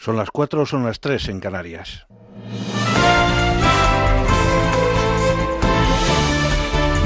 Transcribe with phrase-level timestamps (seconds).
[0.00, 2.06] Son las cuatro o son las tres en Canarias.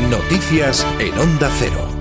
[0.09, 1.94] Noticias en Onda Cero.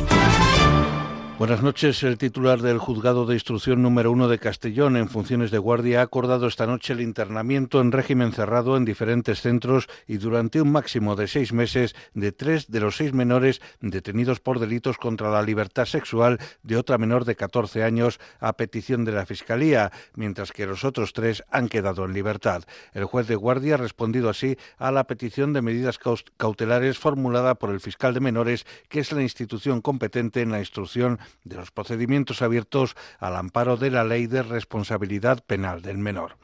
[1.43, 2.01] Buenas noches.
[2.03, 6.03] El titular del Juzgado de Instrucción número uno de Castellón en funciones de guardia ha
[6.03, 11.17] acordado esta noche el internamiento en régimen cerrado en diferentes centros y durante un máximo
[11.17, 15.83] de seis meses de tres de los seis menores detenidos por delitos contra la libertad
[15.83, 20.85] sexual de otra menor de 14 años a petición de la Fiscalía, mientras que los
[20.85, 22.63] otros tres han quedado en libertad.
[22.93, 25.99] El juez de guardia ha respondido así a la petición de medidas
[26.37, 31.19] cautelares formulada por el fiscal de menores, que es la institución competente en la instrucción
[31.43, 36.37] de los procedimientos abiertos al amparo de la Ley de Responsabilidad Penal del Menor.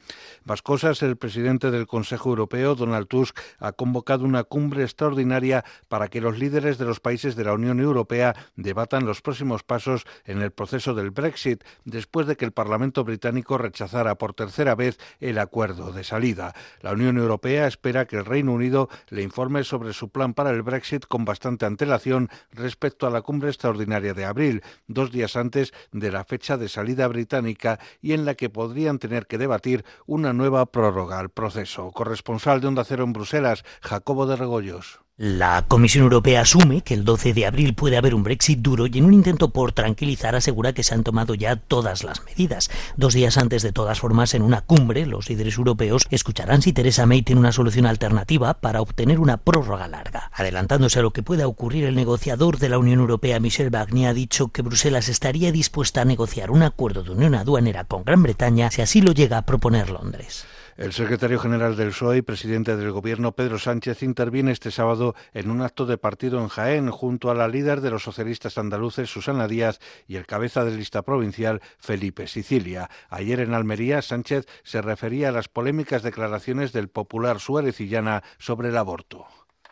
[0.43, 6.07] Más cosas, el presidente del Consejo Europeo, Donald Tusk, ha convocado una cumbre extraordinaria para
[6.07, 10.41] que los líderes de los países de la Unión Europea debatan los próximos pasos en
[10.41, 15.37] el proceso del Brexit, después de que el Parlamento británico rechazara por tercera vez el
[15.37, 16.53] acuerdo de salida.
[16.81, 20.61] La Unión Europea espera que el Reino Unido le informe sobre su plan para el
[20.61, 26.11] Brexit con bastante antelación respecto a la cumbre extraordinaria de abril, dos días antes de
[26.11, 30.65] la fecha de salida británica y en la que podrían tener que debatir una nueva
[30.67, 31.91] prórroga al proceso.
[31.91, 34.99] Corresponsal de Onda Cero en Bruselas, Jacobo de Regoyos.
[35.21, 38.99] La Comisión Europea asume que el 12 de abril puede haber un Brexit duro y
[38.99, 42.71] en un intento por tranquilizar asegura que se han tomado ya todas las medidas.
[42.95, 47.05] Dos días antes de todas formas, en una cumbre, los líderes europeos escucharán si Teresa
[47.05, 50.31] May tiene una solución alternativa para obtener una prórroga larga.
[50.33, 54.13] Adelantándose a lo que pueda ocurrir, el negociador de la Unión Europea, Michel Barnier, ha
[54.13, 58.71] dicho que Bruselas estaría dispuesta a negociar un acuerdo de unión aduanera con Gran Bretaña
[58.71, 60.45] si así lo llega a proponer Londres.
[60.79, 65.51] El secretario general del PSOE y presidente del Gobierno, Pedro Sánchez, interviene este sábado en
[65.51, 69.49] un acto de partido en Jaén junto a la líder de los socialistas andaluces, Susana
[69.49, 72.89] Díaz, y el cabeza de lista provincial, Felipe Sicilia.
[73.09, 78.77] Ayer en Almería, Sánchez se refería a las polémicas declaraciones del popular suarecillana sobre el
[78.77, 79.27] aborto.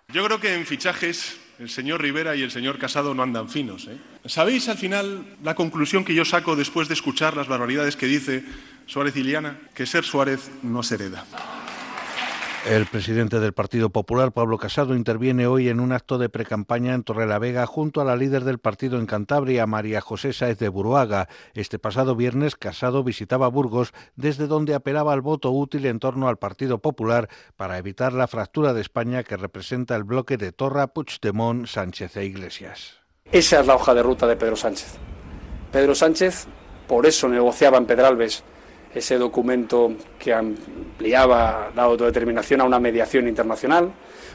[0.09, 3.87] Yo creo que en fichajes el señor Rivera y el señor Casado no andan finos.
[3.87, 3.97] ¿eh?
[4.25, 8.43] ¿Sabéis al final la conclusión que yo saco después de escuchar las barbaridades que dice
[8.87, 9.59] Suárez Iliana?
[9.75, 11.25] Que ser Suárez no se hereda.
[12.65, 17.03] El presidente del Partido Popular, Pablo Casado, interviene hoy en un acto de precampaña en
[17.03, 21.29] Torrelavega junto a la líder del partido en Cantabria, María José Sáez de Buruaga.
[21.53, 26.37] Este pasado viernes, Casado visitaba Burgos, desde donde apelaba al voto útil en torno al
[26.37, 31.67] Partido Popular para evitar la fractura de España que representa el bloque de Torra, Puigdemont,
[31.67, 32.99] Sánchez e Iglesias.
[33.31, 34.95] Esa es la hoja de ruta de Pedro Sánchez.
[35.71, 36.47] Pedro Sánchez,
[36.87, 38.43] por eso negociaba en Pedralbes
[38.97, 43.91] ese documento que ampliaba la autodeterminación a una mediación internacional.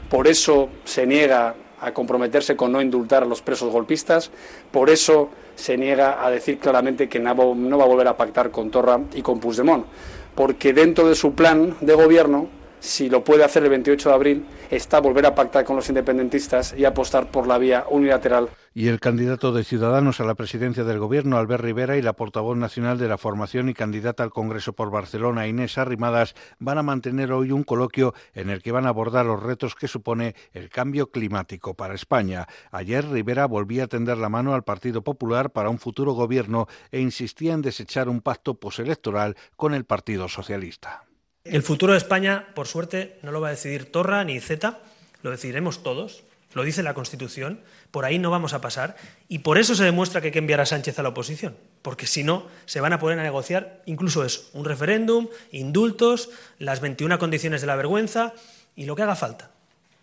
[0.09, 4.31] Por eso se niega a comprometerse con no indultar a los presos golpistas.
[4.71, 8.71] Por eso se niega a decir claramente que no va a volver a pactar con
[8.71, 9.85] Torra y con Puigdemont.
[10.33, 12.47] Porque dentro de su plan de gobierno
[12.83, 16.75] si lo puede hacer el 28 de abril, está volver a pactar con los independentistas
[16.77, 18.49] y apostar por la vía unilateral.
[18.73, 22.57] Y el candidato de Ciudadanos a la presidencia del Gobierno, Albert Rivera, y la portavoz
[22.57, 27.31] nacional de la formación y candidata al Congreso por Barcelona, Inés Arrimadas, van a mantener
[27.31, 31.09] hoy un coloquio en el que van a abordar los retos que supone el cambio
[31.09, 32.47] climático para España.
[32.71, 36.99] Ayer Rivera volvía a tender la mano al Partido Popular para un futuro gobierno e
[36.99, 41.05] insistía en desechar un pacto postelectoral con el Partido Socialista.
[41.45, 44.79] El futuro de España, por suerte, no lo va a decidir Torra ni Z,
[45.23, 46.23] lo decidiremos todos,
[46.53, 47.59] lo dice la Constitución,
[47.91, 48.95] por ahí no vamos a pasar
[49.27, 52.07] y por eso se demuestra que hay que enviar a Sánchez a la oposición, porque
[52.07, 57.19] si no, se van a poner a negociar incluso eso, un referéndum, indultos, las 21
[57.19, 58.33] condiciones de la vergüenza
[58.77, 59.51] y lo que haga falta.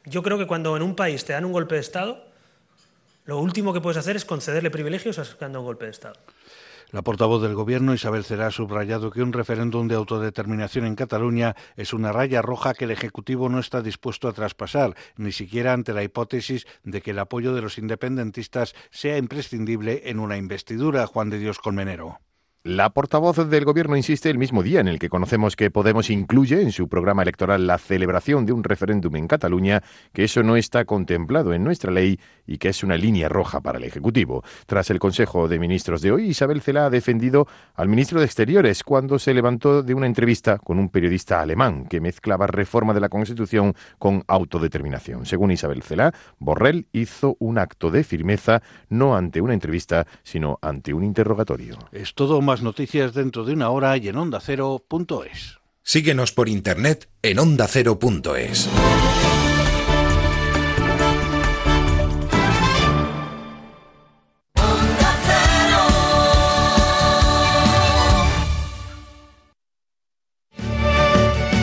[0.04, 2.22] Yo creo que cuando en un país te dan un golpe de Estado,
[3.24, 6.16] lo último que puedes hacer es concederle privilegios a un golpe de Estado.
[6.92, 11.54] La portavoz del Gobierno, Isabel Cera, ha subrayado que un referéndum de autodeterminación en Cataluña
[11.76, 15.92] es una raya roja que el Ejecutivo no está dispuesto a traspasar, ni siquiera ante
[15.92, 21.06] la hipótesis de que el apoyo de los independentistas sea imprescindible en una investidura.
[21.06, 22.18] Juan de Dios Colmenero.
[22.62, 26.60] La portavoz del Gobierno insiste el mismo día en el que conocemos que Podemos incluye
[26.60, 30.84] en su programa electoral la celebración de un referéndum en Cataluña, que eso no está
[30.84, 34.44] contemplado en nuestra ley y que es una línea roja para el Ejecutivo.
[34.66, 37.46] Tras el Consejo de Ministros de hoy, Isabel Cela ha defendido
[37.76, 42.02] al ministro de Exteriores cuando se levantó de una entrevista con un periodista alemán que
[42.02, 45.24] mezclaba reforma de la Constitución con autodeterminación.
[45.24, 48.60] Según Isabel Cela, Borrell hizo un acto de firmeza
[48.90, 51.78] no ante una entrevista, sino ante un interrogatorio.
[51.90, 55.60] Es todo más noticias dentro de una hora y en ondacero.es.
[55.84, 58.68] Síguenos por internet en ondacero.es.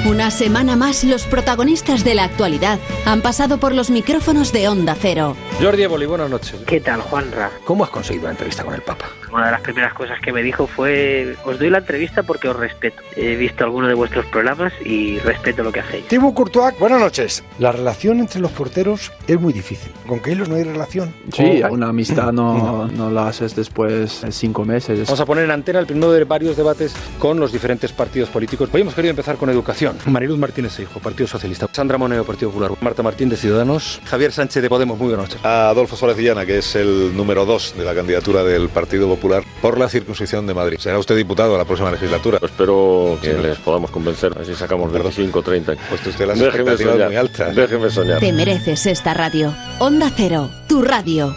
[0.06, 4.96] Una semana más, los protagonistas de la actualidad han pasado por los micrófonos de Onda
[4.98, 5.36] Cero.
[5.62, 6.56] Jordi Evoli, buenas noches.
[6.66, 7.52] ¿Qué tal, Juanra?
[7.66, 9.10] ¿Cómo has conseguido la entrevista con el Papa?
[9.32, 12.56] Una de las primeras cosas que me dijo fue: Os doy la entrevista porque os
[12.56, 13.02] respeto.
[13.16, 16.08] He visto algunos de vuestros programas y respeto lo que hacéis.
[16.08, 17.44] Thibaut Courtois, buenas noches.
[17.60, 19.92] La relación entre los porteros es muy difícil.
[20.06, 21.14] Con Keylor no hay relación.
[21.34, 25.06] Sí, una amistad no, no la haces después de cinco meses.
[25.06, 28.70] Vamos a poner en antena el primero de varios debates con los diferentes partidos políticos.
[28.72, 29.98] Hoy hemos querido empezar con educación.
[30.06, 31.68] Mariluz Martínez Hijo, Partido Socialista.
[31.72, 32.72] Sandra Moneo, Partido Popular.
[32.82, 34.00] Marta Martín de Ciudadanos.
[34.06, 35.46] Javier Sánchez de Podemos, muy buenas noches.
[35.46, 39.17] A Adolfo Suárez Villana, que es el número dos de la candidatura del Partido Popular
[39.18, 40.78] por la circunscripción de Madrid.
[40.80, 42.40] Será usted diputado a la próxima legislatura.
[42.42, 45.76] Espero que les podamos convencer, así sacamos 25 30.
[45.90, 47.56] Pues usted las expectativas muy altas.
[47.56, 48.20] Déjeme soñar.
[48.20, 49.54] Te mereces esta radio.
[49.80, 51.36] Onda Cero, tu radio.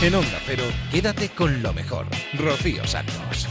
[0.00, 0.62] En Onda Cero,
[0.92, 2.06] quédate con lo mejor.
[2.38, 3.48] Rocío Santos.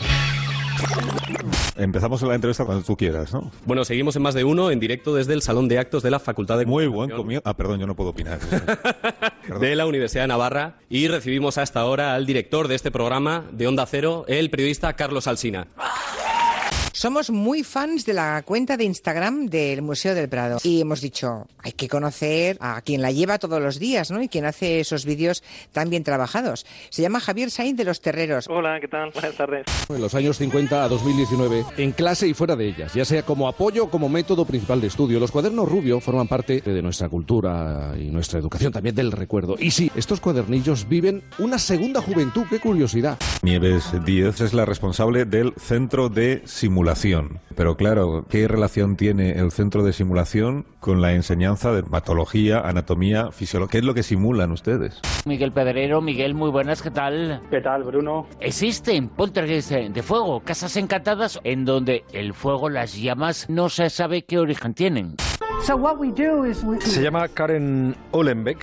[1.76, 3.52] Empezamos la entrevista cuando tú quieras, ¿no?
[3.66, 6.20] Bueno, seguimos en más de uno, en directo desde el Salón de Actos de la
[6.20, 7.44] Facultad de Muy buen comienzo.
[7.46, 8.40] Ah, perdón, yo no puedo opinar.
[9.60, 10.78] de la Universidad de Navarra.
[10.90, 15.28] Y recibimos hasta ahora al director de este programa de Onda Cero, el periodista Carlos
[15.28, 15.68] Alsina.
[16.98, 21.46] Somos muy fans de la cuenta de Instagram del Museo del Prado y hemos dicho,
[21.60, 24.20] hay que conocer a quien la lleva todos los días, ¿no?
[24.20, 26.66] Y quien hace esos vídeos tan bien trabajados.
[26.90, 28.48] Se llama Javier Sainz de los Terreros.
[28.50, 29.12] Hola, ¿qué tal?
[29.12, 29.66] Buenas tardes.
[29.90, 33.48] En los años 50 a 2019, en clase y fuera de ellas, ya sea como
[33.48, 37.94] apoyo o como método principal de estudio, los cuadernos rubio forman parte de nuestra cultura
[37.96, 39.56] y nuestra educación, también del recuerdo.
[39.60, 43.20] Y sí, estos cuadernillos viven una segunda juventud, qué curiosidad.
[43.44, 46.87] Nieves Díez es la responsable del Centro de Simulación.
[47.56, 53.32] Pero claro, ¿qué relación tiene el centro de simulación con la enseñanza de patología, anatomía,
[53.32, 53.72] fisiología?
[53.72, 55.02] ¿Qué es lo que simulan ustedes?
[55.26, 57.42] Miguel Pedrero, Miguel, muy buenas, ¿qué tal?
[57.50, 58.28] ¿Qué tal, Bruno?
[58.40, 64.24] Existen poltergeists de fuego, casas encantadas en donde el fuego, las llamas, no se sabe
[64.24, 65.16] qué origen tienen.
[65.62, 68.60] Se llama Karen Olenbeck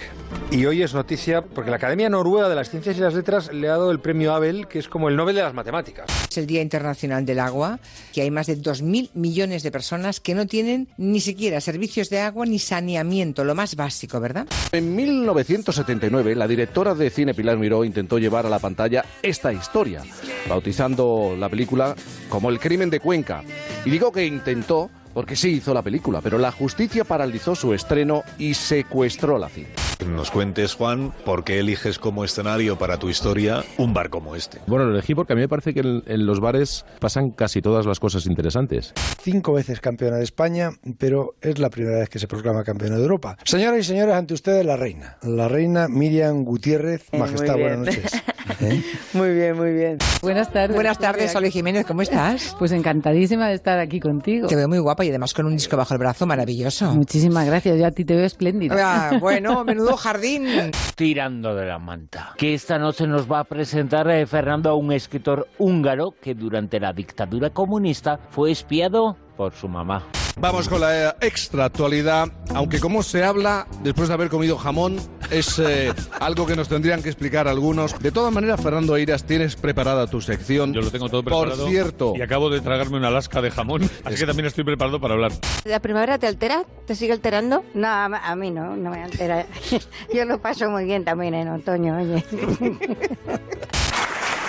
[0.51, 3.69] y hoy es noticia porque la Academia Noruega de las Ciencias y las Letras le
[3.69, 6.07] ha dado el premio Abel, que es como el Nobel de las Matemáticas.
[6.31, 7.79] Es el Día Internacional del Agua,
[8.13, 12.21] que hay más de 2.000 millones de personas que no tienen ni siquiera servicios de
[12.21, 14.47] agua ni saneamiento, lo más básico, ¿verdad?
[14.73, 20.03] En 1979, la directora de cine Pilar Miró intentó llevar a la pantalla esta historia,
[20.49, 21.95] bautizando la película
[22.29, 23.43] como El crimen de Cuenca.
[23.85, 28.23] Y digo que intentó porque sí hizo la película, pero la justicia paralizó su estreno
[28.39, 29.81] y secuestró la cinta.
[30.07, 34.59] Nos cuentes, Juan, por qué eliges como escenario para tu historia un bar como este.
[34.67, 37.63] Bueno, lo elegí porque a mí me parece que en, en los bares pasan casi
[37.63, 38.93] todas las cosas interesantes.
[39.23, 43.03] Cinco veces campeona de España, pero es la primera vez que se proclama campeona de
[43.03, 43.39] Europa.
[43.45, 45.17] Señoras y señores, ante ustedes la reina.
[45.23, 47.07] La reina Miriam Gutiérrez.
[47.13, 48.13] Eh, Majestad, buenas noches.
[48.65, 48.83] ¿Eh?
[49.13, 49.99] Muy bien, muy bien.
[50.23, 50.75] Buenas tardes.
[50.75, 51.51] Buenas tardes, aquí.
[51.51, 52.57] Jiménez, ¿cómo estás?
[52.65, 54.47] Pues encantadísima de estar aquí contigo.
[54.47, 56.95] Te veo muy guapa y además con un disco bajo el brazo maravilloso.
[56.95, 58.75] Muchísimas gracias, yo a ti te veo espléndida.
[58.79, 60.47] Ah, bueno, menudo jardín.
[60.95, 62.33] Tirando de la manta.
[62.37, 66.81] Que esta noche nos va a presentar eh, Fernando a un escritor húngaro que durante
[66.81, 70.05] la dictadura comunista fue espiado por su mamá.
[70.37, 74.97] Vamos con la eh, extra actualidad, aunque como se habla después de haber comido jamón,
[75.31, 77.97] es eh, algo que nos tendrían que explicar algunos.
[78.01, 80.73] De todas maneras, Fernando Eiras, tienes preparada tu sección.
[80.73, 81.69] Yo lo tengo todo Por preparado.
[81.69, 82.15] cierto.
[82.17, 85.31] Y acabo de tragarme una lasca de jamón, así que también estoy preparado para hablar.
[85.65, 86.65] ¿La primavera te altera?
[86.87, 87.65] ¿Te sigue alterando?
[87.75, 89.47] No, a a mí no, no me altera.
[90.15, 92.25] Yo lo paso muy bien también en otoño, oye.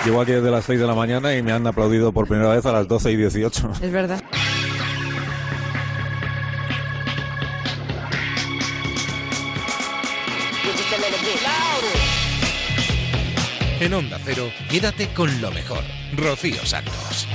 [0.06, 2.66] Llevo aquí desde las 6 de la mañana y me han aplaudido por primera vez
[2.66, 3.72] a las 12 y 18.
[3.82, 4.22] Es verdad.
[13.86, 15.84] En Onda Cero, quédate con lo mejor.
[16.16, 17.28] Rocío Santos.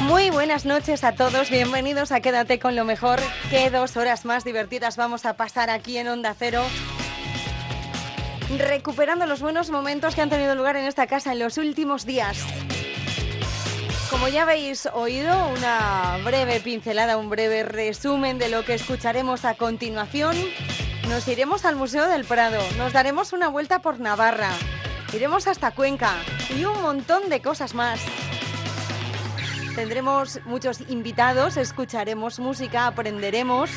[0.00, 3.20] Muy buenas noches a todos, bienvenidos a Quédate con lo mejor.
[3.50, 6.62] Qué dos horas más divertidas vamos a pasar aquí en Onda Cero.
[8.58, 12.38] Recuperando los buenos momentos que han tenido lugar en esta casa en los últimos días.
[14.10, 19.54] Como ya habéis oído, una breve pincelada, un breve resumen de lo que escucharemos a
[19.54, 20.36] continuación.
[21.08, 24.50] Nos iremos al Museo del Prado, nos daremos una vuelta por Navarra,
[25.14, 26.14] iremos hasta Cuenca
[26.54, 28.00] y un montón de cosas más.
[29.74, 33.70] Tendremos muchos invitados, escucharemos música, aprenderemos,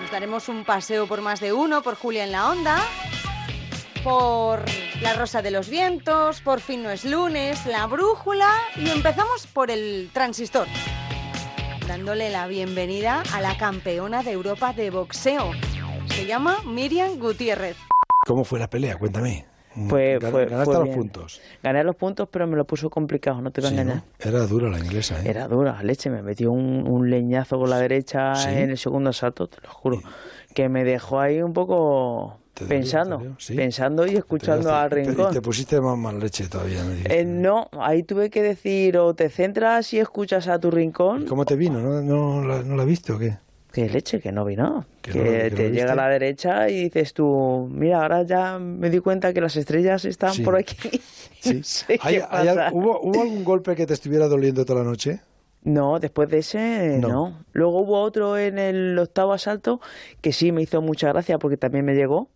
[0.00, 2.78] nos daremos un paseo por más de uno, por Julia en la Onda.
[4.04, 4.60] Por
[5.00, 9.70] La Rosa de los Vientos, Por fin no es lunes, La Brújula y empezamos por
[9.70, 10.66] el transistor,
[11.86, 15.50] dándole la bienvenida a la campeona de Europa de boxeo.
[16.08, 17.76] Se llama Miriam Gutiérrez.
[18.26, 18.96] ¿Cómo fue la pelea?
[18.98, 19.46] Cuéntame.
[19.88, 20.96] Pues, Gan- fue- ganaste fue los bien.
[20.98, 21.40] puntos.
[21.62, 23.82] Gané los puntos, pero me lo puso complicado, no te voy a Sí, ¿no?
[23.82, 24.04] engañar.
[24.18, 25.30] Era dura la inglesa, ¿eh?
[25.30, 28.50] Era dura, leche, me metió un, un leñazo con la derecha ¿Sí?
[28.50, 30.02] en el segundo asalto, te lo juro,
[30.54, 34.88] que me dejó ahí un poco ¿Te dolió, pensando, te pensando y escuchando Te- al
[34.90, 35.30] te- rincón.
[35.30, 36.82] Y te pusiste más mal leche todavía.
[36.84, 37.20] me dijiste.
[37.20, 41.26] Eh, no, ahí tuve que decir o te centras y escuchas a tu rincón.
[41.26, 41.80] ¿Cómo te vino?
[41.80, 43.38] ¿No, no, la, no la viste o qué?
[43.72, 44.84] Que leche, que no vino.
[45.00, 48.22] Que Que, no- que no te llega a la derecha y dices tú, mira, ahora
[48.22, 50.42] ya me di cuenta que las estrellas están Sí.
[50.42, 50.76] por aquí.
[51.40, 51.54] Sí.
[51.58, 52.70] No sé ¿Hay- qué hay al- pasa.
[52.72, 55.20] ¿hubo, hubo algún golpe que te estuviera doliendo toda la noche?
[55.64, 57.08] No, después de ese, No.
[57.08, 57.44] no.
[57.52, 59.80] Luego hubo otro en el octavo asalto
[60.20, 62.28] que sí me hizo mucha gracia porque también me llegó.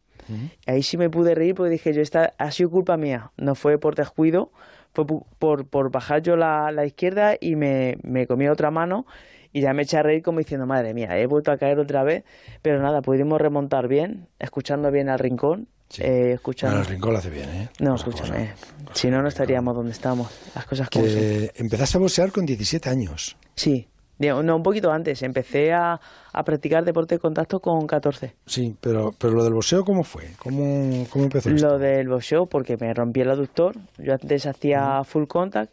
[0.66, 3.78] Ahí sí me pude reír porque dije yo, esta ha sido culpa mía, no fue
[3.78, 4.50] por descuido,
[4.92, 9.06] fue por, por bajar yo la, la izquierda y me, me comí otra mano
[9.52, 12.02] y ya me eché a reír como diciendo, madre mía, he vuelto a caer otra
[12.02, 12.24] vez,
[12.60, 15.68] pero nada, pudimos remontar bien, escuchando bien al rincón,
[15.98, 16.76] eh, escuchando...
[16.76, 17.68] Bueno, el rincón lo hace bien, ¿eh?
[17.80, 18.50] No, escúchame,
[18.92, 21.04] si no, no estaríamos donde estamos, las cosas como.
[21.04, 23.36] Que empezaste a boxear con 17 años.
[23.54, 23.88] Sí,
[24.18, 25.22] no, un poquito antes.
[25.22, 26.00] Empecé a,
[26.32, 28.34] a practicar deporte de contacto con 14.
[28.46, 30.30] Sí, pero, pero lo del boxeo, ¿cómo fue?
[30.38, 31.66] ¿Cómo, cómo empezó esto?
[31.68, 33.74] Lo del boxeo, porque me rompí el aductor.
[33.98, 35.72] Yo antes hacía full contact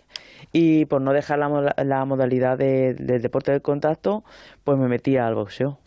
[0.52, 4.24] y por no dejar la, la modalidad de- del deporte de contacto,
[4.64, 5.80] pues me metí al boxeo.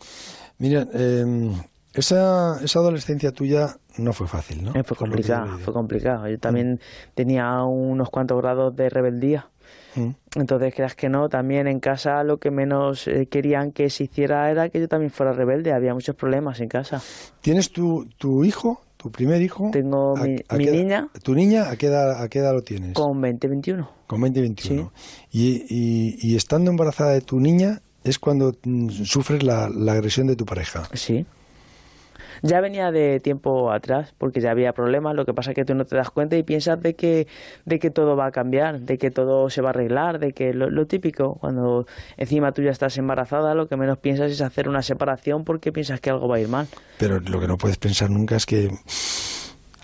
[0.57, 1.51] Mira, eh,
[1.93, 4.71] esa, esa adolescencia tuya no fue fácil, ¿no?
[4.75, 6.27] Eh, fue complicado, fue complicado.
[6.27, 6.79] Yo también
[7.15, 9.47] tenía unos cuantos grados de rebeldía.
[9.97, 10.09] Mm.
[10.35, 14.49] Entonces, creas que no, también en casa lo que menos eh, querían que se hiciera
[14.51, 15.73] era que yo también fuera rebelde.
[15.73, 17.01] Había muchos problemas en casa.
[17.41, 19.69] ¿Tienes tu, tu hijo, tu primer hijo?
[19.71, 22.39] Tengo ¿A- mi, a mi qué edad- niña ¿Tu niña a qué edad, a qué
[22.39, 22.93] edad lo tienes?
[22.93, 23.89] con 20, 21.
[24.07, 24.91] Con 20 y 21.
[25.31, 30.27] Y, y, y estando embarazada de tu niña es cuando mm, sufres la, la agresión
[30.27, 30.83] de tu pareja.
[30.93, 31.25] Sí.
[32.41, 35.75] Ya venía de tiempo atrás, porque ya había problemas, lo que pasa es que tú
[35.75, 37.27] no te das cuenta y piensas de que,
[37.65, 40.53] de que todo va a cambiar, de que todo se va a arreglar, de que
[40.53, 44.69] lo, lo típico, cuando encima tú ya estás embarazada, lo que menos piensas es hacer
[44.69, 46.67] una separación porque piensas que algo va a ir mal.
[46.97, 48.69] Pero lo que no puedes pensar nunca es que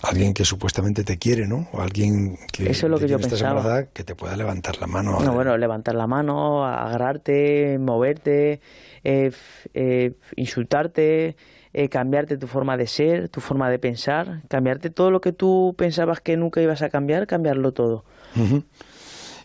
[0.04, 1.68] alguien que supuestamente te quiere, ¿no?
[1.72, 3.86] O alguien que, Eso es lo que yo pensaba.
[3.86, 5.20] que te pueda levantar la mano.
[5.22, 8.60] No, bueno, levantar la mano, agarrarte, moverte,
[9.04, 9.32] eh,
[9.74, 11.36] eh, insultarte,
[11.74, 15.74] eh, cambiarte tu forma de ser, tu forma de pensar, cambiarte todo lo que tú
[15.78, 18.06] pensabas que nunca ibas a cambiar, cambiarlo todo.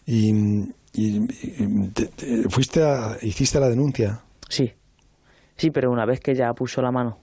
[0.07, 0.31] Y,
[0.95, 4.21] y- y te- te- fuiste a, hiciste la denuncia.
[4.49, 4.73] Sí,
[5.57, 7.19] sí, pero una vez que ya puso la mano.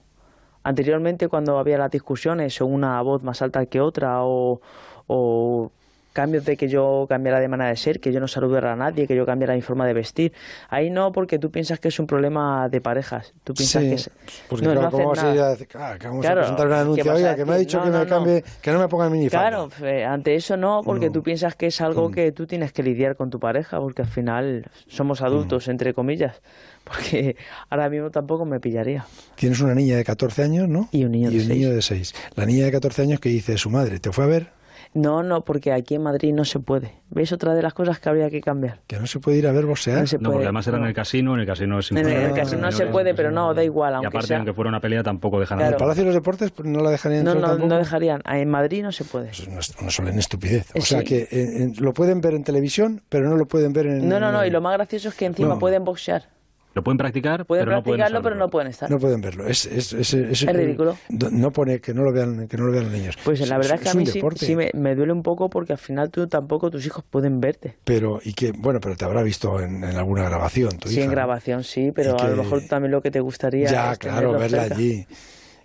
[0.62, 4.60] Anteriormente, cuando había las discusiones o una voz más alta que otra o,
[5.06, 5.70] o
[6.16, 9.06] cambios de que yo cambiara de manera de ser, que yo no saludara a nadie,
[9.06, 10.32] que yo cambiara mi forma de vestir.
[10.70, 13.34] Ahí no, porque tú piensas que es un problema de parejas.
[13.44, 14.10] Tú piensas Sí, que es...
[14.48, 15.46] Porque no, claro, no ¿cómo vas a ir nada.
[15.48, 17.12] a decir, ah, que vamos Claro, a presentar una ¿qué denuncia?
[17.14, 19.10] Oiga, que me ha dicho No, que no, me cambie, que no me ponga el
[19.10, 19.68] minifalda.
[19.68, 23.14] Claro, ante eso no, porque tú piensas que es algo que tú tienes que lidiar
[23.16, 26.40] con tu pareja, porque al final somos adultos, entre comillas,
[26.84, 27.36] porque
[27.68, 29.04] ahora mismo tampoco me pillaría.
[29.34, 30.88] Tienes una niña de 14 años, ¿no?
[30.92, 32.14] Y un niño de un niño de 6.
[32.36, 34.55] La niña de 14 años que dice su madre, ¿te fue a ver?
[34.96, 36.94] No, no, porque aquí en Madrid no se puede.
[37.10, 38.80] ¿Ves otra de las cosas que habría que cambiar?
[38.86, 40.00] Que no se puede ir a ver boxear.
[40.00, 42.18] No se No, porque además era en el casino, en el casino es imposible.
[42.24, 44.36] en el casino no se puede, pero no, da igual, Y aunque aparte, sea...
[44.38, 45.78] aunque fuera una pelea, tampoco dejan ¿En el Claro.
[45.84, 47.68] Palacio de los Deportes no la dejarían No, entrar no, tampoco?
[47.74, 48.22] no dejarían.
[48.24, 49.30] En Madrid no se puede.
[49.50, 50.70] No es una sola estupidez.
[50.74, 51.04] O Eh, sea sí.
[51.04, 54.08] que eh, en- lo pueden ver en televisión, pero no lo pueden ver en...
[54.08, 55.58] No, no, no, y lo más gracioso es que encima No.
[55.58, 56.24] pueden boxear.
[56.76, 58.90] Lo pueden practicar, Pueden pero no pueden practicarlo, estar pero no pueden estar.
[58.90, 59.46] No pueden verlo.
[59.46, 60.94] Es, es, es, es- Es ridículo.
[61.08, 63.16] No pone que no lo vean, que no lo vean los niños.
[63.24, 65.72] Pues la verdad es que a mí sí, sí me, me duele un poco porque
[65.72, 67.76] al final tú tampoco tus hijos pueden verte.
[67.84, 71.04] Pero, y que, bueno, pero te habrá visto en, en alguna grabación, tu Sí, hija,
[71.04, 71.12] en ¿no?
[71.12, 74.32] grabación sí, pero a lo que- mejor también lo que te gustaría Ya, es claro,
[74.32, 74.74] verla cerca.
[74.74, 75.06] allí.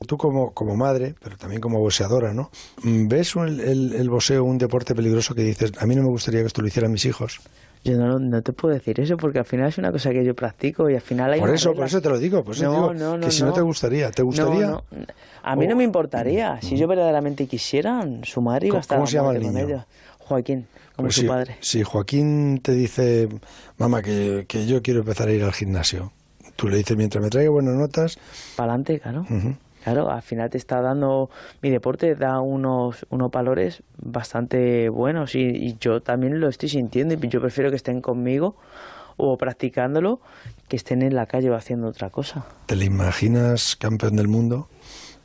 [0.08, 2.52] Tú como, como madre, pero también como boxeadora, ¿no?
[2.84, 6.08] Mm, ¿Ves el, el, el boxeo un deporte peligroso que dices, a mí no me
[6.10, 7.42] gustaría que esto lo hicieran mis hijos?
[7.84, 10.36] Yo no, no te puedo decir eso porque al final es una cosa que yo
[10.36, 12.94] practico y al final hay Por eso, por eso te lo digo, por eso No,
[12.94, 14.80] digo no, que si no, te gustaría, ¿te gustaría?
[15.42, 16.62] A mí no me importaría.
[16.62, 19.68] Si yo verdaderamente quisiera, su madre iba a ¿Cómo- estar cómo se llama el niño?
[19.68, 19.88] ella.
[20.20, 21.58] Joaquín, como Pues su si, padre.
[21.60, 23.28] si Joaquín te dice,
[23.78, 26.14] mamá, que, que yo quiero empezar a ir al gimnasio,
[26.56, 28.18] tú le dices, mientras me traiga buenas notas,
[28.56, 29.22] Para adelante, claro.
[29.30, 31.30] ujú, Claro, al final te está dando,
[31.62, 37.14] mi deporte da unos, unos valores bastante buenos y, y yo también lo estoy sintiendo
[37.14, 38.56] y yo prefiero que estén conmigo
[39.18, 40.20] o practicándolo
[40.68, 42.46] que estén en la calle o haciendo otra cosa.
[42.66, 44.68] ¿te le imaginas campeón del mundo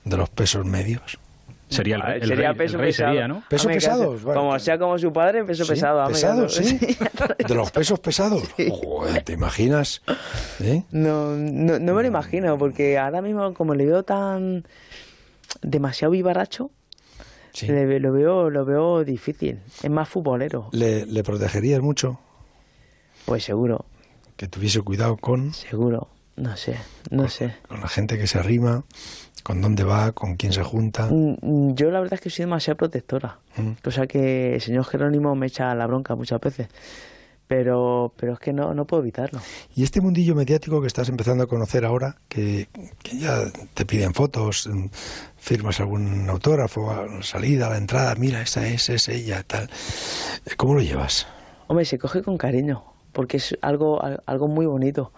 [0.05, 1.19] de los pesos medios?
[1.69, 3.09] Sería el, Ah, el sería rey, peso el rey pesado.
[3.11, 3.43] sería, ¿no?
[3.49, 3.75] Peso caso.
[3.75, 6.07] pesados, bueno, como sea como su padre, peso Sí, pesado.
[6.09, 6.79] pesados, sí.
[7.49, 8.43] De los pesos pesados.
[8.71, 10.03] Joder, ¿te imaginas?
[10.61, 10.85] ¿Eh?
[10.93, 14.65] No, no, no me lo imagino, porque ahora mismo como le veo tan
[15.63, 16.71] demasiado vivaracho,
[17.67, 19.59] le- lo veo lo veo difícil.
[19.83, 20.69] Es más futbolero.
[20.73, 22.21] ¿Le, le protegerías mucho?
[23.25, 23.87] Pues seguro.
[24.37, 25.53] Que tuviese cuidado con...
[25.55, 26.11] Seguro.
[26.37, 26.77] No sé,
[27.11, 27.55] no sé.
[27.67, 28.85] Con la gente que se arrima,
[29.47, 31.07] con dónde va, con quién se junta.
[31.09, 33.39] Mm, mm, Yo la verdad es que soy demasiado protectora.
[33.57, 33.71] Mm.
[33.85, 36.67] Cosa que el señor Jerónimo me echa la bronca muchas veces.
[37.47, 39.39] Pero, pero es que no, no puedo evitarlo.
[39.77, 42.67] Y este mundillo mediático que estás empezando a conocer ahora, que,
[43.05, 43.39] que ya
[43.73, 44.87] te piden fotos, mm,
[45.37, 49.71] firmas algún autógrafo a la salida, a la entrada, mira, esa es, es ella, tal.
[50.57, 51.29] ¿Cómo lo llevas?
[51.69, 55.13] Hombre, se coge con cariño, porque es algo, al- algo muy bonito,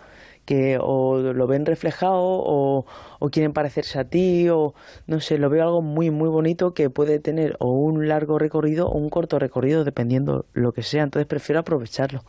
[0.48, 2.86] que o lo ven reflejado o,
[3.18, 4.72] o quieren parecerse a ti, o
[5.06, 8.88] no sé, lo veo algo muy, muy bonito que puede tener o un largo recorrido
[8.88, 12.24] o un corto recorrido, dependiendo lo que sea, entonces prefiero aprovecharlo.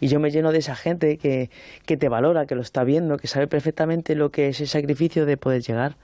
[0.00, 1.48] Y yo me lleno de esa gente que,
[1.86, 5.24] que te valora, que lo está viendo, que sabe perfectamente lo que es el sacrificio
[5.24, 5.94] de poder llegar.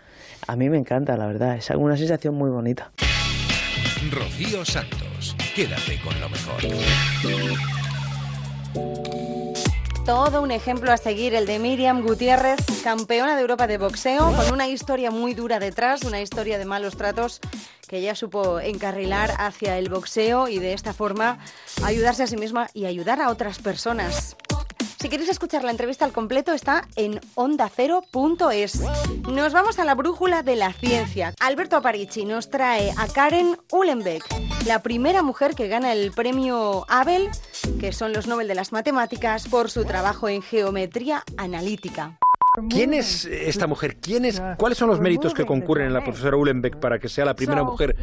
[0.46, 2.92] A mí me encanta, la verdad, es una sensación muy bonita.
[4.12, 5.34] Rocío Santos.
[5.56, 6.60] Quédate con lo mejor.
[10.06, 14.52] Todo un ejemplo a seguir el de Miriam Gutiérrez, campeona de Europa de boxeo, con
[14.52, 17.40] una historia muy dura detrás, una historia de malos tratos
[17.88, 21.40] que ella supo encarrilar hacia el boxeo y de esta forma
[21.82, 24.36] ayudarse a sí misma y ayudar a otras personas.
[25.06, 28.80] Si queréis escuchar la entrevista al completo está en ondacero.es.
[29.32, 31.32] Nos vamos a la brújula de la ciencia.
[31.38, 34.24] Alberto Aparici nos trae a Karen Uhlenbeck,
[34.66, 37.28] la primera mujer que gana el premio Abel,
[37.78, 42.18] que son los Nobel de las Matemáticas, por su trabajo en geometría analítica.
[42.68, 43.98] ¿Quién es esta mujer?
[43.98, 47.24] ¿Quién es, ¿Cuáles son los méritos que concurren en la profesora Uhlenbeck para que sea
[47.24, 47.94] la primera mujer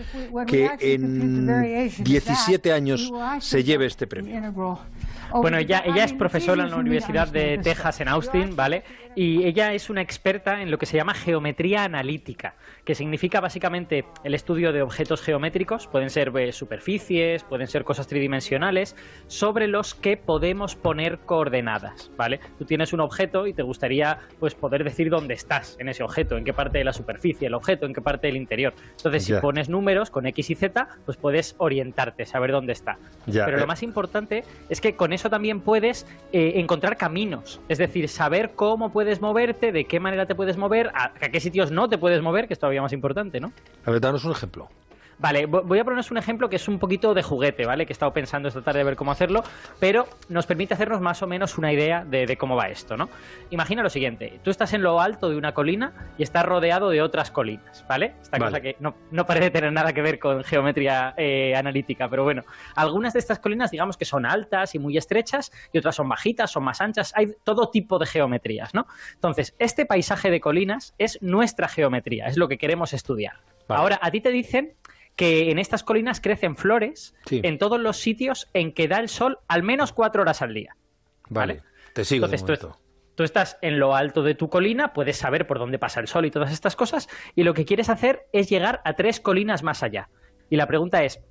[0.47, 4.80] que en 17 años se lleve este premio?
[5.41, 8.84] Bueno, ella, ella es profesora en la Universidad de Texas en Austin, ¿vale?
[9.15, 14.06] Y ella es una experta en lo que se llama geometría analítica, que significa básicamente
[14.23, 18.95] el estudio de objetos geométricos, pueden ser eh, superficies, pueden ser cosas tridimensionales,
[19.28, 22.39] sobre los que podemos poner coordenadas, ¿vale?
[22.58, 26.38] Tú tienes un objeto y te gustaría pues poder decir dónde estás en ese objeto,
[26.38, 28.73] en qué parte de la superficie el objeto, en qué parte del interior.
[28.97, 32.97] Entonces, si pones números con X y Z, pues puedes orientarte, saber dónde está.
[33.26, 33.60] Pero eh.
[33.60, 38.52] lo más importante es que con eso también puedes eh, encontrar caminos, es decir, saber
[38.56, 41.97] cómo puedes moverte, de qué manera te puedes mover, a, a qué sitios no te
[41.97, 43.51] puedes mover, que es todavía más importante, ¿no?
[43.85, 44.69] A ver, danos un ejemplo.
[45.19, 47.86] Vale, vo- voy a poneros un ejemplo que es un poquito de juguete, ¿vale?
[47.86, 49.43] Que he estado pensando esta tarde de ver cómo hacerlo,
[49.80, 53.10] pero nos permite hacernos más o menos una idea de, de cómo va esto, ¿no?
[53.52, 57.02] Imagina lo siguiente, tú estás en lo alto de una colina y estás rodeado de
[57.02, 58.15] otras colinas, ¿vale?
[58.21, 58.52] Esta Vale.
[58.52, 62.43] cosa que no, no parece tener nada que ver con geometría eh, analítica, pero bueno,
[62.76, 66.52] algunas de estas colinas digamos que son altas y muy estrechas y otras son bajitas,
[66.52, 68.88] son más anchas, hay todo tipo de geometrías, ¿no?
[69.13, 73.36] Entonces, este paisaje de colinas es nuestra geometría, es lo que queremos estudiar.
[73.67, 73.82] Vale.
[73.82, 74.73] Ahora, a ti te dicen
[75.15, 77.41] que en estas colinas crecen flores Sí.
[77.43, 80.76] en todos los sitios en que da el sol al menos cuatro horas al día.
[81.30, 81.62] Vale,
[81.93, 82.67] te sigo de Entonces,
[83.15, 86.26] tú estás en lo alto de tu colina, puedes saber por dónde pasa el sol
[86.26, 89.84] y todas estas cosas, y lo que quieres hacer es llegar a tres colinas más
[89.84, 90.10] allá.
[90.49, 91.21] Y la pregunta es,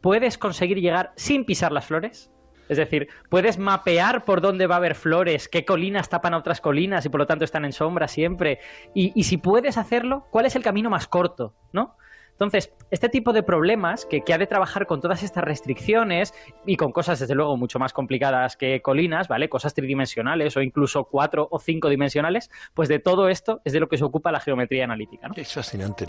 [0.00, 2.30] ¿puedes conseguir llegar sin pisar las flores?
[2.68, 6.60] Es decir, puedes mapear por dónde va a haber flores, qué colinas tapan a otras
[6.60, 8.58] colinas y por lo tanto están en sombra siempre.
[8.94, 11.54] Y, y si puedes hacerlo, ¿cuál es el camino más corto?
[11.72, 11.96] ¿No?
[12.38, 16.32] Entonces, este tipo de problemas que, que ha de trabajar con todas estas restricciones
[16.64, 19.48] y con cosas, desde luego, mucho más complicadas que colinas, ¿vale?
[19.48, 23.88] Cosas tridimensionales o incluso cuatro o cinco dimensionales, pues de todo esto es de lo
[23.88, 25.34] que se ocupa la geometría analítica, ¿no?
[25.36, 26.06] Es fascinante,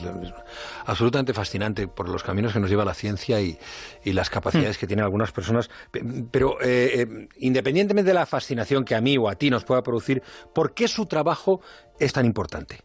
[0.85, 3.57] absolutamente fascinante por los caminos que nos lleva la ciencia y,
[4.03, 5.69] y las capacidades que tienen algunas personas.
[5.89, 9.65] Pe- Pero eh, eh, independientemente de la fascinación que a mí o a ti nos
[9.65, 10.21] pueda producir,
[10.53, 11.61] ¿por qué su trabajo
[11.99, 12.81] es tan importante?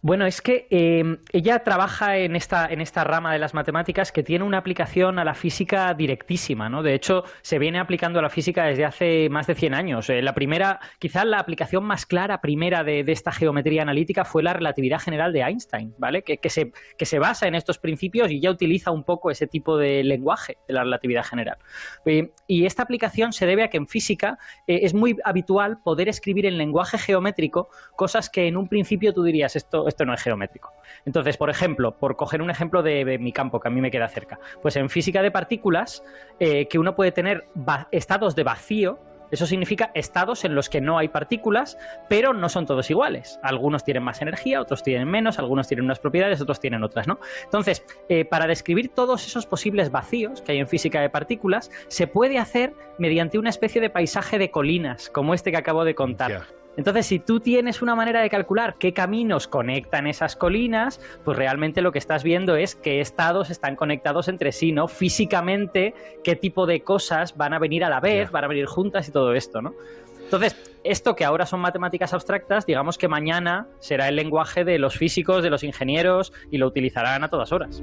[0.00, 4.22] Bueno, es que eh, ella trabaja en esta, en esta rama de las matemáticas que
[4.22, 6.84] tiene una aplicación a la física directísima, ¿no?
[6.84, 10.08] De hecho, se viene aplicando a la física desde hace más de 100 años.
[10.08, 14.44] Eh, la primera, quizás la aplicación más clara primera de, de esta geometría analítica fue
[14.44, 16.22] la relatividad general de Einstein, ¿vale?
[16.22, 19.48] Que, que se, que se basa en estos principios y ya utiliza un poco ese
[19.48, 21.58] tipo de lenguaje de la relatividad general.
[22.06, 26.08] Eh, y esta aplicación se debe a que en física eh, es muy habitual poder
[26.08, 30.22] escribir en lenguaje geométrico cosas que en un principio tú dirías esto, esto no es
[30.22, 30.72] geométrico.
[31.04, 34.08] Entonces, por ejemplo, por coger un ejemplo de, mi campo que a mí me queda
[34.08, 36.02] cerca, pues en física de partículas,
[36.38, 37.46] eh, que uno puede tener
[37.90, 38.98] estados de vacío,
[39.30, 41.76] Eso significa estados en los que no hay partículas,
[42.08, 43.38] pero no son todos iguales.
[43.42, 47.18] Algunos tienen más energía, otros tienen menos, algunos tienen unas propiedades, otros tienen otras, ¿no?
[47.44, 52.06] Entonces, eh, para describir todos esos posibles vacíos que hay en física de partículas, se
[52.06, 56.57] puede hacer mediante una especie de paisaje de colinas, como este que acabo de contar.
[56.78, 61.82] Entonces, si tú tienes una manera de calcular qué caminos conectan esas colinas, pues realmente
[61.82, 64.86] lo que estás viendo es qué estados están conectados entre sí, ¿no?
[64.86, 69.08] Físicamente, qué tipo de cosas van a venir a la vez, van a venir juntas
[69.08, 69.74] y todo esto, ¿no?
[70.22, 74.96] Entonces, esto que ahora son matemáticas abstractas, digamos que mañana será el lenguaje de los
[74.96, 77.82] físicos, de los ingenieros y lo utilizarán a todas horas.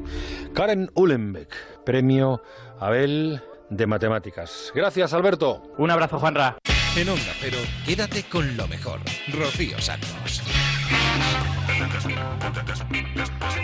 [0.53, 1.53] Karen Uhlenbeck,
[1.83, 2.41] premio
[2.79, 4.71] Abel de Matemáticas.
[4.73, 5.63] Gracias, Alberto.
[5.77, 6.55] Un abrazo, Juanra.
[6.95, 9.01] En Onda Cero, quédate con lo mejor.
[9.33, 10.41] Rocío Santos.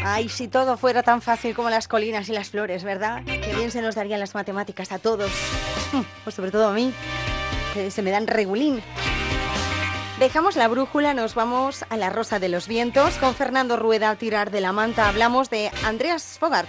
[0.04, 3.24] Ay, si todo fuera tan fácil como las colinas y las flores, ¿verdad?
[3.24, 5.32] Qué bien se nos darían las matemáticas a todos.
[6.26, 6.94] Pues sobre todo a mí,
[7.74, 8.82] que se me dan regulín.
[10.20, 13.16] Dejamos la brújula, nos vamos a la Rosa de los Vientos.
[13.16, 16.68] Con Fernando Rueda al tirar de la manta hablamos de Andreas Fogart.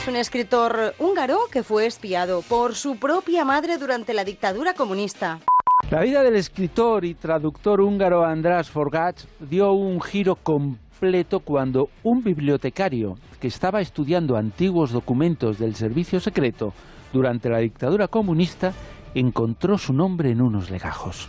[0.00, 5.40] Es un escritor húngaro que fue espiado por su propia madre durante la dictadura comunista.
[5.88, 12.22] La vida del escritor y traductor húngaro András Forgach dio un giro completo cuando un
[12.22, 16.72] bibliotecario que estaba estudiando antiguos documentos del servicio secreto
[17.12, 18.72] durante la dictadura comunista
[19.14, 21.28] encontró su nombre en unos legajos.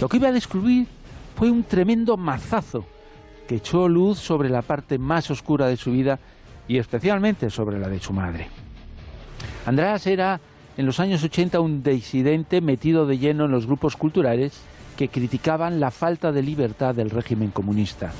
[0.00, 0.86] Lo que iba a descubrir
[1.34, 2.84] fue un tremendo mazazo
[3.48, 6.20] que echó luz sobre la parte más oscura de su vida
[6.68, 8.46] y especialmente sobre la de su madre.
[9.66, 10.40] András era
[10.76, 14.60] en los años 80 un disidente metido de lleno en los grupos culturales
[14.96, 18.12] que criticaban la falta de libertad del régimen comunista.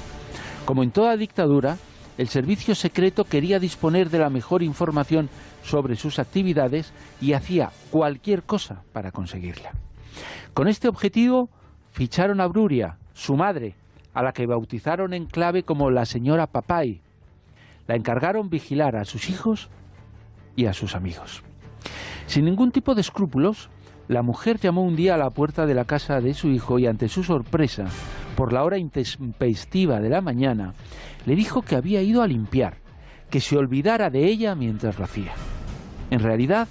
[0.64, 1.76] Como en toda dictadura,
[2.16, 5.28] el servicio secreto quería disponer de la mejor información
[5.64, 9.72] sobre sus actividades y hacía cualquier cosa para conseguirla.
[10.52, 11.48] Con este objetivo
[11.90, 13.74] ficharon a Bruria, su madre,
[14.14, 17.00] a la que bautizaron en clave como la señora Papay.
[17.88, 19.68] La encargaron vigilar a sus hijos
[20.54, 21.42] y a sus amigos.
[22.26, 23.68] Sin ningún tipo de escrúpulos,
[24.08, 26.86] la mujer llamó un día a la puerta de la casa de su hijo y
[26.86, 27.86] ante su sorpresa,
[28.36, 30.74] por la hora intempestiva de la mañana,
[31.26, 32.78] le dijo que había ido a limpiar,
[33.30, 35.32] que se olvidara de ella mientras lo hacía.
[36.10, 36.68] En realidad,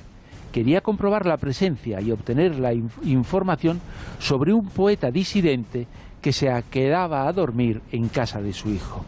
[0.51, 3.81] quería comprobar la presencia y obtener la información
[4.19, 5.87] sobre un poeta disidente
[6.21, 9.03] que se quedaba a dormir en casa de su hijo.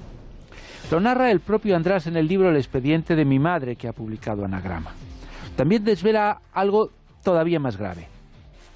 [0.91, 3.93] Lo narra el propio András en el libro El expediente de mi madre que ha
[3.93, 4.91] publicado Anagrama.
[5.55, 6.91] También desvela algo
[7.23, 8.07] todavía más grave.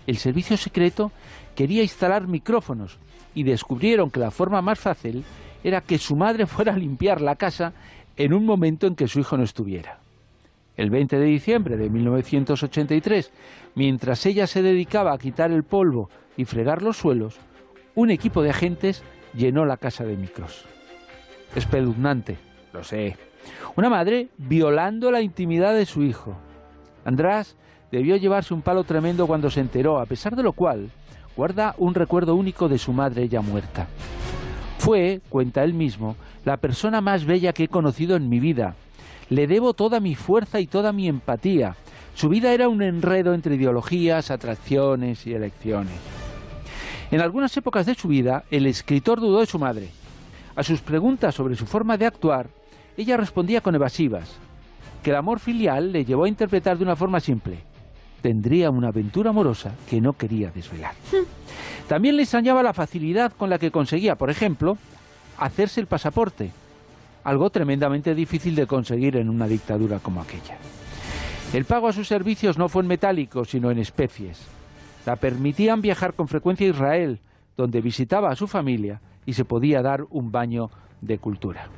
[0.07, 1.11] El servicio secreto
[1.55, 2.97] quería instalar micrófonos
[3.35, 5.23] y descubrieron que la forma más fácil
[5.63, 7.73] era que su madre fuera a limpiar la casa
[8.17, 9.99] en un momento en que su hijo no estuviera.
[10.77, 13.31] El 20 de diciembre de 1983,
[13.75, 17.37] mientras ella se dedicaba a quitar el polvo y fregar los suelos,
[17.95, 20.65] un equipo de agentes llenó la casa de micros.
[21.53, 22.37] Espeluznante,
[22.71, 23.17] lo sé.
[23.75, 26.37] Una madre violando la intimidad de su hijo.
[27.05, 27.55] András
[27.91, 30.89] debió llevarse un palo tremendo cuando se enteró, a pesar de lo cual
[31.35, 33.87] guarda un recuerdo único de su madre ya muerta.
[34.77, 38.75] Fue, cuenta él mismo, la persona más bella que he conocido en mi vida.
[39.29, 41.75] Le debo toda mi fuerza y toda mi empatía.
[42.15, 45.93] Su vida era un enredo entre ideologías, atracciones y elecciones.
[47.11, 49.89] En algunas épocas de su vida, el escritor dudó de su madre.
[50.55, 52.47] A sus preguntas sobre su forma de actuar,
[52.97, 54.37] ella respondía con evasivas,
[55.03, 57.59] que el amor filial le llevó a interpretar de una forma simple.
[58.21, 60.93] Tendría una aventura amorosa que no quería desvelar.
[61.87, 64.77] También le extrañaba la facilidad con la que conseguía, por ejemplo,
[65.37, 66.51] hacerse el pasaporte,
[67.23, 70.57] algo tremendamente difícil de conseguir en una dictadura como aquella.
[71.53, 74.39] El pago a sus servicios no fue en metálico, sino en especies.
[75.05, 77.19] La permitían viajar con frecuencia a Israel,
[77.57, 80.69] donde visitaba a su familia y se podía dar un baño
[81.01, 81.69] de cultura.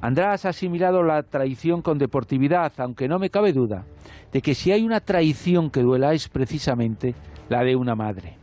[0.00, 3.84] András ha asimilado la traición con deportividad, aunque no me cabe duda
[4.32, 7.14] de que si hay una traición que duela es precisamente
[7.48, 8.36] la de una madre.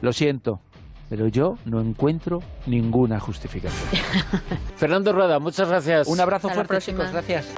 [0.00, 0.60] Lo siento,
[1.08, 3.90] pero yo no encuentro ninguna justificación.
[4.76, 6.08] Fernando Rueda, muchas gracias.
[6.08, 7.10] Un abrazo fuerte, chicos.
[7.12, 7.52] Gracias.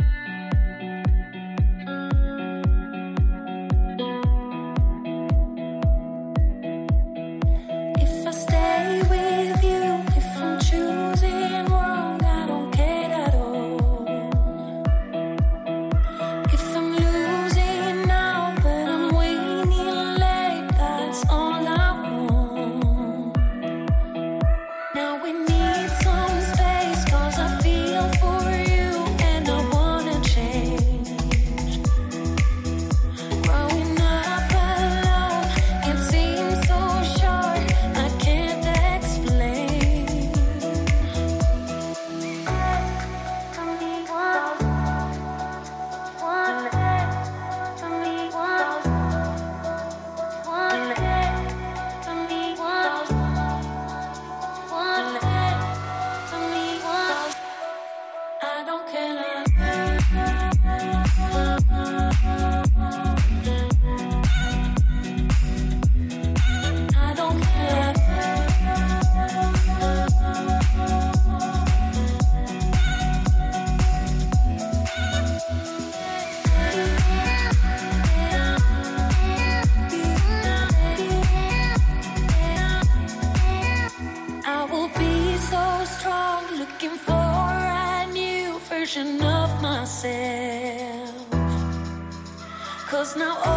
[93.00, 93.49] close now.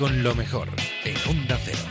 [0.00, 0.68] Con lo mejor
[1.04, 1.84] en Onda Cero.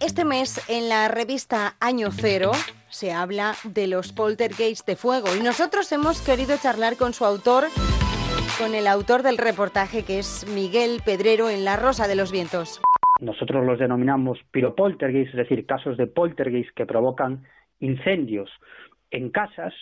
[0.00, 2.50] Este mes en la revista Año Cero
[2.88, 7.66] se habla de los poltergeists de fuego y nosotros hemos querido charlar con su autor,
[8.58, 12.80] con el autor del reportaje que es Miguel Pedrero en La Rosa de los Vientos.
[13.20, 17.44] Nosotros los denominamos piropoltergeist, es decir, casos de poltergeist que provocan
[17.78, 18.50] incendios
[19.12, 19.72] en casas,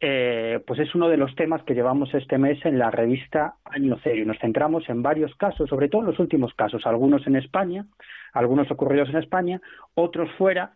[0.00, 3.98] eh, pues es uno de los temas que llevamos este mes en la revista Año
[4.02, 4.22] Cero.
[4.22, 7.86] Y nos centramos en varios casos, sobre todo en los últimos casos, algunos en España,
[8.32, 9.60] algunos ocurridos en España,
[9.94, 10.72] otros fuera,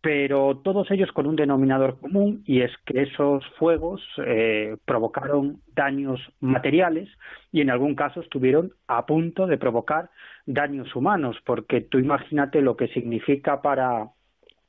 [0.00, 6.20] pero todos ellos con un denominador común y es que esos fuegos eh, provocaron daños
[6.40, 7.08] materiales
[7.52, 10.10] y en algún caso estuvieron a punto de provocar
[10.46, 14.10] daños humanos, porque tú imagínate lo que significa para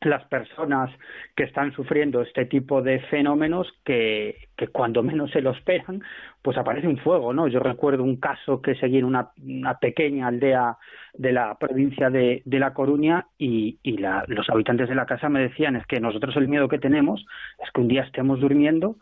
[0.01, 0.89] las personas
[1.35, 6.01] que están sufriendo este tipo de fenómenos que, cuando menos se lo esperan,
[6.41, 7.47] pues aparece un fuego, ¿no?
[7.47, 10.77] Yo recuerdo un caso que seguí en una, una pequeña aldea
[11.13, 15.29] de la provincia de, de La Coruña y, y la, los habitantes de la casa
[15.29, 17.25] me decían es que nosotros el miedo que tenemos
[17.63, 18.95] es que un día estemos durmiendo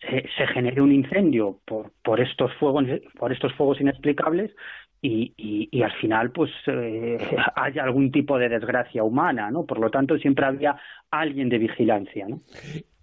[0.00, 2.84] se, se genere un incendio por, por estos fuegos
[3.18, 4.50] por estos fuegos inexplicables
[5.04, 7.18] y, y, y, al final pues eh,
[7.56, 9.66] haya algún tipo de desgracia humana, ¿no?
[9.66, 10.76] Por lo tanto siempre había
[11.10, 12.40] alguien de vigilancia, ¿no?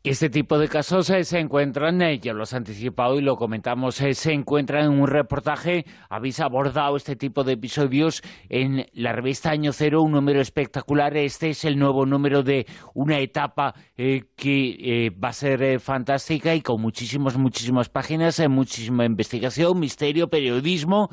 [0.04, 4.02] Este tipo de casos eh, se encuentran, eh, ya lo has anticipado y lo comentamos,
[4.02, 5.86] eh, se encuentran en un reportaje.
[6.10, 11.16] Habéis abordado este tipo de episodios en la revista Año Cero, un número espectacular.
[11.16, 14.70] Este es el nuevo número de una etapa eh, que
[15.06, 21.10] eh, va a ser fantástica y con muchísimas, muchísimas páginas, muchísima investigación, misterio, periodismo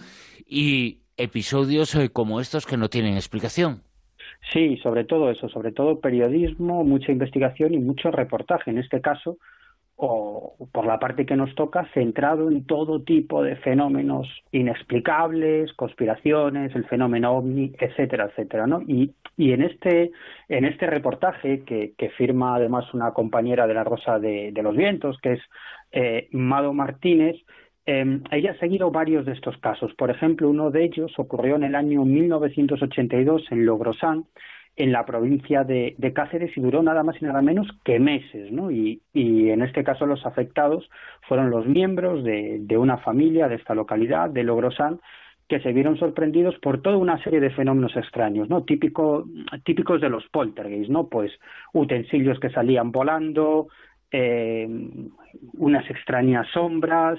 [0.46, 3.87] y episodios como estos que no tienen explicación.
[4.52, 9.36] Sí, sobre todo eso, sobre todo periodismo, mucha investigación y mucho reportaje, en este caso,
[10.00, 16.74] o por la parte que nos toca, centrado en todo tipo de fenómenos inexplicables, conspiraciones,
[16.76, 18.80] el fenómeno ovni, etcétera, etcétera, ¿no?
[18.82, 20.12] Y, y en este
[20.48, 25.18] en este reportaje que, que firma además una compañera de la Rosa de, los Vientos,
[25.20, 25.40] que es
[25.90, 27.36] eh, Mado Martínez,
[27.90, 29.94] eh, ella ha seguido varios de estos casos.
[29.94, 34.26] Por ejemplo, uno de ellos ocurrió en el año 1982 en Logrosán,
[34.76, 38.70] en la provincia de, Cáceres y duró nada más y nada menos que meses, ¿no?
[38.70, 40.90] Y, en este caso los afectados
[41.26, 45.00] fueron los miembros de, una familia de esta localidad, de Logrosán,
[45.48, 48.64] que se vieron sorprendidos por toda una serie de fenómenos extraños, ¿no?
[48.64, 49.24] Típico,
[49.64, 51.08] típicos de los poltergeists, ¿no?
[51.08, 51.32] Pues
[51.72, 53.68] utensilios que salían volando,
[54.10, 54.68] eh,
[55.54, 57.18] unas extrañas sombras,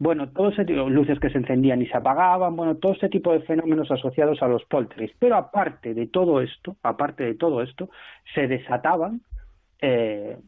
[0.00, 3.34] bueno, todo ese tipo, luces que se encendían y se apagaban, bueno, todo este tipo
[3.34, 5.14] de fenómenos asociados a los poltergeists.
[5.20, 7.90] Pero aparte de todo esto, aparte de todo esto,
[8.34, 9.20] se desataban
[9.82, 10.38] eh,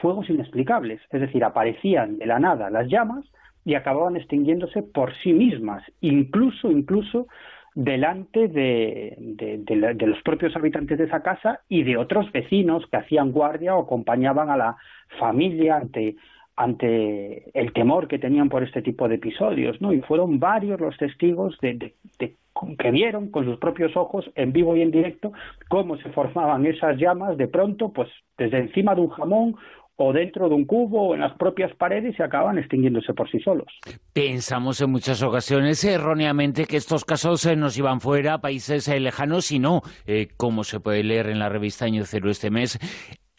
[0.00, 3.26] fuegos inexplicables, es decir, aparecían de la nada las llamas
[3.66, 7.26] y acababan extinguiéndose por sí mismas, incluso, incluso
[7.74, 12.86] delante de, de, de, de, los propios habitantes de esa casa y de otros vecinos
[12.90, 14.76] que hacían guardia o acompañaban a la
[15.18, 16.16] familia ante
[16.58, 19.92] ante el temor que tenían por este tipo de episodios, ¿no?
[19.92, 24.82] Y fueron varios los testigos de, que vieron con sus propios ojos, en vivo y
[24.82, 25.32] en directo,
[25.68, 29.54] cómo se formaban esas llamas de pronto, pues desde encima de un jamón
[29.94, 33.38] o dentro de un cubo o en las propias paredes y acaban extinguiéndose por sí
[33.38, 33.68] solos.
[34.12, 38.98] Pensamos en muchas ocasiones erróneamente que estos casos eh, nos iban fuera a países eh,
[38.98, 42.80] lejanos y no, eh, como se puede leer en la revista Año Cero este mes,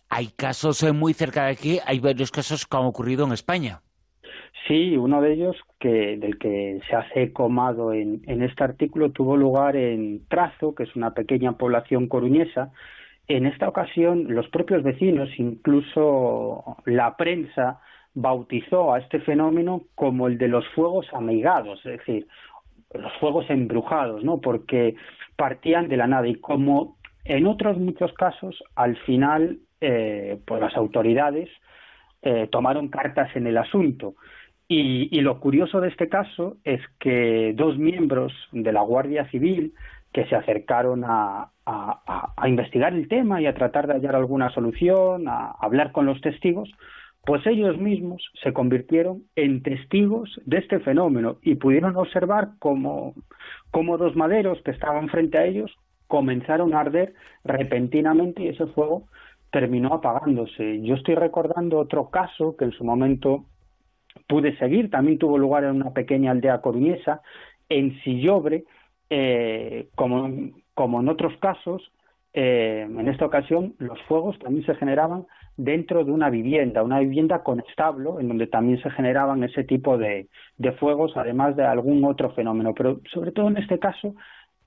[0.10, 3.82] hay casos eh, muy cerca de aquí, hay varios casos que han ocurrido en España.
[4.68, 9.38] Sí, uno de ellos que del que se hace comado en, en este artículo tuvo
[9.38, 12.72] lugar en Trazo, que es una pequeña población coruñesa,
[13.28, 17.80] en esta ocasión los propios vecinos, incluso la prensa,
[18.16, 22.28] bautizó a este fenómeno como el de los fuegos amigados, es decir,
[22.94, 24.42] los fuegos embrujados, ¿no?
[24.42, 24.96] Porque
[25.36, 30.76] partían de la nada y como en otros muchos casos, al final, eh, pues las
[30.76, 31.50] autoridades
[32.22, 34.16] eh, tomaron cartas en el asunto.
[34.72, 39.74] Y, lo curioso de este caso es que dos miembros de la Guardia Civil
[40.14, 41.52] que se acercaron a,
[42.46, 46.70] investigar el tema y a tratar de hallar alguna solución, a hablar con los testigos,
[47.26, 53.14] pues ellos mismos se convirtieron en testigos de este fenómeno y pudieron observar cómo,
[53.72, 55.72] dos maderos que estaban frente a ellos
[56.08, 57.14] comenzaron a arder
[57.44, 59.08] repentinamente y ese fuego
[59.52, 60.82] terminó apagándose.
[60.82, 63.46] Yo estoy recordando otro caso que en su momento
[64.28, 67.22] pude seguir, también tuvo lugar en una pequeña aldea coruñesa,
[67.68, 68.64] en Sillobre,
[69.10, 70.30] eh, como,
[70.74, 71.92] como en otros casos,
[72.34, 75.26] eh, en esta ocasión los fuegos también se generaban
[75.58, 79.98] dentro de una vivienda, una vivienda con establo, en donde también se generaban ese tipo
[79.98, 82.74] de, de fuegos, además de algún otro fenómeno.
[82.76, 84.16] Pero sobre todo en este caso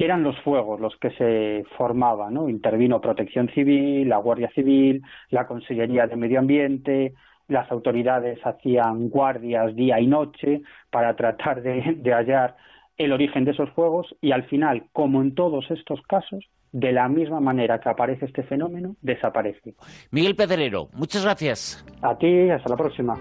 [0.04, 2.48] eran los fuegos los que se formaban, ¿no?
[2.48, 7.14] Intervino Protección Civil, la Guardia Civil, la Consellería de Medio Ambiente,
[7.48, 12.56] las autoridades hacían guardias día y noche para tratar de, de hallar
[12.96, 17.08] el origen de esos fuegos y al final, como en todos estos casos, de la
[17.08, 19.74] misma manera que aparece este fenómeno, desaparece.
[20.10, 21.84] Miguel Pedrero, muchas gracias.
[22.00, 23.18] A ti, hasta la próxima.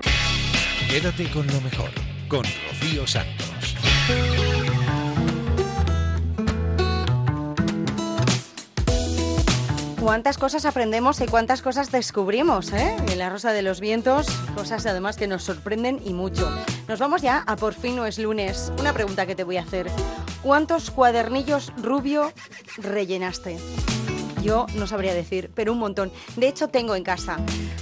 [0.89, 1.89] Quédate con lo mejor,
[2.28, 4.40] con Rocío Santos.
[10.02, 12.98] Cuántas cosas aprendemos y cuántas cosas descubrimos, ¿eh?
[13.12, 16.52] En la Rosa de los Vientos, cosas además que nos sorprenden y mucho.
[16.88, 18.74] Nos vamos ya a Por fin no es lunes.
[18.80, 19.92] Una pregunta que te voy a hacer.
[20.42, 22.34] ¿Cuántos cuadernillos rubio
[22.78, 23.60] rellenaste?
[24.41, 26.12] Yo no sabría decir, pero un montón.
[26.36, 27.38] De hecho, tengo en casa,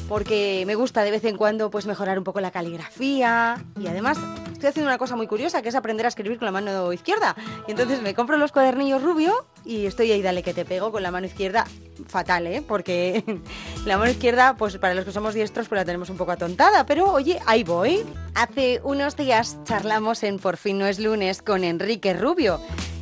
[0.08, 4.18] porque me gusta de vez en cuando pues mejorar un poco la caligrafía y además
[4.52, 7.36] estoy haciendo una cosa muy curiosa, que es aprender a escribir con la mano izquierda.
[7.68, 11.02] Y entonces me compro los cuadernillos rubio y estoy ahí, dale que te pego con
[11.02, 11.66] la mano izquierda.
[12.08, 12.62] Fatal, ¿eh?
[12.68, 13.24] Porque
[13.86, 16.86] la mano izquierda, pues para los que somos diestros, pues la tenemos un poco atontada.
[16.86, 18.04] Pero oye, ahí voy.
[18.36, 22.60] Hace unos días charlamos en Por fin no es lunes con Enrique Rubio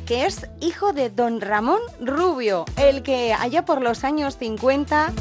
[0.08, 5.12] que es hijo de don Ramón Rubio, el que allá por los años 50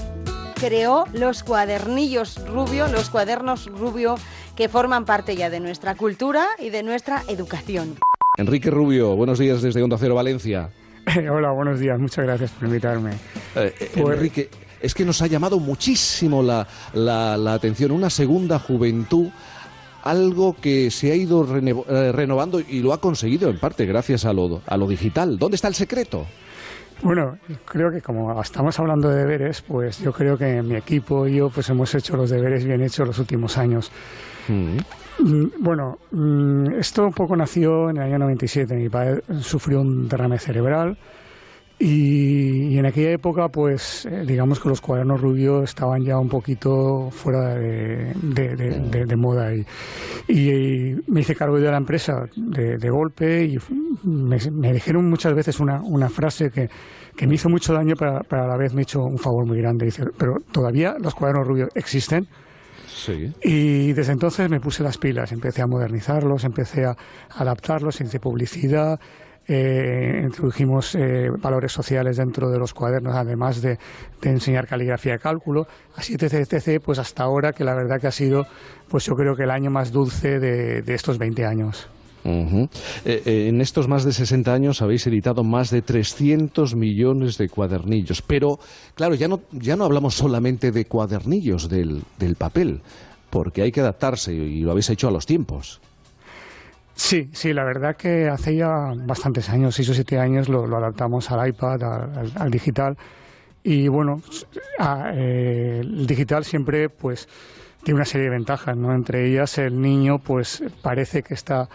[0.56, 4.16] creó los cuadernillos Rubio, los cuadernos Rubio
[4.56, 7.98] que forman parte ya de nuestra cultura y de nuestra educación.
[8.38, 10.70] Enrique Rubio, buenos días desde Onda Cero Valencia.
[11.30, 13.12] Hola, buenos días, muchas gracias por invitarme.
[13.56, 14.50] Eh, eh, pues- Enrique,
[14.82, 19.30] es que nos ha llamado muchísimo la, la, atención una segunda juventud
[20.10, 24.34] algo que se ha ido eh, renovando y lo ha conseguido en parte gracias a
[24.34, 25.38] lo, a lo digital.
[25.38, 26.26] ¿Dónde está el secreto?
[27.02, 31.36] Bueno, creo que como estamos hablando de deberes, pues yo creo que mi equipo y
[31.36, 33.92] yo pues hemos hecho los deberes bien hechos los últimos años.
[34.48, 34.78] Mm.
[35.20, 38.76] Mm, bueno, mm, esto un poco nació en el año 97.
[38.76, 40.98] Mi padre sufrió un derrame cerebral
[41.80, 47.12] y, en aquella época, pues eh, digamos que los cuadernos rubios estaban ya un poquito
[47.12, 49.54] fuera de, moda.
[49.54, 49.66] Y,
[50.28, 53.60] y, me hice cargo de la empresa de, golpe y
[54.04, 56.68] me, dijeron muchas veces una, una frase que,
[57.16, 59.86] que me hizo mucho daño, pero, a la vez me hizo un favor muy grande.
[59.86, 62.28] Dice, pero todavía los cuadernos rubios existen.
[62.88, 63.32] Sí.
[63.44, 66.96] Y desde entonces me puse las pilas, empecé a modernizarlos, empecé a
[67.30, 69.00] adaptarlos, hice publicidad,
[69.48, 73.78] eh, introdujimos eh, valores sociales dentro de los cuadernos, además de,
[74.22, 78.12] enseñar caligrafía y cálculo, así etc, etc, pues hasta ahora que la verdad que ha
[78.12, 78.46] sido,
[78.90, 81.88] pues yo creo que el año más dulce de, estos 20 años.
[82.26, 88.22] Eh, en estos más de 60 años habéis editado más de 300 millones de cuadernillos,
[88.22, 88.60] pero
[88.96, 92.82] claro, ya no, ya no hablamos solamente de cuadernillos del, del papel,
[93.30, 95.80] porque hay que adaptarse y lo habéis hecho a los tiempos.
[96.98, 101.30] Sí, sí, la verdad que hace ya bastantes años, seis o siete años, lo, adaptamos
[101.30, 101.84] al iPad,
[102.36, 102.98] al, digital.
[103.64, 104.20] Y bueno,
[105.14, 107.30] eh, el digital siempre pues
[107.84, 108.96] tiene una serie de ventajas, ¿no?
[108.96, 111.70] Entre ellas el niño pues parece que está,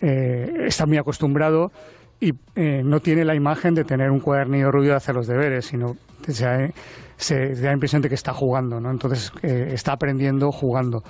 [0.00, 1.70] eh, está muy acostumbrado
[2.18, 5.66] y eh, no tiene la imagen de tener un cuadernillo rubio de hacer los deberes,
[5.66, 8.90] sino que se, da la impresión de que está jugando, ¿no?
[8.90, 11.04] Entonces está aprendiendo jugando.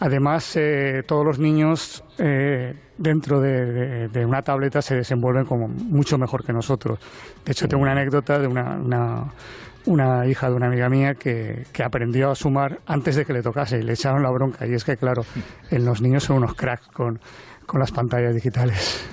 [0.00, 6.44] Además, eh, todos los niños eh, dentro de, una tableta se desenvuelven como mucho mejor
[6.44, 6.98] que nosotros.
[7.44, 12.30] De hecho, tengo una anécdota de una, hija de una amiga mía que, que, aprendió
[12.30, 14.66] a sumar antes de que le tocase y le echaron la bronca.
[14.66, 15.24] Y es que, claro,
[15.70, 17.20] en los niños son unos cracks con,
[17.66, 19.04] con las pantallas digitales.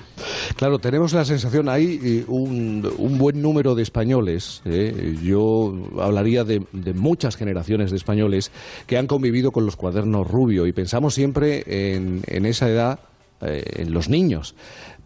[0.55, 5.17] Claro, tenemos la sensación, hay un, un buen número de españoles, ¿eh?
[5.23, 8.51] yo hablaría de, de, muchas generaciones de españoles
[8.85, 12.99] que han convivido con los cuadernos rubio y pensamos siempre en, en esa edad,
[13.41, 14.55] eh, en los niños.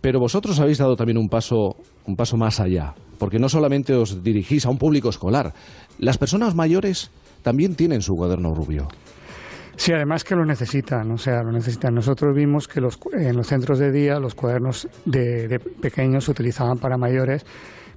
[0.01, 4.23] Pero vosotros habéis dado también un paso, un paso más allá, porque no solamente os
[4.23, 5.53] dirigís a un público escolar,
[5.99, 8.87] las personas mayores también tienen su cuaderno rubio.
[9.78, 11.93] Sí, además que lo necesitan, o sea, lo necesitan.
[11.93, 16.32] Nosotros vimos que los, en los centros de día los cuadernos de, de pequeños se
[16.32, 17.45] utilizaban para mayores,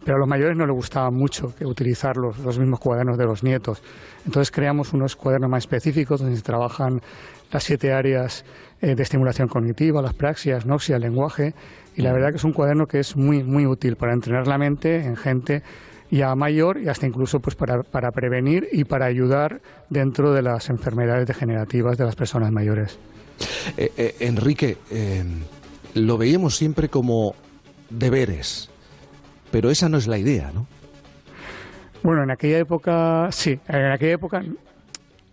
[0.05, 3.25] pero a los mayores no les gustaba mucho que utilizar los, los, mismos cuadernos de
[3.25, 3.83] los nietos.
[4.27, 7.01] Entonces creamos unos cuadernos más específicos donde se trabajan
[7.53, 8.45] las siete áreas
[8.81, 11.55] eh, de estimulación cognitiva, las praxias, noxia, el lenguaje,
[11.97, 14.59] y la verdad que es un cuaderno que es muy, muy útil para entrenar la
[14.59, 15.63] mente en gente
[16.11, 20.71] ya mayor y hasta incluso pues para, para prevenir y para ayudar dentro de las
[20.71, 22.99] enfermedades degenerativas de las personas mayores.
[23.77, 25.25] Eh, eh, Enrique, eh,
[25.95, 27.35] lo veíamos siempre como
[27.91, 28.71] deberes,
[29.51, 30.67] pero esa no es la idea, ¿no?
[32.03, 34.43] Bueno, en aquella época, sí, en aquella época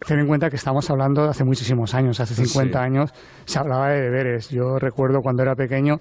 [0.06, 2.84] ten en cuenta que estamos hablando de hace muchísimos años, hace 50 sí.
[2.84, 3.12] años
[3.46, 4.50] se hablaba de deberes.
[4.50, 6.00] Yo recuerdo cuando era pequeño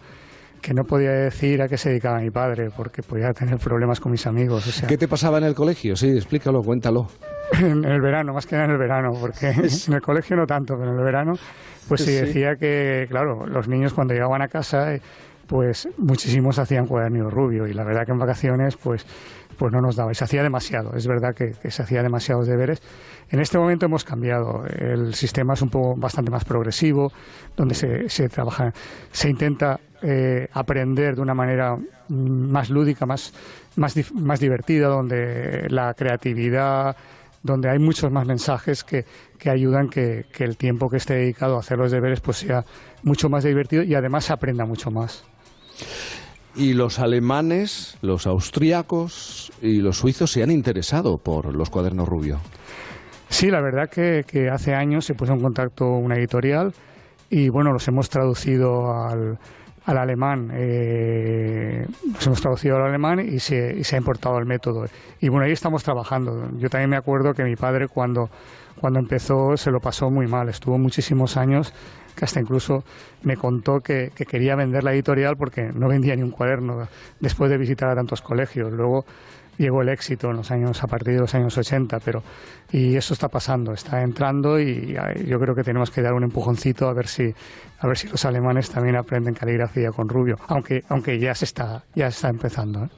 [0.64, 4.10] que no podía decir a qué se dedicaba mi padre porque podía tener problemas con
[4.10, 4.66] mis amigos.
[4.66, 5.94] O sea, ¿Qué te pasaba en el colegio?
[5.94, 7.08] Sí, explícalo, cuéntalo.
[7.52, 9.48] En el verano, más que en el verano, porque
[9.88, 11.34] en el colegio no tanto, pero en el verano,
[11.86, 14.98] pues sí, sí decía que, claro, los niños cuando llegaban a casa,
[15.46, 19.04] pues muchísimos hacían cuadernillo rubio y la verdad que en vacaciones, pues
[19.58, 20.96] pues no nos daba y se hacía demasiado.
[20.96, 22.82] Es verdad que, que, se hacía demasiados deberes.
[23.30, 24.64] En este momento hemos cambiado.
[24.66, 27.12] El sistema es un poco bastante más progresivo,
[27.56, 28.72] donde se, se trabaja,
[29.12, 31.76] se intenta eh, aprender de una manera
[32.10, 33.32] más lúdica, más,
[33.76, 36.94] más, más divertida, donde la creatividad
[37.42, 39.04] donde hay muchos más mensajes que,
[39.38, 42.64] que ayudan que, que, el tiempo que esté dedicado a hacer los deberes pues sea
[43.02, 45.24] mucho más divertido y además se aprenda mucho más.
[46.56, 52.40] Y los alemanes, los austríacos y los suizos se han interesado por los cuadernos rubio.
[53.28, 56.72] Sí, la verdad que, que hace años se puso en contacto una editorial
[57.28, 59.38] y bueno, los hemos traducido al,
[59.84, 61.86] al alemán, eh,
[62.24, 64.86] hemos traducido al alemán y se, y ha importado el método.
[65.20, 66.48] Y bueno, ahí estamos trabajando.
[66.58, 68.30] Yo también me acuerdo que mi padre cuando,
[68.80, 71.72] cuando empezó se lo pasó muy mal, estuvo muchísimos años
[72.16, 72.84] que hasta incluso
[73.22, 77.50] me contó que, que, quería vender la editorial porque no vendía ni un cuaderno después
[77.50, 78.72] de visitar a tantos colegios.
[78.72, 79.04] Luego
[79.58, 82.22] llegó el éxito en los años a partir de los años 80, pero
[82.72, 84.96] y eso está pasando, está entrando y
[85.26, 87.32] yo creo que tenemos que dar un empujoncito a ver si
[87.78, 91.84] a ver si los alemanes también aprenden caligrafía con Rubio, aunque aunque ya se está
[91.94, 92.84] ya está empezando.
[92.84, 92.88] ¿eh?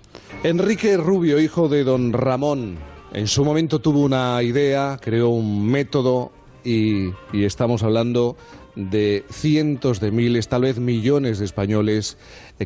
[0.44, 2.76] Enrique Rubio, hijo de don Ramón,
[3.12, 6.32] en su momento tuvo una idea, creó un método
[6.64, 8.36] y, y estamos hablando
[8.77, 12.18] de cientos de miles, tal vez millones de españoles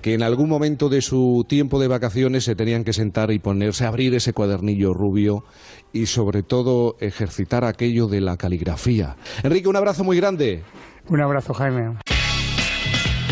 [0.03, 3.85] que en algún momento de su tiempo de vacaciones se tenían que sentar y ponerse
[3.85, 5.45] a abrir ese cuadernillo rubio
[5.93, 9.17] y sobre todo ejercitar aquello de la caligrafía.
[9.43, 10.63] Enrique, un abrazo muy grande.
[11.09, 11.97] Un abrazo, Jaime.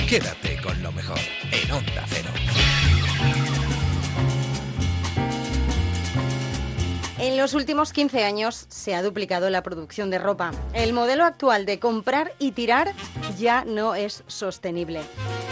[0.08, 1.18] Quédate con lo mejor
[1.52, 2.37] en Onda Cero.
[7.20, 10.52] En los últimos 15 años se ha duplicado la producción de ropa.
[10.72, 12.92] El modelo actual de comprar y tirar
[13.36, 15.00] ya no es sostenible.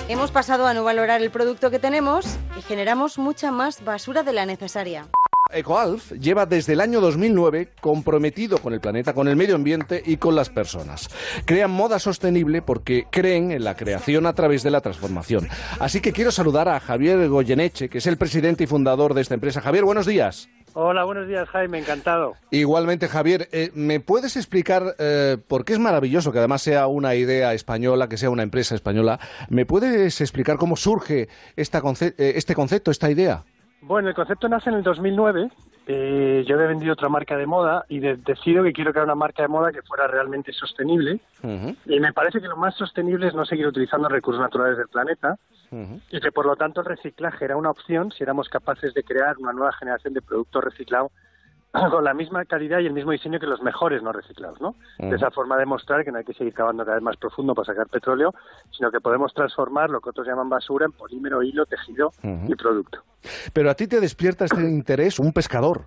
[0.08, 2.24] Hemos pasado a no valorar el producto que tenemos
[2.56, 5.08] y generamos mucha más basura de la necesaria.
[5.52, 10.18] EcoAlf lleva desde el año 2009 comprometido con el planeta, con el medio ambiente y
[10.18, 11.08] con las personas.
[11.46, 15.48] Crean moda sostenible porque creen en la creación a través de la transformación.
[15.80, 19.34] Así que quiero saludar a Javier Goyeneche, que es el presidente y fundador de esta
[19.34, 19.60] empresa.
[19.60, 20.48] Javier, buenos días.
[20.79, 22.35] Hola, buenos días, Jaime, encantado.
[22.51, 27.14] Igualmente, Javier, eh, ¿me puedes explicar eh, por qué es maravilloso que además sea una
[27.14, 29.18] idea española, que sea una empresa española?
[29.49, 33.43] ¿Me puedes explicar cómo surge esta conce eh, este concepto, esta idea?
[33.81, 35.51] Bueno, el concepto nace en el 2009.
[35.87, 39.14] Eh, yo había vendido otra marca de moda y de decido que quiero crear una
[39.14, 41.20] marca de moda que fuera realmente sostenible.
[41.43, 41.77] Uh -huh.
[41.87, 45.39] Y me parece que lo más sostenible es no seguir utilizando recursos naturales del planeta
[45.70, 46.00] uh -huh.
[46.10, 49.36] y que por lo tanto el reciclaje era una opción si éramos capaces de crear
[49.38, 51.12] una nueva generación de productos reciclados
[51.90, 54.68] con la misma calidad y el mismo diseño que los mejores no reciclados, ¿no?
[54.68, 55.10] Uh -huh.
[55.10, 57.66] De esa forma demostrar que no hay que seguir cavando cada vez más profundo para
[57.66, 58.34] sacar petróleo,
[58.70, 62.50] sino que podemos transformar lo que otros llaman basura en polímero, hilo, tejido uh -huh.
[62.50, 63.02] y producto.
[63.52, 65.86] Pero a ti te despierta este interés un pescador.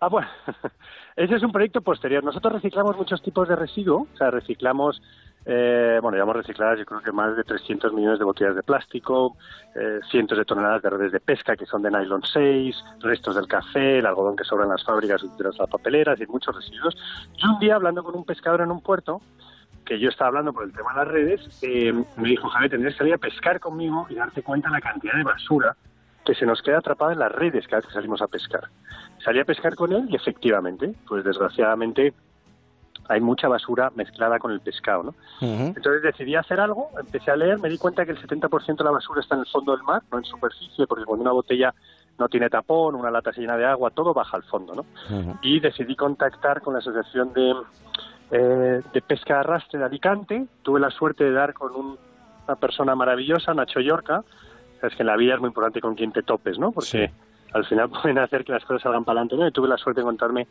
[0.00, 0.28] Ah, bueno,
[1.16, 2.22] ese es un proyecto posterior.
[2.22, 5.00] Nosotros reciclamos muchos tipos de residuo, o sea, reciclamos
[5.48, 9.36] eh, bueno, llevamos recicladas yo creo que más de 300 millones de botellas de plástico,
[9.76, 13.46] eh, cientos de toneladas de redes de pesca que son de nylon 6, restos del
[13.46, 16.96] café, el algodón que sobra en las fábricas de las papeleras y muchos residuos.
[17.36, 19.22] Y un día, hablando con un pescador en un puerto,
[19.84, 22.94] que yo estaba hablando por el tema de las redes, eh, me dijo, Javier, tendrías
[22.94, 25.76] que salir a pescar conmigo y darte cuenta de la cantidad de basura
[26.24, 28.64] que se nos queda atrapada en las redes cada vez que salimos a pescar.
[29.26, 32.14] Salí a pescar con él y efectivamente, pues desgraciadamente
[33.08, 35.14] hay mucha basura mezclada con el pescado, ¿no?
[35.76, 38.90] Entonces decidí hacer algo, empecé a leer, me di cuenta que el 70% de la
[38.92, 41.74] basura está en el fondo del mar, no en superficie, porque cuando una botella
[42.18, 44.84] no tiene tapón, una lata se llena de agua, todo baja al fondo, ¿no?
[45.42, 47.52] Y decidí contactar con la Asociación de,
[48.30, 50.46] eh, de Pesca Arrastre de Alicante.
[50.62, 51.98] Tuve la suerte de dar con un-
[52.46, 54.22] una persona maravillosa, Nacho Yorca.
[54.82, 56.70] Es que en la vida es muy importante con quien te topes, ¿no?
[56.72, 56.88] Porque
[57.52, 59.50] al final pueden hacer que las cosas salgan para adelante, ¿no?
[59.50, 60.48] Tuve la suerte de encontrarme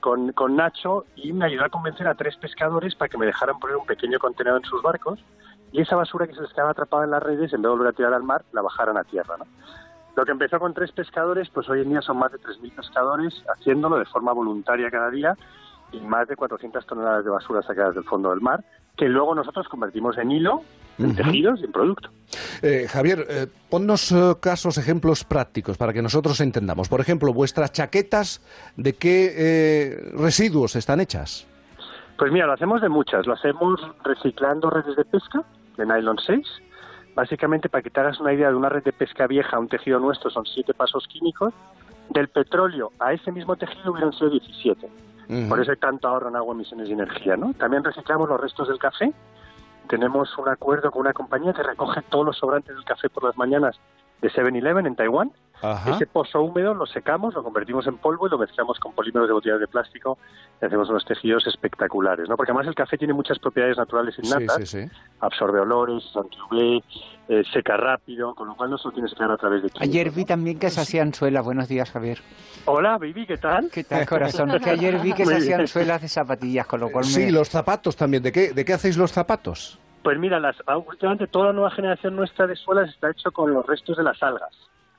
[0.00, 3.58] con, con Nacho y me ayudó a convencer a tres pescadores para que me dejaran
[3.58, 5.18] poner un pequeño contenedor en sus barcos
[5.72, 7.88] y esa basura que se les quedaba atrapada en las redes, en vez de volver
[7.88, 9.44] a tirar al mar, la bajaran a tierra, ¿no?
[10.16, 13.34] Lo que empezó con tres pescadores, pues hoy en día son más de 3.000 pescadores
[13.48, 15.36] haciéndolo de forma voluntaria cada día
[15.90, 18.64] y más de 400 toneladas de basura sacadas del fondo del mar,
[18.96, 20.62] que luego nosotros convertimos en hilo,
[20.98, 22.10] en tejidos y en producto.
[22.62, 26.88] Eh, Javier, eh, ponnos eh, casos, ejemplos prácticos para que nosotros entendamos.
[26.88, 28.40] Por ejemplo, vuestras chaquetas,
[28.76, 31.46] ¿de qué eh, residuos están hechas?
[32.16, 33.26] Pues mira, lo hacemos de muchas.
[33.26, 35.42] Lo hacemos reciclando redes de pesca
[35.76, 36.46] de nylon 6.
[37.16, 39.98] Básicamente, para que te hagas una idea de una red de pesca vieja, un tejido
[39.98, 41.52] nuestro son siete pasos químicos.
[42.10, 44.88] Del petróleo a ese mismo tejido hubieran sido 17.
[45.48, 47.36] Por eso hay tanto ahorro en agua, emisiones y energía.
[47.36, 47.54] ¿no?
[47.54, 49.12] También reciclamos los restos del café.
[49.88, 53.36] Tenemos un acuerdo con una compañía que recoge todos los sobrantes del café por las
[53.36, 53.78] mañanas
[54.22, 55.32] de 7-Eleven en Taiwán.
[55.62, 55.92] Ajá.
[55.92, 59.32] Ese pozo húmedo lo secamos, lo convertimos en polvo y lo mezclamos con polímeros de
[59.32, 60.18] botellas de plástico
[60.60, 62.36] y hacemos unos tejidos espectaculares, ¿no?
[62.36, 64.96] Porque además el café tiene muchas propiedades naturales innatas, Sí, sí, sí.
[65.20, 66.82] absorbe olores, es anti-UV,
[67.28, 69.88] eh, seca rápido, con lo cual no solo tienes que dar a través de químicos.
[69.88, 71.44] Ayer vi también que se hacían suelas.
[71.44, 72.18] Buenos días, Javier.
[72.66, 73.70] Hola, baby, ¿qué tal?
[73.72, 74.50] ¿Qué tal, corazón?
[74.62, 77.10] Que ayer vi que se hacían suelas de zapatillas, con lo cual me...
[77.10, 78.22] Sí, los zapatos también.
[78.22, 79.78] ¿De qué, ¿De qué hacéis los zapatos?
[80.04, 83.52] Pues mira, las, ah, últimamente toda la nueva generación nuestra de suelas está hecho con
[83.52, 84.50] los restos de las algas.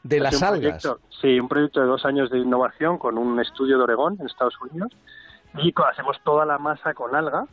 [0.04, 0.84] ¿De Hace las algas?
[0.84, 4.26] proyecto- sí, un proyecto de dos años de innovación con un estudio de Oregón, en
[4.26, 4.92] Estados Unidos,
[5.58, 7.46] y hacemos toda la masa con alga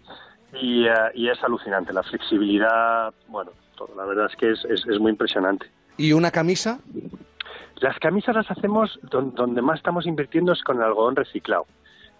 [0.55, 1.93] y, eh, y es alucinante.
[1.93, 5.71] La flexibilidad, bueno, todo, la verdad es que es, es, es muy impresionante.
[5.99, 6.81] ¿Y una camisa?
[7.81, 11.67] Las camisas las hacemos don- donde más estamos invirtiendo es con el algodón reciclado,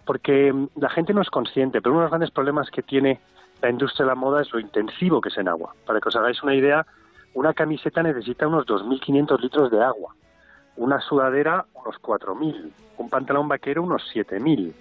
[0.05, 3.19] porque mm, la gente no es consciente, pero uno de los grandes problemas que tiene
[3.63, 5.73] la industria de la moda es lo intensivo que es en agua.
[5.85, 6.85] Para que os hagáis una idea,
[7.33, 10.13] una camiseta necesita unos 2.500 litros de agua,
[10.75, 14.73] una sudadera unos 4.000, un pantalón vaquero unos 7.000.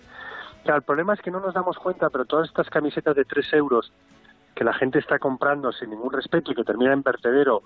[0.64, 3.52] Claro, el problema es que no nos damos cuenta, pero todas estas camisetas de 3
[3.52, 3.92] euros
[4.56, 7.62] que la gente está comprando sin ningún respeto y que termina en vertedero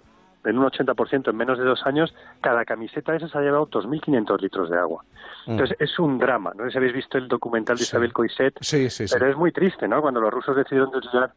[0.47, 4.41] en un 80% en menos de dos años, cada camiseta de esas ha llevado 2.500
[4.41, 5.05] litros de agua.
[5.47, 5.53] Mm.
[5.53, 6.53] Entonces es un drama.
[6.57, 9.15] No sé si habéis visto el documental de Isabel Coixet, Sí, sí, sí.
[9.19, 10.01] pero es muy triste, ¿no?
[10.01, 11.33] Cuando los rusos decidieron desviar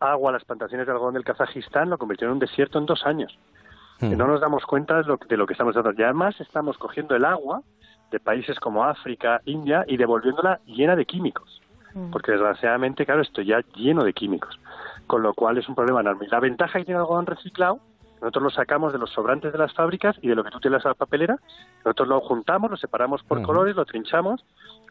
[0.00, 3.04] agua a las plantaciones de algodón del Kazajistán, lo convirtieron en un desierto en dos
[3.06, 3.38] años.
[4.00, 4.16] Mm.
[4.16, 5.92] No nos damos cuenta de lo, de lo que estamos dando.
[5.96, 7.62] Y además estamos cogiendo el agua
[8.10, 11.60] de países como África, India, y devolviéndola llena de químicos.
[12.12, 14.60] Porque desgraciadamente, claro, esto ya lleno de químicos.
[15.06, 16.26] Con lo cual es un problema enorme.
[16.26, 17.80] Y La ventaja que tiene el algodón reciclado,
[18.20, 20.84] nosotros lo sacamos de los sobrantes de las fábricas y de lo que tú tienes
[20.84, 21.38] a la papelera,
[21.84, 24.44] nosotros lo juntamos, lo separamos por colores, lo trinchamos,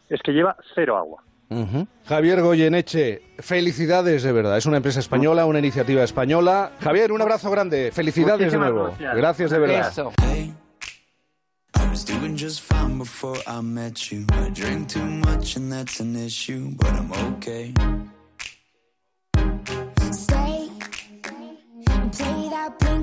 [0.10, 1.24] es que lleva cero agua.
[1.50, 1.88] Ujú.
[2.08, 4.58] Javier Goyeneche, felicidades de verdad.
[4.58, 6.72] Es una empresa española, una iniciativa española.
[6.82, 7.92] Javier, un abrazo grande.
[7.92, 8.88] Felicidades Muchísimas de nuevo.
[8.90, 9.16] gracias.
[9.16, 9.88] Gracias de verdad.
[9.90, 10.12] Eso.
[11.90, 14.26] Was doing just fine before I met you.
[14.34, 17.74] I drink too much and that's an issue, but I'm okay.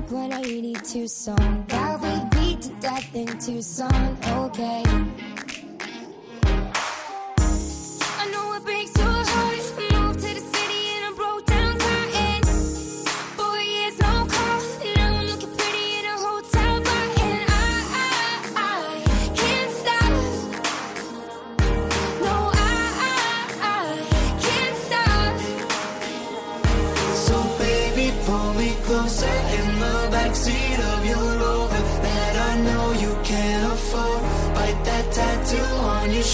[0.07, 4.17] Blink 182 song that we beat to death in Tucson.
[4.25, 4.83] Okay.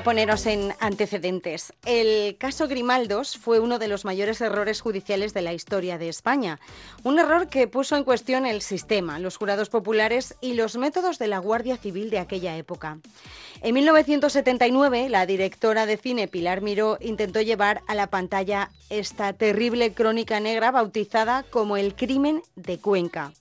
[0.00, 1.74] Voy a poneros en antecedentes.
[1.84, 6.58] El caso Grimaldos fue uno de los mayores errores judiciales de la historia de España.
[7.02, 11.26] Un error que puso en cuestión el sistema, los jurados populares y los métodos de
[11.26, 12.96] la Guardia Civil de aquella época.
[13.60, 19.92] En 1979, la directora de cine Pilar Miró intentó llevar a la pantalla esta terrible
[19.92, 23.32] crónica negra bautizada como el crimen de Cuenca.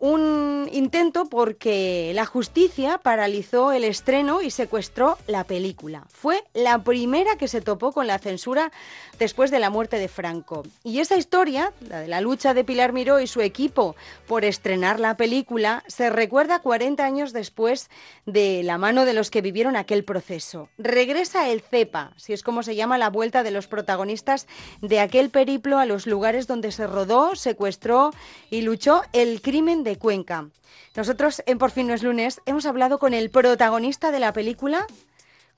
[0.00, 6.04] Un intento porque la justicia paralizó el estreno y secuestró la película.
[6.08, 8.70] Fue la primera que se topó con la censura
[9.18, 10.62] después de la muerte de Franco.
[10.84, 13.96] Y esa historia, la de la lucha de Pilar Miró y su equipo
[14.28, 17.90] por estrenar la película, se recuerda 40 años después
[18.24, 20.68] de la mano de los que vivieron aquel proceso.
[20.78, 24.46] Regresa el CEPA, si es como se llama la vuelta de los protagonistas
[24.80, 28.12] de aquel periplo a los lugares donde se rodó, secuestró
[28.48, 30.48] y luchó el crimen de Cuenca.
[30.96, 34.86] Nosotros en Por fin no es lunes hemos hablado con el protagonista de la película,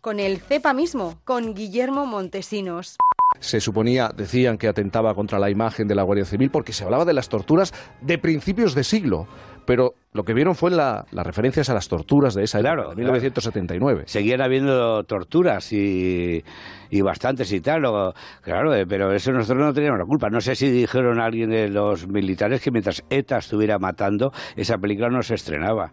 [0.00, 2.96] con el CEPA mismo, con Guillermo Montesinos.
[3.38, 7.04] Se suponía, decían que atentaba contra la imagen de la Guardia Civil porque se hablaba
[7.04, 9.28] de las torturas de principios de siglo.
[9.66, 12.96] Pero lo que vieron fue la- las referencias a las torturas de esa época, de
[12.96, 14.02] 1979.
[14.06, 16.42] Seguían habiendo torturas y,
[16.90, 20.28] y bastantes y tal, o- claro, eh, pero eso nosotros no teníamos la culpa.
[20.30, 24.78] No sé si dijeron a alguien de los militares que mientras ETA estuviera matando, esa
[24.78, 25.92] película no se estrenaba.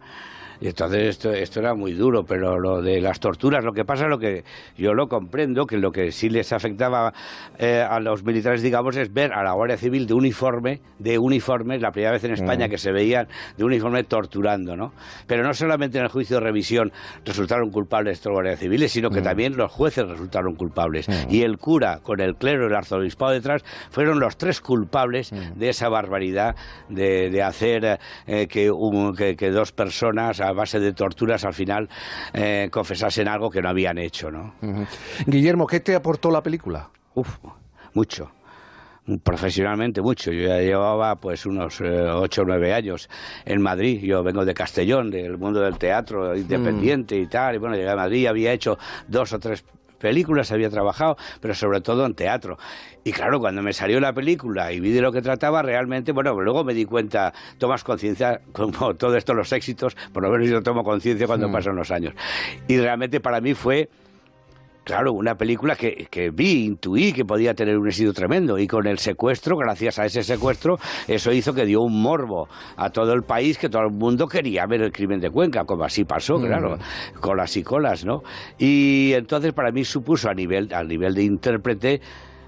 [0.61, 4.07] Y entonces esto, esto era muy duro, pero lo de las torturas, lo que pasa,
[4.07, 4.43] lo que
[4.77, 7.13] yo lo comprendo, que lo que sí les afectaba
[7.59, 11.79] eh, a los militares, digamos, es ver a la Guardia Civil de uniforme, de uniforme,
[11.79, 12.69] la primera vez en España Mm.
[12.69, 13.27] que se veían
[13.57, 14.93] de uniforme torturando, ¿no?
[15.27, 16.91] Pero no solamente en el juicio de revisión
[17.25, 21.07] resultaron culpables estos guardias civiles, sino que también los jueces resultaron culpables.
[21.29, 25.69] Y el cura, con el clero y el arzobispado detrás, fueron los tres culpables de
[25.69, 26.55] esa barbaridad
[26.89, 31.53] de, de hacer eh, que, un- que- que dos personas a base de torturas al
[31.53, 31.89] final
[32.33, 34.55] eh, confesasen algo que no habían hecho, ¿no?
[35.25, 36.89] Guillermo, ¿qué te aportó la película?
[37.15, 37.37] Uf,
[37.93, 38.31] mucho.
[39.23, 40.31] Profesionalmente mucho.
[40.33, 43.09] Yo ya llevaba pues unos eh, ocho o nueve años
[43.45, 44.01] en Madrid.
[44.01, 47.55] Yo vengo de Castellón, del mundo del teatro independiente y tal.
[47.55, 48.77] Y bueno, llegué a Madrid, había hecho
[49.07, 49.63] dos o tres
[49.97, 52.57] películas, había trabajado, pero sobre todo en teatro.
[53.03, 56.39] Y claro, cuando me salió la película y vi de lo que trataba, realmente, bueno,
[56.39, 60.61] luego me di cuenta, tomas conciencia, como todo esto, los éxitos, por lo menos yo
[60.61, 62.13] tomo conciencia cuando pasan los años.
[62.67, 63.89] Y realmente para mí fue
[64.87, 68.87] Claro, una película que, que vi, intuí que podía tener un éxito tremendo y con
[68.87, 73.23] el secuestro, gracias a ese secuestro, eso hizo que dio un morbo a todo el
[73.23, 76.45] país, que todo el mundo quería ver el crimen de Cuenca, como así pasó, Mm.
[76.45, 76.77] claro,
[77.19, 78.23] colas y colas, ¿no?
[78.57, 82.01] Y entonces para mí supuso a nivel, a nivel de intérprete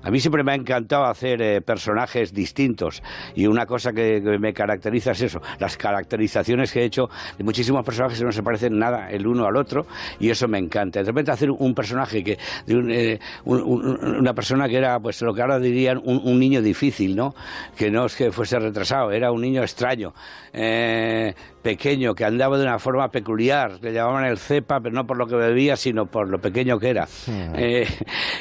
[0.03, 3.01] a mí siempre me ha encantado hacer eh, personajes distintos
[3.35, 7.83] y una cosa que, me caracteriza es eso, las caracterizaciones que he hecho de muchísimos
[7.85, 9.85] personajes que no se parecen nada el uno al otro
[10.19, 10.99] y eso me encanta.
[10.99, 12.37] De repente hacer un personaje que
[12.67, 16.61] eh, un- un- una persona que era pues lo que ahora dirían un, un niño
[16.61, 17.33] difícil, ¿no?
[17.77, 20.13] Que no es que fuese retrasado, era un niño extraño,
[20.53, 25.17] eh, pequeño, que andaba de una forma peculiar, le llamaban el cepa, pero no por
[25.17, 27.07] lo que bebía, sino por lo pequeño que era.
[27.27, 27.87] Eh,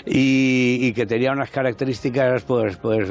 [0.06, 3.10] y, y que tenía unas características, pues, pues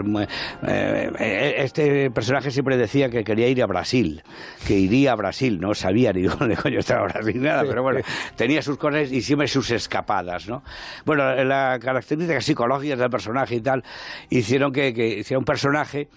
[0.67, 4.23] eh, este personaje siempre decía que quería ir a Brasil,
[4.65, 8.01] que iría a Brasil, no sabía ni dónde coño estaba Brasil, nada, pero bueno,
[8.35, 10.63] tenía sus cosas y siempre sus escapadas, ¿no?
[11.05, 13.83] Bueno, las características psicológicas del personaje y tal
[14.29, 16.07] hicieron que, que hiciera un personaje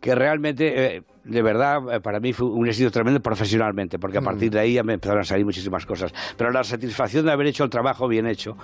[0.00, 4.22] que realmente, eh, de verdad, eh, para mí fue un éxito tremendo profesionalmente, porque a
[4.22, 6.12] partir de ahí ya me empezaron a salir muchísimas cosas.
[6.36, 8.56] Pero la satisfacción de haber hecho el trabajo bien hecho,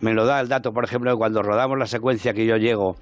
[0.00, 2.96] me lo da el dato, por ejemplo, de cuando rodamos la secuencia que yo llego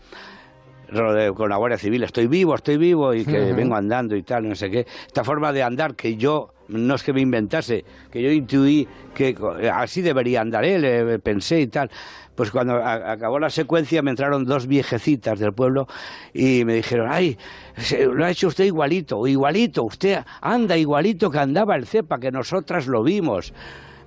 [1.35, 4.55] con la Guardia Civil, estoy vivo, estoy vivo y que vengo andando y tal, no
[4.55, 4.87] sé qué.
[5.07, 9.35] Esta forma de andar que yo, no es que me inventase, que yo intuí que
[9.73, 11.91] así debería andar él, eh, pensé y tal.
[12.37, 15.89] Pues cuando a- acabó la secuencia me entraron dos viejecitas del pueblo
[16.33, 17.37] y me dijeron, ay,
[17.77, 22.31] se- lo ha hecho usted igualito, igualito, usted anda igualito que andaba el cepa, que
[22.31, 23.53] nosotras lo vimos.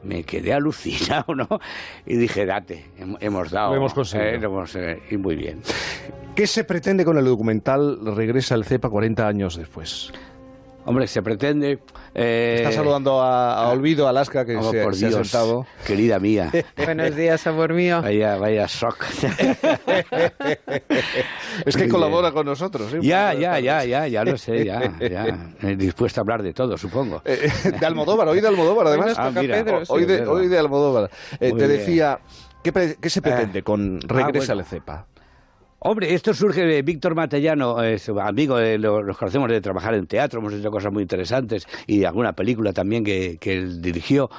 [0.03, 1.47] Me quedé alucinado, ¿no?
[2.05, 3.71] Y dije, date, hem- hemos dado.
[3.71, 4.29] Lo hemos conseguido.
[4.29, 5.59] eh, lo hemos, eh, y muy bien.
[6.35, 10.13] ¿Qué se pretende con el documental Regresa el CEPA 40 años después?
[10.89, 11.77] Hombre, se pretende...
[12.15, 15.67] eh, Está saludando a, a Olvido, Alaska, que Oh, se, por se ha sentado.
[15.85, 16.49] querida mía.
[16.83, 18.01] Buenos días, amor mío.
[18.01, 18.97] Vaya, vaya shock.
[21.65, 22.33] Es que Muy colabora bien.
[22.33, 22.91] con nosotros.
[22.93, 22.99] ¿eh?
[23.03, 25.51] Ya, ya, ya, ya, ya lo sé, ya, ya.
[25.61, 27.21] Eh, Dispuesto a hablar de todo, supongo.
[27.23, 29.15] Eh, de Almodóvar, hoy de Almodóvar, además.
[29.15, 31.11] toca, Pedro, sí, hoy, de, hoy de Almodóvar.
[31.33, 31.69] Eh, te bien.
[31.69, 32.19] decía,
[32.63, 34.61] ¿qué, se pretende con Ah, Regresa bueno.
[34.61, 35.05] al CEPA?
[35.81, 40.07] Hombre, esto surge de Víctor Matellano, es amigo, eh, lo- nos conocemos de trabajar en
[40.07, 44.29] teatro, hemos hecho cosas muy interesantes y alguna película también que, que él dirigió.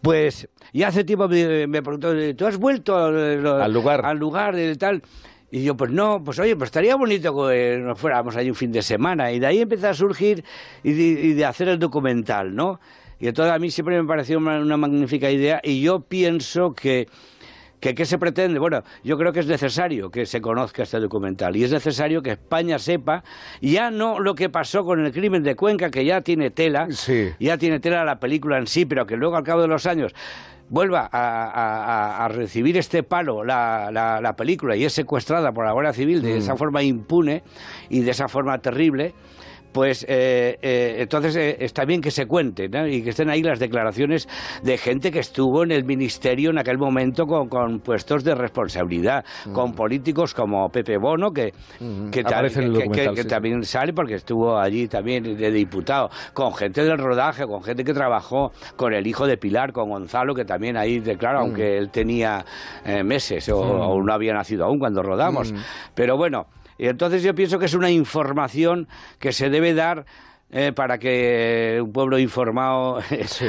[0.00, 4.06] Pues, y hace tiempo me, me preguntó, ¿tú has vuelto al, al lugar?
[4.06, 5.02] Al lugar y tal.
[5.50, 8.70] Y yo, pues no, pues oye, pues estaría bonito que nos fuéramos allí un fin
[8.70, 9.32] de semana.
[9.32, 10.44] Y de ahí empezó a surgir
[10.84, 12.78] y de, y de hacer el documental, ¿no?
[13.18, 17.08] Y entonces a mí siempre me pareció una, una magnífica idea y yo pienso que,
[17.80, 18.58] que ¿qué se pretende?
[18.58, 22.30] Bueno, yo creo que es necesario que se conozca este documental y es necesario que
[22.32, 23.22] España sepa
[23.60, 26.88] ya no lo que pasó con el crimen de Cuenca, que ya tiene tela,
[27.38, 30.14] ya tiene tela la película en sí, pero que luego al cabo de los años
[30.68, 35.52] vuelva a, a- a- a recibir este palo la, la- la película y es secuestrada
[35.52, 36.38] por la Guardia Civil de Mm.
[36.38, 37.44] esa forma impune
[37.88, 39.14] y de esa forma terrible,
[39.76, 42.86] pues eh, eh, entonces eh, está bien que se cuente ¿no?
[42.86, 44.26] y que estén ahí las declaraciones
[44.62, 49.22] de gente que estuvo en el ministerio en aquel momento con, con puestos de responsabilidad,
[49.52, 56.08] con políticos como Pepe Bono, que, sí, también sale porque estuvo allí también de diputado,
[56.32, 60.34] con gente del rodaje, con gente que trabajó con el hijo de Pilar, con Gonzalo,
[60.34, 61.42] que también ahí declara, Mm.
[61.42, 62.42] aunque él tenía
[62.82, 63.80] eh, meses o, Mm.
[63.80, 65.52] o no había nacido aún cuando rodamos.
[65.52, 65.56] Mm.
[65.94, 66.46] Pero bueno,
[66.78, 70.06] y entonces yo pienso que es una información que se debe dar
[70.50, 72.98] eh, para que un pueblo informado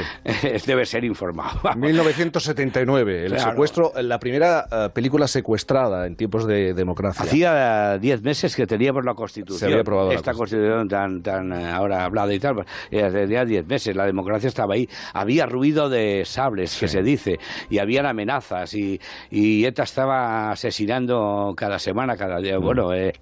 [0.66, 1.60] debe ser informado.
[1.76, 3.50] 1979, el Claro.
[3.50, 7.24] secuestro, la primera eh, película secuestrada en tiempos de democracia.
[7.24, 9.58] Hacía 10 meses que teníamos la Constitución.
[9.60, 12.56] Se había aprobado la Esta Constitución tan, tan eh, ahora hablada y tal.
[12.56, 14.88] pues, Tenía 10 meses, la democracia estaba ahí.
[15.14, 17.38] Había ruido de sables, que se dice,
[17.70, 22.42] y habían amenazas, y, y ETA estaba asesinando cada semana, cada Mm.
[22.42, 22.58] día.
[22.58, 23.12] Bueno, eh,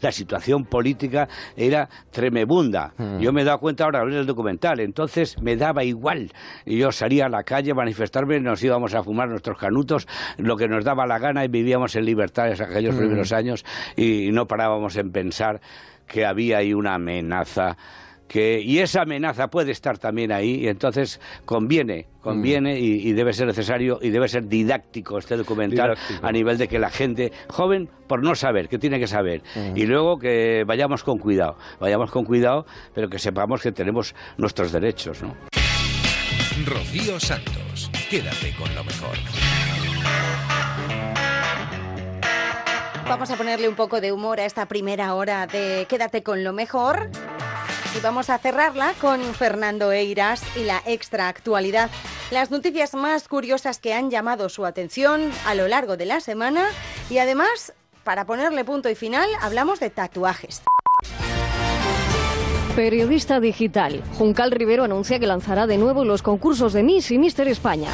[0.00, 2.94] la situación política era tremebunda.
[2.96, 3.18] Mm.
[3.20, 6.32] Yo me he dado cuenta ahora al ver el documental, entonces me daba igual.
[6.64, 10.06] Y yo salía a la calle a manifestarme, nos íbamos a fumar nuestros canutos,
[10.38, 12.98] lo que nos daba la gana y vivíamos en libertad en aquellos Mm.
[12.98, 13.64] primeros años
[13.96, 15.60] y no parábamos en pensar
[16.06, 17.76] que había ahí una amenaza.
[18.28, 23.32] Que, y esa amenaza puede estar también ahí, y entonces conviene, conviene y, y debe
[23.32, 26.26] ser necesario y debe ser didáctico este documental Didáctico.
[26.26, 29.76] a nivel de que la gente joven, por no saber, que tiene que saber, Mm.
[29.76, 34.72] y luego que vayamos con cuidado, vayamos con cuidado, pero que sepamos que tenemos nuestros
[34.72, 35.34] derechos, ¿no?
[36.64, 39.16] Rocío Santos, quédate con lo mejor.
[43.08, 46.52] Vamos a ponerle un poco de humor a esta primera hora de Quédate con lo
[46.52, 47.08] mejor.
[47.96, 51.88] Y vamos a cerrarla con Fernando Eiras y la extra actualidad.
[52.30, 56.66] Las noticias más curiosas que han llamado su atención a lo largo de la semana.
[57.08, 57.72] Y además,
[58.04, 60.62] para ponerle punto y final, hablamos de tatuajes.
[62.74, 64.02] Periodista digital.
[64.18, 67.88] Juncal Rivero anuncia que lanzará de nuevo los concursos de Miss y Mister España.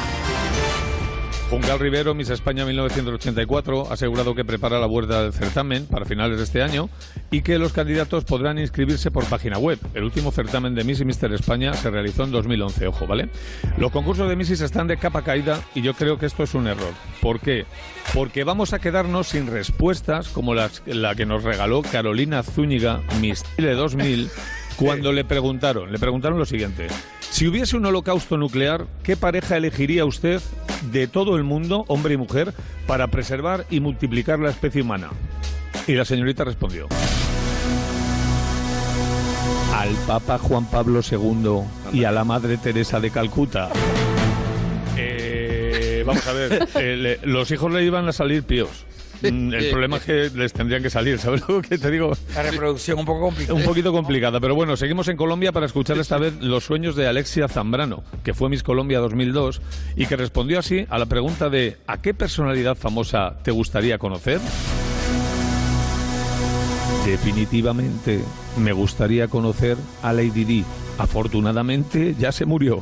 [1.53, 6.39] Juncal Rivero, Miss España 1984, ha asegurado que prepara la vuelta del certamen para finales
[6.39, 6.89] de este año
[7.29, 9.77] y que los candidatos podrán inscribirse por página web.
[9.93, 13.29] El último certamen de Miss y Mister España se realizó en 2011, ojo, ¿vale?
[13.77, 16.65] Los concursos de Missis están de capa caída y yo creo que esto es un
[16.65, 16.91] error.
[17.21, 17.67] ¿Por qué?
[18.15, 23.43] Porque vamos a quedarnos sin respuestas como las, la que nos regaló Carolina Zúñiga, Miss
[23.55, 24.31] Chile 2000,
[24.77, 26.87] cuando le preguntaron, le preguntaron lo siguiente.
[27.29, 30.41] Si hubiese un holocausto nuclear, ¿qué pareja elegiría usted
[30.91, 32.53] de todo el mundo, hombre y mujer,
[32.87, 35.09] para preservar y multiplicar la especie humana?
[35.87, 36.87] Y la señorita respondió.
[39.73, 41.61] Al Papa Juan Pablo II
[41.91, 43.69] y a la Madre Teresa de Calcuta.
[44.95, 48.85] Eh, vamos a ver, eh, le- los hijos le iban a salir píos.
[49.31, 52.15] Mm, El problema es que les tendrían que salir, ¿sabes lo que te digo?
[52.35, 53.57] La reproducción un poco complicada.
[53.57, 57.07] Un poquito complicada, pero bueno, seguimos en Colombia para escuchar esta vez los sueños de
[57.07, 59.61] Alexia Zambrano, que fue Miss Colombia 2002
[59.95, 64.39] y que respondió así a la pregunta de ¿a qué personalidad famosa te gustaría conocer?
[67.05, 68.19] Definitivamente
[68.57, 70.65] me gustaría conocer a Lady Di.
[70.97, 72.81] Afortunadamente ya se murió.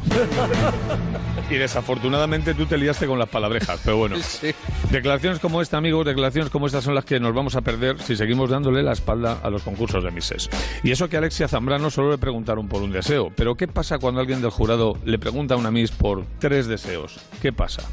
[1.50, 4.18] y desafortunadamente tú te liaste con las palabrejas, pero bueno.
[4.92, 8.16] Declaraciones como esta, amigos, declaraciones como estas son las que nos vamos a perder si
[8.16, 10.50] seguimos dándole la espalda a los concursos de Misses.
[10.84, 13.32] Y eso que a Alexia Zambrano solo le preguntaron por un deseo.
[13.36, 17.20] Pero ¿qué pasa cuando alguien del jurado le pregunta a una Miss por tres deseos?
[17.42, 17.84] ¿Qué pasa?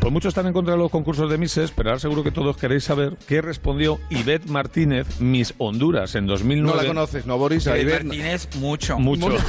[0.00, 2.56] Pues muchos están en contra de los concursos de Misses, pero ahora seguro que todos
[2.56, 6.76] queréis saber qué respondió Ivette Martínez, Miss Honduras, en 2009.
[6.76, 7.66] No la conoces, ¿no, Boris?
[7.66, 8.98] A Ivette Ivette- Martínez, mucho.
[8.98, 9.28] Mucho.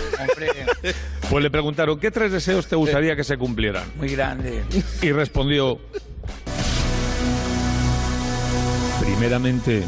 [1.29, 3.83] Pues le preguntaron, ¿qué tres deseos te gustaría que se cumplieran?
[3.95, 4.63] muy grande.
[5.01, 5.79] Y respondió,
[8.99, 9.83] primeramente,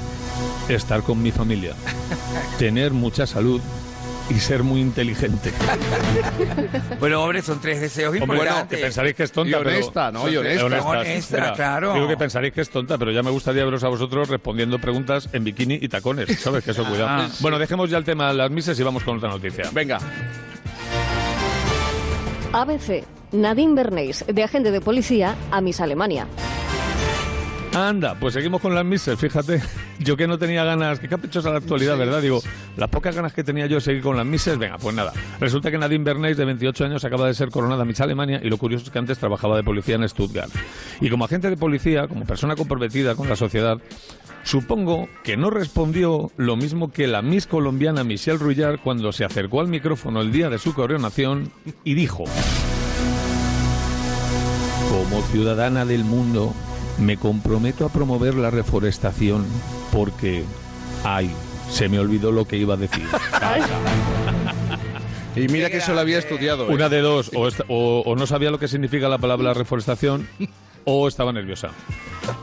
[0.69, 1.73] estar con mi familia,
[2.59, 3.59] tener mucha salud
[4.29, 5.51] y ser muy inteligente.
[6.99, 8.77] Bueno, hombre, son tres deseos Hombre, bueno, importantes.
[8.79, 10.23] que pensaréis que es tonta, Y honesta, pero...
[10.23, 10.29] ¿no?
[10.29, 10.65] Y honesta.
[10.65, 10.85] Honestas.
[10.85, 11.93] Honesta, Mira, claro.
[11.95, 15.27] Digo que pensaréis que es tonta, pero ya me gustaría veros a vosotros respondiendo preguntas
[15.33, 16.63] en bikini y tacones, ¿sabes?
[16.63, 17.09] Que eso, cuidado.
[17.09, 17.29] Ah.
[17.41, 19.69] Bueno, dejemos ya el tema de las mises y vamos con otra noticia.
[19.73, 19.99] Venga.
[22.53, 23.03] ABC.
[23.33, 26.27] Nadine Bernays, de agente de policía a Miss Alemania.
[27.75, 29.59] Anda, pues seguimos con las mises, fíjate.
[29.99, 32.21] Yo que no tenía ganas, qué caprichosa la actualidad, ¿verdad?
[32.21, 32.39] Digo,
[32.77, 35.13] las pocas ganas que tenía yo de seguir con las mises, venga, pues nada.
[35.39, 38.57] Resulta que Nadine Bernays, de 28 años, acaba de ser coronada Miss Alemania y lo
[38.57, 40.51] curioso es que antes trabajaba de policía en Stuttgart.
[40.99, 43.79] Y como agente de policía, como persona comprometida con la sociedad,
[44.43, 49.61] supongo que no respondió lo mismo que la Miss colombiana Michelle Ruyard cuando se acercó
[49.61, 51.51] al micrófono el día de su coronación
[51.83, 52.25] y dijo...
[54.89, 56.53] Como ciudadana del mundo,
[56.99, 59.45] me comprometo a promover la reforestación
[59.91, 60.43] porque,
[61.03, 61.31] ay,
[61.69, 63.05] se me olvidó lo que iba a decir.
[65.35, 66.65] Y mira que eso lo había estudiado.
[66.69, 66.73] ¿eh?
[66.73, 70.27] Una de dos, o, esta- o- o no sabía lo que significa la palabra reforestación
[70.85, 71.69] o estaba nerviosa.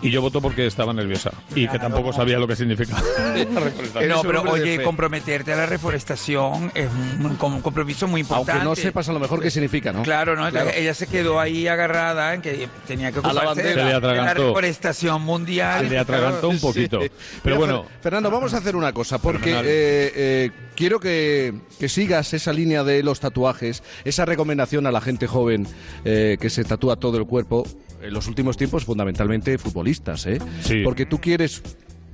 [0.03, 3.01] Y yo voto porque estaba nerviosa y que tampoco sabía lo que significaba
[3.34, 4.09] la reforestación.
[4.11, 6.88] No, pero oye, comprometerte a la reforestación es
[7.20, 8.53] un, com- un compromiso muy importante.
[8.53, 10.03] Aunque no sepas a lo mejor qué significa, ¿no?
[10.03, 10.49] Claro, ¿no?
[10.51, 10.70] Claro.
[10.74, 13.68] ella se quedó ahí agarrada en que tenía que ocuparse de bandera.
[13.68, 14.49] la, Se le de la atragantó.
[14.49, 15.84] reforestación mundial.
[15.84, 16.99] Se le atragantó un poquito.
[16.99, 17.11] Pero
[17.45, 19.66] Mira, bueno, Fer- Fernando, vamos a hacer una cosa, porque Fenomenal.
[19.66, 25.01] eh, eh, quiero que, que sigas esa línea de los tatuajes, esa recomendación a la
[25.01, 25.66] gente joven
[26.05, 27.64] eh, que se tatúa todo el cuerpo,
[28.03, 30.39] en los últimos tiempos fundamentalmente futbolistas, ¿eh?
[30.63, 30.83] Sí.
[30.85, 31.63] Porque tú quieres,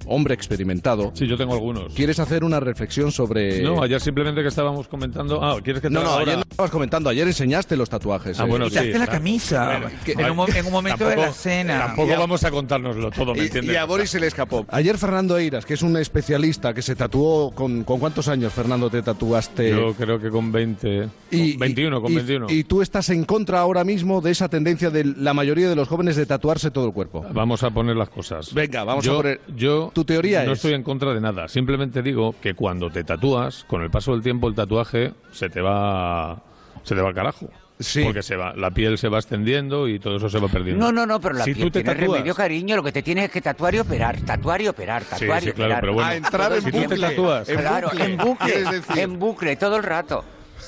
[0.07, 1.93] hombre experimentado, sí, yo tengo algunos.
[1.95, 3.63] quieres hacer una reflexión sobre...
[3.63, 5.43] No, ayer simplemente que estábamos comentando...
[5.43, 6.23] Ah, ¿quieres que te No, no, ahora?
[6.25, 8.39] ayer no estabas comentando, ayer enseñaste los tatuajes.
[8.41, 8.49] Ah, ¿eh?
[8.49, 9.13] bueno, Quitaste sí, la claro.
[9.13, 11.79] camisa Bueno, que que- en, un, mo- en un momento de la cena.
[11.87, 13.75] Tampoco a- vamos a contárnoslo todo, ¿me Y, entiendes?
[13.75, 14.65] y a Boris se le escapó.
[14.71, 18.89] Ayer Fernando Eiras, que es un especialista que se tatuó con, ¿con cuántos años, Fernando,
[18.91, 19.71] te tatuaste?
[19.71, 21.09] Yo creo que con 20...
[21.31, 22.47] Y- con 21, con y- 21.
[22.51, 25.89] Y tú estás en contra ahora mismo de esa tendencia de la mayoría de los
[25.89, 27.25] jóvenes de tatuarse todo el cuerpo.
[27.33, 28.53] Vamos a poner las cosas.
[28.55, 29.41] Venga, vamos Yo- a poner.
[29.57, 31.49] Yo Tu teoría no es- estoy en contra de nada.
[31.49, 35.63] Simplemente digo que cuando te tatúas, con el paso del tiempo el tatuaje se te
[35.63, 36.43] va
[36.83, 37.49] se te va al carajo.
[37.81, 38.03] Sí.
[38.05, 40.85] Porque se va, la piel se va extendiendo y todo eso se va perdiendo.
[40.85, 42.77] No, no, no, pero la si piel tú te tiene tatúas, remedio, cariño.
[42.77, 45.49] Lo que te tienes es que tatuar y operar, tatuar y operar, Sí, tatuar sí,
[45.49, 45.81] y claro, operar.
[45.81, 47.09] pero bueno, A entrar en si tú te bucle.
[47.09, 50.25] tatúas En claro, bucle, en bucle, bucle, todo el rato.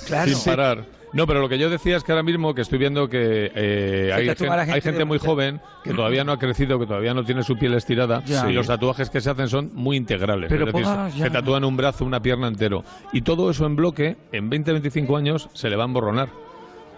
[0.07, 0.31] Claro.
[0.35, 0.85] sin parar.
[1.12, 4.12] No, pero lo que yo decía es que ahora mismo que estoy viendo que eh,
[4.12, 7.74] hay, gente muy joven que todavía no ha crecido, que todavía no tiene su piel
[7.74, 8.48] estirada Ya.
[8.50, 10.48] y los tatuajes que se hacen son muy integrales.
[10.50, 12.84] Pero es decir, se- tatúan un brazo, una pierna entero.
[13.12, 16.28] Y todo eso en bloque, en 20-25 años, se le va a emborronar.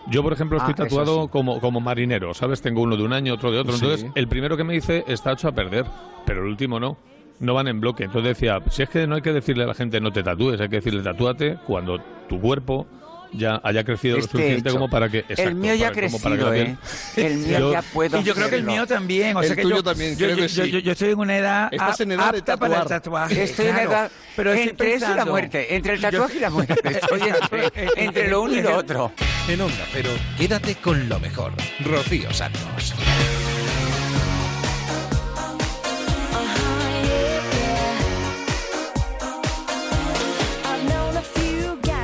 [0.09, 1.29] Yo, por ejemplo, estoy Ah, tatuado sí.
[1.31, 2.63] como, como marinero, ¿sabes?
[2.63, 3.75] Tengo uno de un año, otro de otro.
[3.75, 3.85] Sí.
[3.85, 5.85] Entonces, el primero que me hice está hecho a perder,
[6.25, 6.97] pero el último no.
[7.39, 8.05] No van en bloque.
[8.05, 10.61] Entonces decía, si es que no hay que decirle a la gente no te tatúes,
[10.61, 11.99] hay que decirle tatúate cuando
[12.29, 12.87] tu cuerpo
[13.33, 14.79] ya haya crecido lo Esté suficiente hecho.
[14.79, 15.19] como para que...
[15.19, 16.77] el exacto, mío ya ha crecido, ¿eh?
[17.17, 19.37] El mío Yo- ya puedo Y yo creo que el mío también.
[19.37, 20.71] O El sea que tuyo yo, también, yo, creo yo, que yo- sí.
[20.71, 23.43] yo- yo estoy en una edad, Estás en edad de para el tatuaje.
[23.43, 26.51] Estoy en edad pero entre eso y la muerte, entre el Yo- tatuaje y la
[26.51, 26.75] muerte.
[26.85, 29.13] Estoy entre, entre lo uno y lo otro.
[29.49, 31.53] En Onda Cero, quédate con lo mejor.
[31.85, 32.95] Rocío Santos.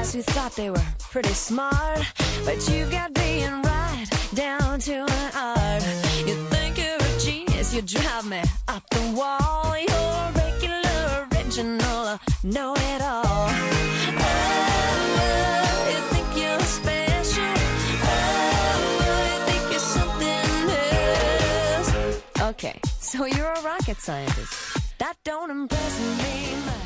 [0.07, 2.01] Guys who thought they were pretty smart,
[2.45, 5.83] but you got being right down to an art.
[6.27, 9.77] You think you're a genius, you drive me up the wall.
[9.77, 13.49] You're regular, original, know it all.
[14.19, 17.55] Oh, you think you're special.
[18.05, 18.17] Oh,
[19.31, 20.71] you think you're something
[21.75, 22.51] else.
[22.51, 24.55] Okay, so you're a rocket scientist.
[24.99, 26.86] That don't impress me much.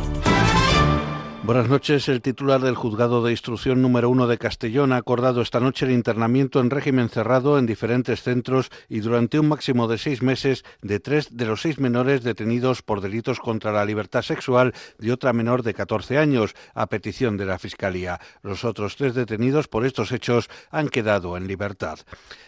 [1.43, 2.07] Buenas noches.
[2.07, 5.91] El titular del juzgado de instrucción número uno de Castellón ha acordado esta noche el
[5.91, 10.99] internamiento en régimen cerrado en diferentes centros y durante un máximo de seis meses de
[10.99, 15.63] tres de los seis menores detenidos por delitos contra la libertad sexual de otra menor
[15.63, 18.19] de 14 años, a petición de la Fiscalía.
[18.43, 21.97] Los otros tres detenidos por estos hechos han quedado en libertad.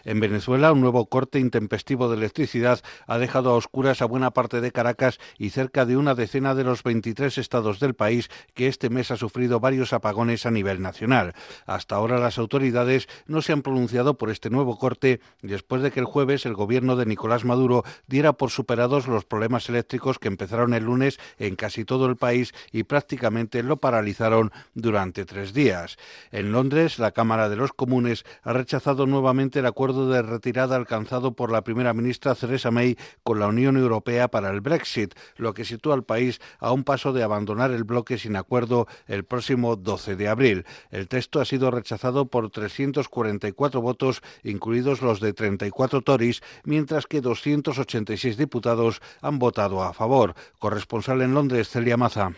[0.06, 4.62] En Venezuela, un nuevo corte intempestivo de electricidad ha dejado a oscuras a buena parte
[4.62, 8.83] de Caracas y cerca de una decena de los 23 estados del país que este
[8.84, 11.36] este mes ha sufrido varios apagones a nivel nacional.
[11.66, 16.02] Hasta ahora las autoridades no se han pronunciado por este nuevo corte después de que
[16.02, 20.74] el jueves el gobierno de Nicolás Maduro diera por superados los problemas eléctricos que empezaron
[20.74, 25.96] el lunes en casi todo el país y prácticamente lo paralizaron durante tres días.
[26.34, 31.38] En Londres, la Cámara de los Comunes ha rechazado nuevamente el acuerdo de retirada alcanzado
[31.38, 35.64] por la primera ministra Theresa May con la Unión Europea para el Brexit, lo que
[35.64, 38.73] sitúa al país a un paso de abandonar el bloque sin acuerdo
[39.08, 40.66] el próximo 12 de abril.
[40.92, 47.22] El texto ha sido rechazado por 344 votos, incluidos los de 34 Tories, mientras que
[47.22, 50.36] 286 diputados han votado a favor.
[50.60, 52.34] Corresponsal en Londres, Celia Maza.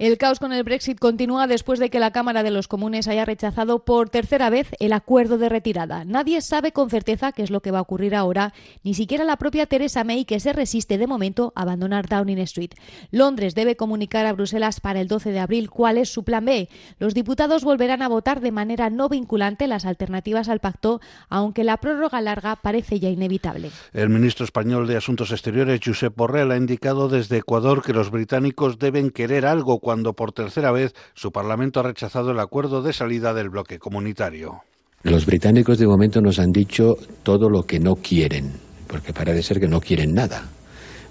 [0.00, 3.26] El caos con el Brexit continúa después de que la Cámara de los Comunes haya
[3.26, 6.06] rechazado por tercera vez el acuerdo de retirada.
[6.06, 9.36] Nadie sabe con certeza qué es lo que va a ocurrir ahora, ni siquiera la
[9.36, 12.70] propia Theresa May, que se resiste de momento a abandonar Downing Street.
[13.10, 16.70] Londres debe comunicar a Bruselas para el 12 de abril cuál es su plan B.
[16.98, 21.76] Los diputados volverán a votar de manera no vinculante las alternativas al pacto, aunque la
[21.76, 23.70] prórroga larga parece ya inevitable.
[23.92, 28.78] El ministro español de Asuntos Exteriores, Josep Borrell, ha indicado desde Ecuador que los británicos
[28.78, 33.34] deben querer algo cuando por tercera vez su Parlamento ha rechazado el acuerdo de salida
[33.34, 34.60] del bloque comunitario.
[35.02, 38.52] Los británicos de momento nos han dicho todo lo que no quieren,
[38.86, 40.44] porque parece ser que no quieren nada.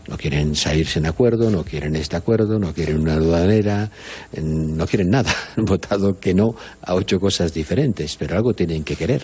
[0.08, 3.92] No quieren salirse en acuerdo, no quieren este acuerdo, no quieren una aduanera,
[4.42, 5.36] no quieren nada.
[5.58, 9.24] Han votado que no a ocho cosas diferentes, pero algo tienen que querer.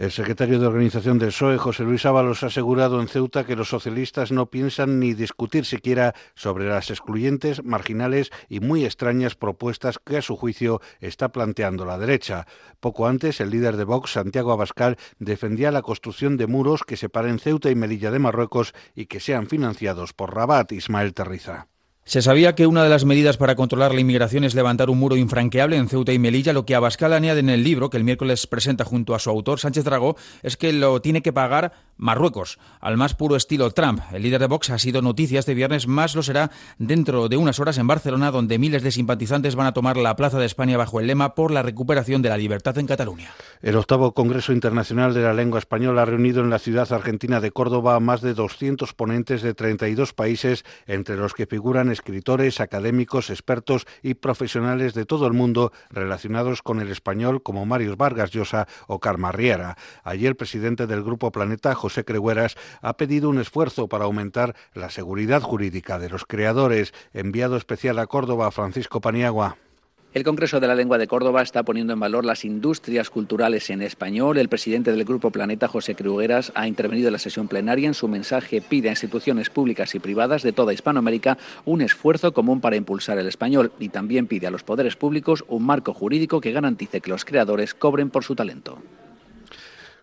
[0.00, 3.68] El secretario de organización del PSOE, José Luis Ábalos, ha asegurado en Ceuta que los
[3.68, 10.16] socialistas no piensan ni discutir siquiera sobre las excluyentes, marginales y muy extrañas propuestas que,
[10.16, 12.46] a su juicio, está planteando la derecha.
[12.80, 17.38] Poco antes, el líder de Vox, Santiago Abascal, defendía la construcción de muros que separen
[17.38, 21.68] Ceuta y Melilla de Marruecos y que sean financiados por Rabat, Ismael Terriza.
[22.10, 25.14] Se sabía que una de las medidas para controlar la inmigración es levantar un muro
[25.14, 26.52] infranqueable en Ceuta y Melilla.
[26.52, 29.60] Lo que Abascal añade en el libro, que el miércoles presenta junto a su autor,
[29.60, 34.00] Sánchez Dragó, es que lo tiene que pagar Marruecos, al más puro estilo Trump.
[34.10, 37.60] El líder de Vox ha sido noticia este viernes, más lo será dentro de unas
[37.60, 40.98] horas en Barcelona, donde miles de simpatizantes van a tomar la Plaza de España bajo
[40.98, 43.30] el lema por la recuperación de la libertad en Cataluña.
[43.62, 47.52] El octavo Congreso Internacional de la Lengua Española ha reunido en la ciudad argentina de
[47.52, 53.28] Córdoba a más de 200 ponentes de 32 países, entre los que figuran escritores, académicos,
[53.28, 58.66] expertos y profesionales de todo el mundo relacionados con el español, como Marius Vargas Llosa
[58.86, 59.76] o Carma Riera.
[60.04, 65.42] El presidente del Grupo Planeta, José Crehueras, ha pedido un esfuerzo para aumentar la seguridad
[65.42, 66.94] jurídica de los creadores.
[67.12, 69.58] Enviado especial a Córdoba, Francisco Paniagua.
[70.12, 73.80] El Congreso de la Lengua de Córdoba está poniendo en valor las industrias culturales en
[73.80, 74.38] español.
[74.38, 77.86] El presidente del Grupo Planeta, José Crugueras, ha intervenido en la sesión plenaria.
[77.86, 82.60] En su mensaje pide a instituciones públicas y privadas de toda Hispanoamérica un esfuerzo común
[82.60, 86.50] para impulsar el español y también pide a los poderes públicos un marco jurídico que
[86.50, 88.82] garantice que los creadores cobren por su talento.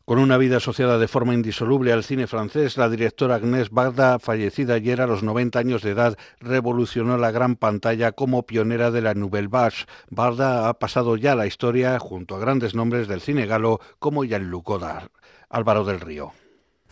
[0.08, 4.76] Con una vida asociada de forma indisoluble al cine francés, la directora Agnès Barda, fallecida
[4.76, 9.16] ayer a los 90 años de edad, revolucionó la gran pantalla como pionera de la
[9.16, 9.84] Nouvelle Vague.
[10.10, 14.68] Barda ha pasado ya la historia junto a grandes nombres del cine galo como Jean-Luc
[14.68, 15.10] Godard.
[15.50, 16.32] Álvaro del Río.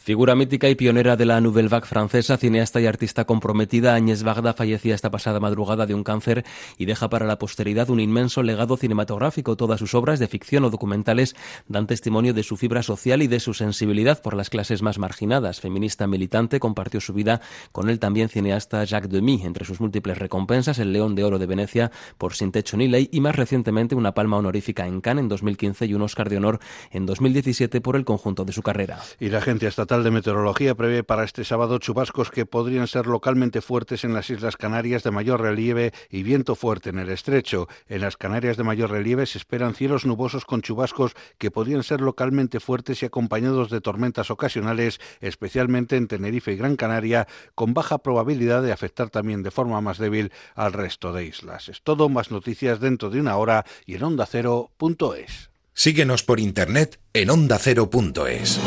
[0.05, 4.53] Figura mítica y pionera de la Nouvelle Vague francesa, cineasta y artista comprometida, Agnès Varda
[4.53, 6.45] fallecía esta pasada madrugada de un cáncer
[6.77, 9.57] y deja para la posteridad un inmenso legado cinematográfico.
[9.57, 11.35] Todas sus obras de ficción o documentales
[11.67, 15.59] dan testimonio de su fibra social y de su sensibilidad por las clases más marginadas.
[15.59, 17.41] Feminista militante, compartió su vida
[17.71, 19.41] con el también cineasta Jacques Demy.
[19.43, 23.09] Entre sus múltiples recompensas, el León de Oro de Venecia por Sin Techo ni Ley
[23.11, 26.59] y más recientemente una palma honorífica en Cannes en 2015 y un Oscar de Honor
[26.91, 28.99] en 2017 por el conjunto de su carrera.
[29.19, 29.69] Y la Agencia
[30.03, 34.57] De Meteorología prevé para este sábado chubascos que podrían ser localmente fuertes en las Islas
[34.57, 37.67] Canarias de mayor relieve y viento fuerte en el estrecho.
[37.87, 42.01] En las Canarias de mayor relieve se esperan cielos nubosos con chubascos que podrían ser
[42.01, 47.99] localmente fuertes y acompañados de tormentas ocasionales, especialmente en Tenerife y Gran Canaria, con baja
[47.99, 51.69] probabilidad de afectar también de forma más débil al resto de islas.
[51.69, 55.51] Es todo, más noticias dentro de una hora y en ondacero.es.
[55.73, 58.59] Síguenos por internet en ondacero.es.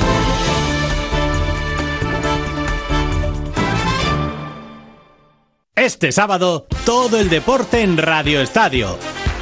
[5.79, 8.99] Este sábado, todo el deporte en Radio Estadio.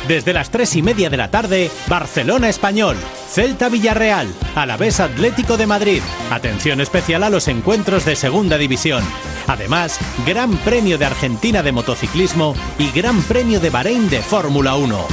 [0.06, 2.94] Desde las tres y media de la tarde, Barcelona Español,
[3.30, 6.02] Celta Villarreal, Alavés Atlético de Madrid.
[6.30, 9.02] Atención especial a los encuentros de Segunda División.
[9.46, 15.06] Además, Gran Premio de Argentina de Motociclismo y Gran Premio de Bahrein de Fórmula 1.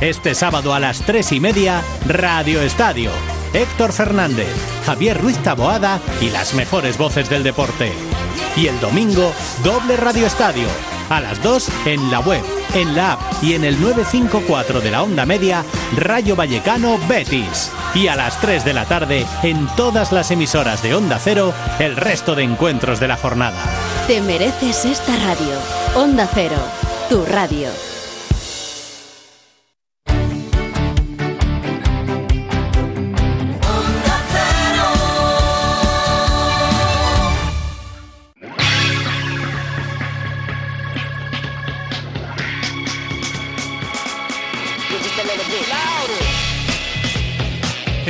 [0.00, 3.10] Este sábado a las tres y media, Radio Estadio.
[3.52, 4.52] Héctor Fernández,
[4.84, 7.92] Javier Ruiz Taboada y las mejores voces del deporte.
[8.56, 9.32] Y el domingo,
[9.62, 10.66] doble Radio Estadio.
[11.10, 12.42] A las 2 en la web,
[12.74, 15.64] en la app y en el 954 de la onda media,
[15.96, 17.70] Rayo Vallecano Betis.
[17.94, 21.96] Y a las 3 de la tarde, en todas las emisoras de Onda Cero, el
[21.96, 23.62] resto de encuentros de la jornada.
[24.06, 25.58] Te mereces esta radio.
[25.94, 26.58] Onda Cero,
[27.08, 27.93] tu radio.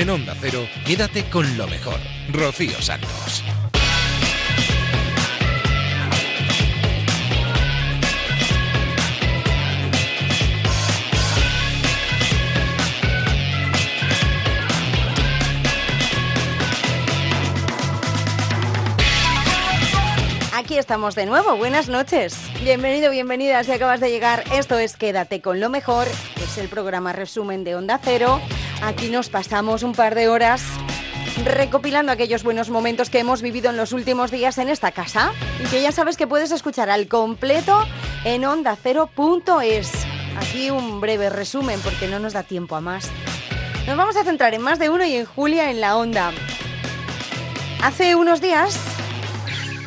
[0.05, 1.99] En Onda Cero, quédate con lo mejor.
[2.31, 3.43] Rocío Santos.
[20.55, 22.39] Aquí estamos de nuevo, buenas noches.
[22.63, 24.45] Bienvenido, bienvenida si acabas de llegar.
[24.53, 26.07] Esto es Quédate con lo mejor,
[26.43, 28.43] es el programa resumen de Onda Cero.
[28.85, 30.63] Aquí nos pasamos un par de horas
[31.43, 35.67] recopilando aquellos buenos momentos que hemos vivido en los últimos días en esta casa y
[35.69, 37.83] que ya sabes que puedes escuchar al completo
[38.25, 39.91] en ondacero.es.
[40.37, 43.11] Aquí un breve resumen porque no nos da tiempo a más.
[43.87, 46.33] Nos vamos a centrar en más de uno y en Julia en la onda.
[47.83, 48.79] Hace unos días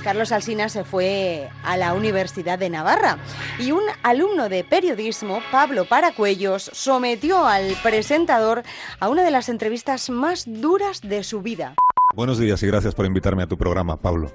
[0.04, 3.18] Carlos Alsina se fue a la Universidad de Navarra
[3.60, 8.64] y un alumno de periodismo, Pablo Paracuellos, sometió al presentador
[9.00, 11.76] a una de las entrevistas más duras de su vida.
[12.16, 14.32] Buenos días y gracias por invitarme a tu programa, Pablo.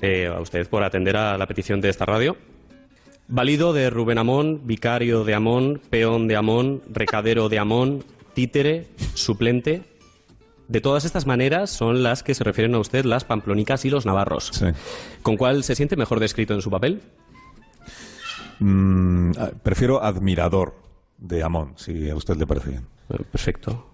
[0.00, 2.36] Eh, a usted por atender a la petición de esta radio.
[3.28, 8.04] Válido de Rubén Amón, vicario de Amón, peón de Amón, recadero de Amón,
[8.34, 9.82] títere, suplente.
[10.68, 14.04] De todas estas maneras son las que se refieren a usted las pamplonicas y los
[14.04, 14.50] navarros.
[14.52, 14.66] Sí.
[15.22, 17.02] ¿Con cuál se siente mejor descrito en su papel?
[18.58, 20.74] Mm, ah, prefiero admirador
[21.18, 22.86] de Amón, si a usted le parece bien.
[23.30, 23.92] Perfecto.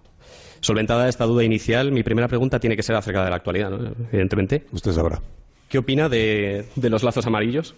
[0.61, 3.93] Solventada esta duda inicial, mi primera pregunta tiene que ser acerca de la actualidad, ¿no?
[4.11, 4.65] evidentemente.
[4.71, 5.21] Usted sabrá.
[5.67, 7.75] ¿Qué opina de, de los lazos amarillos?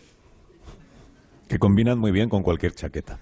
[1.47, 3.19] Que combinan muy bien con cualquier chaqueta.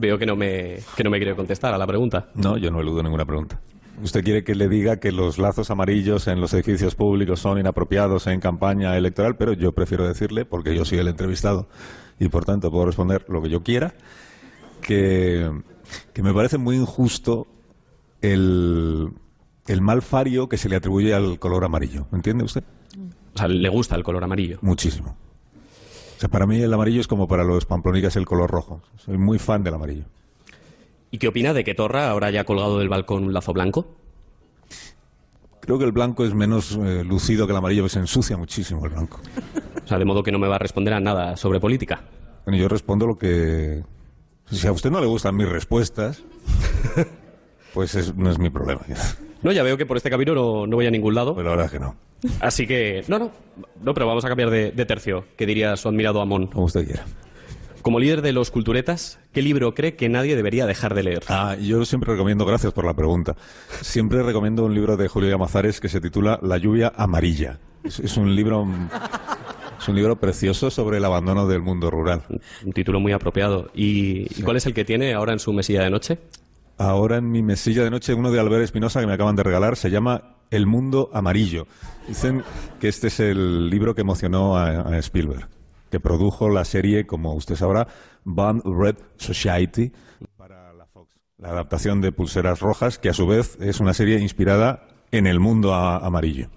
[0.00, 2.30] Veo que no me, que no me quiere contestar a la pregunta.
[2.34, 3.60] No, yo no eludo ninguna pregunta.
[4.02, 8.26] ¿Usted quiere que le diga que los lazos amarillos en los edificios públicos son inapropiados
[8.26, 9.36] en campaña electoral?
[9.36, 11.68] Pero yo prefiero decirle, porque yo soy el entrevistado
[12.18, 13.92] y por tanto puedo responder lo que yo quiera,
[14.80, 15.50] que,
[16.14, 17.46] que me parece muy injusto
[18.22, 19.10] el,
[19.66, 22.06] el mal fario que se le atribuye al color amarillo.
[22.10, 22.64] ¿Entiende usted?
[23.34, 24.60] O sea, ¿le gusta el color amarillo?
[24.62, 25.14] Muchísimo.
[26.20, 28.82] O sea, para mí el amarillo es como para los pamplonicas el color rojo.
[28.98, 30.04] Soy muy fan del amarillo.
[31.10, 33.96] ¿Y qué opina de que Torra ahora haya colgado del balcón un lazo blanco?
[35.60, 38.84] Creo que el blanco es menos eh, lucido que el amarillo, que se ensucia muchísimo
[38.84, 39.18] el blanco.
[39.82, 42.02] O sea, de modo que no me va a responder a nada sobre política.
[42.44, 43.82] Bueno, yo respondo lo que...
[44.50, 46.22] Si a usted no le gustan mis respuestas,
[47.72, 48.82] pues es- no es mi problema.
[49.40, 51.34] No, ya veo que por este camino no, no voy a ningún lado.
[51.34, 51.96] Pero la verdad es que no.
[52.40, 53.30] Así que, no, no,
[53.82, 56.48] no, pero vamos a cambiar de, de tercio, que diría su admirado Amón.
[56.48, 57.04] Como usted quiera.
[57.82, 61.22] Como líder de los culturetas, ¿qué libro cree que nadie debería dejar de leer?
[61.28, 63.36] Ah, yo siempre recomiendo, gracias por la pregunta,
[63.80, 67.58] siempre recomiendo un libro de Julio Llamazares que se titula La lluvia amarilla.
[67.82, 68.66] Es, es un libro...
[69.80, 72.20] Es un libro precioso sobre el abandono del mundo rural.
[72.62, 73.70] Un título muy apropiado.
[73.74, 76.18] ¿Y, ¿y cuál es el que tiene ahora en su mesilla de noche?
[76.76, 79.76] Ahora en mi mesilla de noche, uno de Albert Espinosa que me acaban de regalar,
[79.76, 81.66] se llama El mundo amarillo.
[82.08, 82.42] Dicen
[82.80, 85.48] que este es el libro que emocionó a, a Spielberg,
[85.90, 87.86] que produjo la serie, como usted sabrá,
[88.24, 89.92] Band Red Society,
[90.36, 91.14] para la Fox.
[91.38, 95.38] La adaptación de Pulseras Rojas, que a su vez es una serie inspirada en el
[95.40, 96.48] mundo a- amarillo.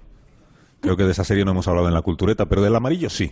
[0.82, 3.32] Creo que de esa serie no hemos hablado en la cultureta, pero del amarillo sí.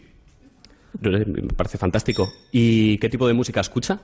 [0.99, 1.25] Me
[1.55, 2.29] parece fantástico.
[2.51, 3.99] ¿Y qué tipo de música escucha?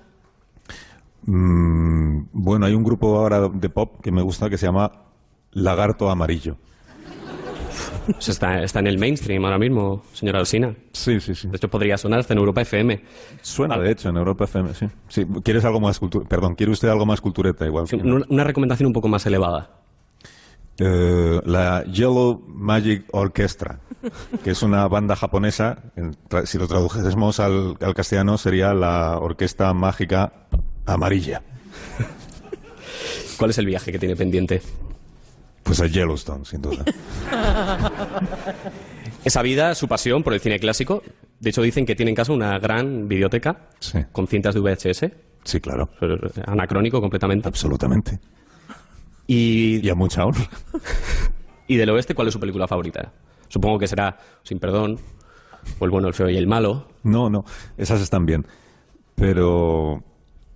[1.23, 4.91] Mm, bueno, hay un grupo ahora de pop que me gusta que se llama
[5.51, 6.57] Lagarto Amarillo.
[8.17, 10.73] O sea, está, está en el mainstream ahora mismo, señora Alsina.
[10.93, 11.49] Sí, sí, sí.
[11.49, 13.03] De hecho, podría sonar hasta en Europa FM.
[13.41, 14.87] Suena, de hecho, en Europa FM, sí.
[15.09, 15.25] sí.
[15.43, 17.85] ¿Quieres algo más cultu- Perdón, ¿quiere usted algo más cultureta igual?
[18.01, 19.81] Una, una recomendación un poco más elevada.
[20.79, 23.79] Eh, la Yellow Magic Orchestra,
[24.43, 25.83] que es una banda japonesa,
[26.45, 30.31] si lo tradujésemos al, al castellano sería la Orquesta Mágica
[30.85, 31.41] Amarilla.
[33.37, 34.61] ¿Cuál es el viaje que tiene pendiente?
[35.67, 36.83] Pues a Yellowstone, sin duda.
[39.23, 41.03] Esa vida, su pasión por el cine clásico.
[41.39, 43.99] De hecho, dicen que tiene en casa una gran biblioteca Sí.
[44.11, 45.11] con cintas de VHS.
[45.43, 45.89] Sí, claro.
[46.45, 47.47] Anacrónico completamente.
[47.47, 48.19] Absolutamente.
[49.27, 50.47] Y, y a mucha honra.
[51.67, 53.11] ¿Y del oeste cuál es su película favorita?
[53.49, 54.97] Supongo que será Sin Perdón.
[55.79, 56.87] o El bueno, el feo y el malo.
[57.03, 57.43] No, no,
[57.77, 58.45] esas están bien.
[59.15, 60.03] Pero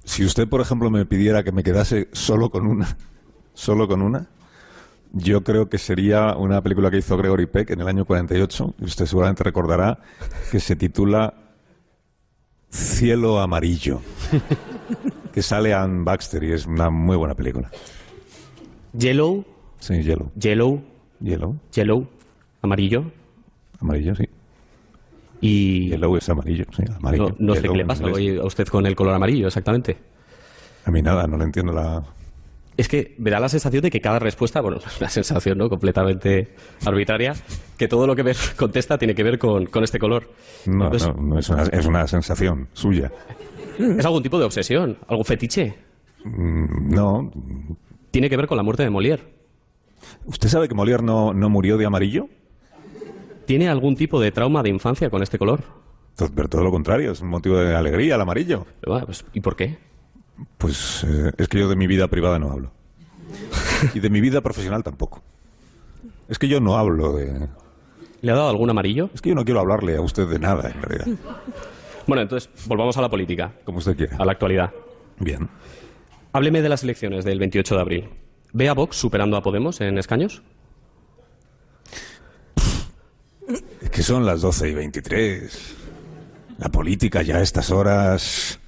[0.06, 2.98] si usted, por ejemplo, me pidiera que me quedase solo con una,
[3.54, 4.28] solo con una,
[5.14, 8.86] yo creo que sería una película que hizo Gregory Peck en el año 48, y
[8.86, 10.00] usted seguramente recordará,
[10.52, 11.34] que se titula
[12.70, 14.02] Cielo Amarillo,
[15.34, 17.70] que sale Ann Baxter y es una muy buena película.
[18.94, 19.46] Yellow.
[19.80, 20.32] Sí, Yellow.
[20.36, 20.82] Yellow.
[21.20, 21.56] Yellow.
[21.74, 22.08] Yellow.
[22.62, 23.12] Amarillo.
[23.80, 24.30] Amarillo, sí.
[25.42, 25.90] Y...
[25.90, 27.36] Yellow es amarillo, sí, amarillo.
[27.40, 29.98] No, no sé qué le pasa hoy a usted con el color amarillo, exactamente.
[30.86, 32.04] A mí nada, no le entiendo la...
[32.82, 35.70] Es que me da la sensación de que cada respuesta, bueno, es una sensación ¿no?
[35.70, 37.36] completamente arbitraria,
[37.78, 40.32] que todo lo que me contesta tiene que ver con, con este color.
[40.66, 43.12] No, Entonces, no, no es, una, es una sensación suya.
[43.78, 44.98] ¿Es algún tipo de obsesión?
[45.08, 45.76] ¿Algún fetiche?
[46.24, 47.32] Mm, No.
[48.10, 49.22] Tiene que ver con la muerte de Molière.
[50.26, 52.30] ¿Usted sabe que Molière no, no murió de amarillo?
[53.46, 55.62] ¿Tiene algún tipo de trauma de infancia con este color?
[56.10, 58.66] Entonces, Pero todo lo contrario, es un motivo de alegría el amarillo.
[59.06, 59.78] Pues, ¿Y por qué?
[60.58, 62.72] Pues eh, es que yo de mi vida privada no hablo.
[63.94, 65.24] Y de mi vida profesional tampoco.
[66.30, 67.48] Es que yo no hablo de...
[68.22, 69.10] ¿Le ha dado algún amarillo?
[69.14, 71.08] Es que yo no quiero hablarle a usted de nada, en realidad.
[72.08, 73.54] Bueno, entonces, volvamos a la política.
[73.64, 74.18] Como usted quiera.
[74.18, 74.72] A la actualidad.
[75.20, 75.50] Bien.
[76.34, 78.10] Hábleme de las elecciones del 28 de abril.
[78.54, 80.44] ¿Ve a Vox superando a Podemos en escaños?
[83.82, 85.76] Es que son las 12 y 23.
[86.60, 88.61] La política ya a estas horas...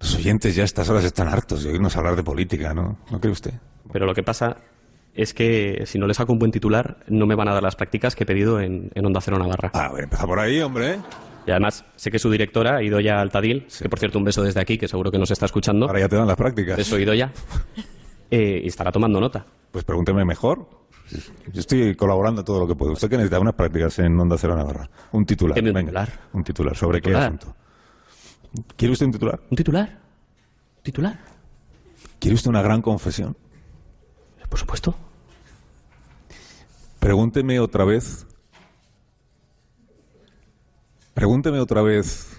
[0.00, 2.98] Los oyentes ya a estas horas están hartos de oírnos hablar de política, ¿no?
[3.10, 3.54] ¿No cree usted?
[3.92, 4.56] Pero lo que pasa
[5.14, 7.74] es que si no le saco un buen titular, no me van a dar las
[7.74, 9.70] prácticas que he pedido en, en Onda Cero Navarra.
[9.74, 10.98] Ah, a empezar por ahí, hombre.
[11.46, 14.76] Y además, sé que su directora, Idoya Altadil, que por cierto un beso desde aquí,
[14.76, 15.86] que seguro que nos está escuchando.
[15.86, 16.76] Ahora ya te dan las prácticas.
[16.76, 17.32] Beso, Idoya.
[18.30, 19.46] Eh, y estará tomando nota.
[19.70, 20.68] Pues pregúnteme mejor.
[21.50, 22.92] Yo estoy colaborando todo lo que puedo.
[22.92, 24.90] Usted que necesita unas prácticas en Onda Cero Navarra.
[25.12, 25.58] Un titular.
[25.58, 26.06] Un venga.
[26.34, 26.76] Un titular.
[26.76, 27.56] ¿Sobre qué asunto?
[28.76, 29.40] ¿Quiere usted un titular?
[29.50, 29.98] ¿Un titular?
[30.82, 31.18] ¿Titular?
[32.18, 33.36] ¿Quiere usted una gran confesión?
[34.48, 34.94] Por supuesto.
[36.98, 38.26] Pregúnteme otra vez.
[41.14, 42.36] Pregúnteme otra vez.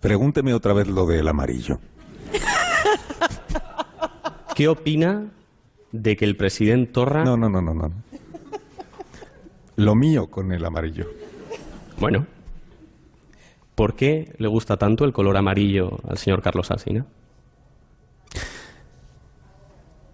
[0.00, 1.80] Pregúnteme otra vez lo del amarillo.
[4.54, 5.30] ¿Qué opina
[5.92, 7.24] de que el presidente Torra...
[7.24, 7.92] No, no, no, no, no.
[9.76, 11.06] Lo mío con el amarillo.
[11.98, 12.26] Bueno.
[13.78, 17.06] ¿Por qué le gusta tanto el color amarillo al señor Carlos Alsina?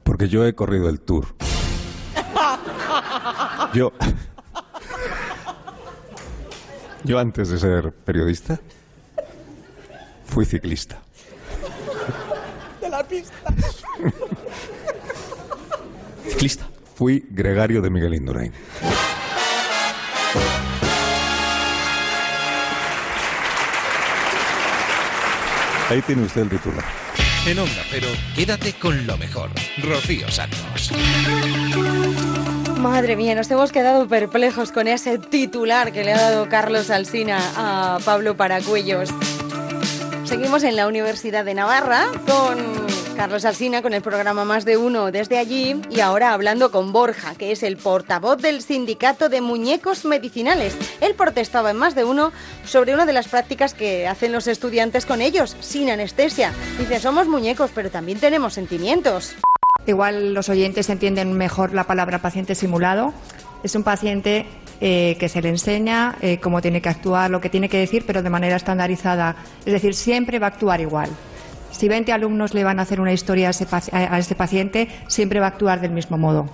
[0.03, 1.35] Porque yo he corrido el tour.
[3.73, 3.91] Yo.
[7.05, 8.61] Yo antes de ser periodista,
[10.27, 11.01] fui ciclista.
[12.83, 13.35] De la pista.
[16.29, 16.69] Ciclista.
[16.97, 18.53] Fui gregario de Miguel Indurain.
[25.91, 26.85] Ahí tiene usted el titular.
[27.47, 29.51] En Onda Cero, quédate con lo mejor.
[29.83, 30.91] Rocío Santos.
[32.79, 37.39] Madre mía, nos hemos quedado perplejos con ese titular que le ha dado Carlos Alsina
[37.57, 39.11] a Pablo Paracuellos.
[40.25, 45.13] Seguimos en la Universidad de Navarra con Carlos Alsina con el programa Más de Uno
[45.13, 50.05] desde allí y ahora hablando con Borja, que es el portavoz del sindicato de muñecos
[50.05, 50.77] medicinales.
[51.01, 52.33] Él protestaba en Más de Uno
[52.65, 56.53] sobre una de las prácticas que hacen los estudiantes con ellos, sin anestesia.
[56.79, 59.35] Dice, somos muñecos, pero también tenemos sentimientos.
[59.87, 63.15] Igual los oyentes entienden mejor la palabra paciente simulado.
[63.63, 64.47] Es un paciente
[64.81, 68.05] eh, que se le enseña eh, cómo tiene que actuar, lo que tiene que decir,
[68.07, 69.37] pero de manera estandarizada.
[69.65, 71.11] Es decir, siempre va a actuar igual.
[71.75, 73.67] Si 20 alumnos le van a hacer una historia a ese,
[74.19, 76.47] ese paciente, siempre va a actuar del mismo modo.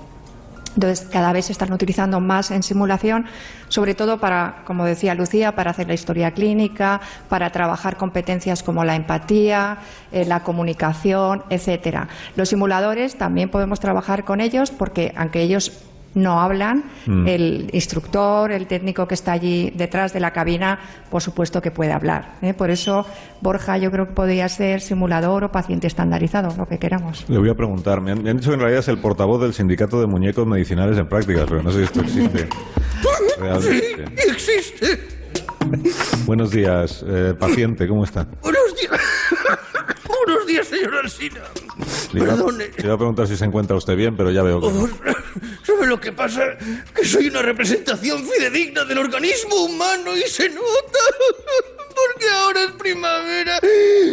[0.74, 3.26] Entonces, cada vez se están utilizando más en simulación,
[3.68, 8.84] sobre todo para, como decía Lucía, para hacer la historia clínica, para trabajar competencias como
[8.84, 9.78] la empatía,
[10.12, 12.08] eh, la comunicación, etcétera.
[12.36, 17.26] Los simuladores también podemos trabajar con ellos porque, aunque ellos no hablan, Mm.
[17.28, 20.78] el instructor, el técnico que está allí detrás de la cabina,
[21.10, 22.34] por supuesto que puede hablar.
[22.42, 22.52] ¿eh?
[22.54, 23.06] Por eso,
[23.40, 27.24] Borja, yo creo que podría ser simulador o paciente estandarizado, lo que queramos.
[27.28, 28.00] Le voy a preguntar.
[28.00, 30.46] Me han, me han dicho que en realidad es el portavoz del sindicato de muñecos
[30.46, 32.48] medicinales en prácticas, pero no sé si esto existe.
[33.38, 34.04] Realmente.
[34.30, 35.20] existe.
[36.26, 38.26] Buenos días, eh, paciente, ¿cómo está?
[38.42, 39.00] Buenos días.
[40.26, 41.40] Buenos días, señor Alsina.
[42.12, 42.64] Le iba, Perdone.
[42.76, 44.88] le iba a preguntar si se encuentra usted bien, pero ya veo que no.
[45.80, 46.42] ¿Sabe lo que pasa?
[46.94, 50.62] Que soy una representación fidedigna del organismo humano y se nota.
[51.88, 53.58] Porque ahora es primavera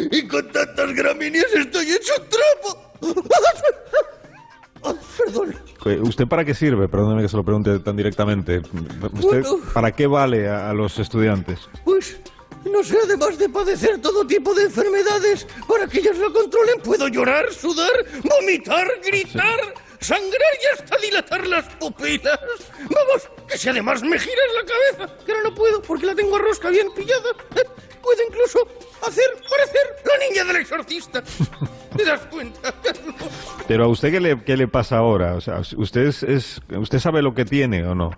[0.09, 2.91] y con tantas gramíneas estoy hecho trapo.
[4.81, 5.55] Oh, perdón.
[6.03, 6.87] ¿Usted para qué sirve?
[6.87, 8.59] Perdóneme que se lo pregunte tan directamente.
[8.59, 9.59] ¿Usted Bueno.
[9.73, 11.61] para qué vale a, a los estudiantes?
[11.83, 12.17] Pues,
[12.71, 17.07] no sé, además de padecer todo tipo de enfermedades, para que ellos lo controlen, puedo
[17.07, 17.89] llorar, sudar,
[18.23, 19.59] vomitar, gritar,
[19.99, 22.39] sangrar y hasta dilatar las pupilas.
[22.81, 24.65] Vamos, que si además me giras la
[25.05, 27.63] cabeza, que ahora no puedo porque la tengo a rosca bien pillada, eh,
[28.01, 28.59] puedo incluso
[29.07, 31.23] hacer parecer la niña del exorcista.
[31.97, 33.15] ¿Te das cuenta, Carlos?
[33.67, 35.33] Pero a usted qué le, qué le pasa ahora?
[35.35, 38.11] O sea, usted es, es- usted sabe lo que tiene o no?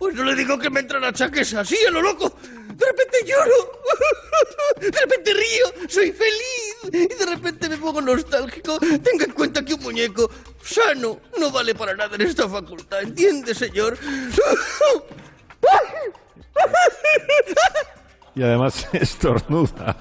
[0.00, 2.34] Pues no le digo que me entra la chaquesa, así a lo loco.
[2.40, 3.82] De repente lloro,
[4.80, 8.78] de repente río, soy feliz y de repente me pongo nostálgico.
[8.78, 10.30] Tenga en cuenta que un muñeco
[10.62, 13.98] sano no vale para nada en esta facultad, ¿entiende, señor?
[18.34, 19.96] Y además estornuda.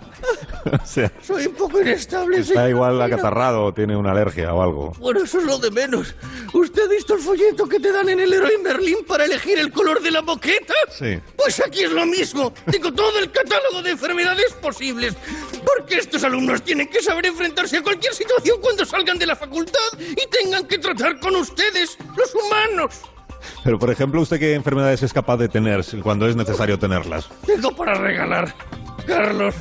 [0.66, 2.70] o sea, Soy un poco inestable, está señor.
[2.70, 4.92] igual acatarrado o tiene una alergia o algo.
[5.00, 6.14] Bueno, eso es lo de menos.
[6.54, 9.72] ¿Usted ha visto el folleto que te dan en el Héroe Berlín para elegir el
[9.72, 10.74] color de la moqueta?
[10.92, 11.20] Sí.
[11.36, 12.54] Pues aquí es lo mismo.
[12.72, 15.16] Tengo todo el catálogo de enfermedades posibles.
[15.66, 19.80] Porque estos alumnos tienen que saber enfrentarse a cualquier situación cuando salgan de la facultad
[20.00, 23.02] y tengan que tratar con ustedes, los humanos.
[23.64, 27.28] Pero, por ejemplo, ¿usted qué enfermedades es capaz de tener cuando es necesario tenerlas?
[27.46, 28.54] Tengo para regalar.
[29.08, 29.56] Carlos,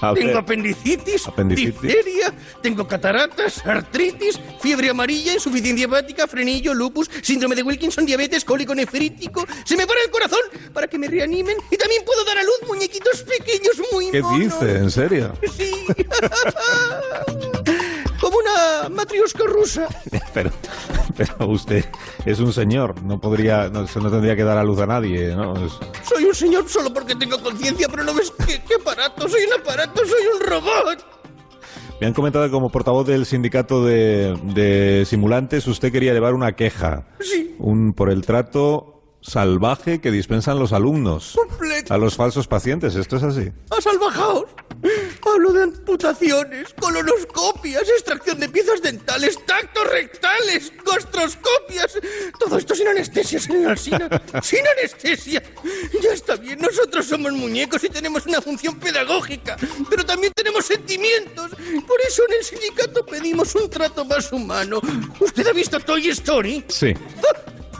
[0.00, 0.24] a ver.
[0.26, 1.80] tengo apendicitis, Apendicitis.
[1.82, 2.32] difteria,
[2.62, 9.44] tengo cataratas, artritis, fiebre amarilla, insuficiencia hepática, frenillo, lupus, síndrome de Wilkinson, diabetes, cólico nefrítico.
[9.64, 10.38] Se me para el corazón
[10.72, 14.38] para que me reanimen y también puedo dar a luz muñequitos pequeños muy ¿Qué monos.
[14.60, 14.76] dice?
[14.76, 15.32] ¿En serio?
[15.56, 15.72] Sí.
[18.80, 19.88] Una matriosca rusa.
[20.34, 20.50] Pero,
[21.16, 21.84] pero usted
[22.24, 25.54] es un señor, no podría, no, no tendría que dar a luz a nadie, ¿no?
[25.66, 25.72] Es-
[26.08, 29.28] Soy un señor solo porque tengo conciencia, pero no ves qué, qué aparato.
[29.28, 31.06] Soy un aparato, soy un robot.
[32.00, 36.52] Me han comentado que como portavoz del sindicato de, de simulantes, usted quería llevar una
[36.56, 37.06] queja.
[37.20, 37.54] Sí.
[37.58, 38.88] Un, por el trato
[39.20, 41.92] salvaje que dispensan los alumnos Completo.
[41.94, 42.94] a los falsos pacientes.
[42.96, 43.52] ¿Esto es así?
[43.70, 44.46] ¡A salvajaos!
[45.24, 51.98] Hablo de amputaciones, colonoscopias, extracción de piezas dentales, tactos rectales, gastroscopias.
[52.38, 54.22] Todo esto sin anestesia, señor Alsina.
[54.42, 55.42] Sin anestesia.
[56.02, 59.56] Ya está bien, nosotros somos muñecos y tenemos una función pedagógica,
[59.88, 61.50] pero también tenemos sentimientos.
[61.86, 64.80] Por eso en el sindicato pedimos un trato más humano.
[65.20, 66.64] ¿Usted ha visto Toy Story?
[66.68, 66.94] Sí.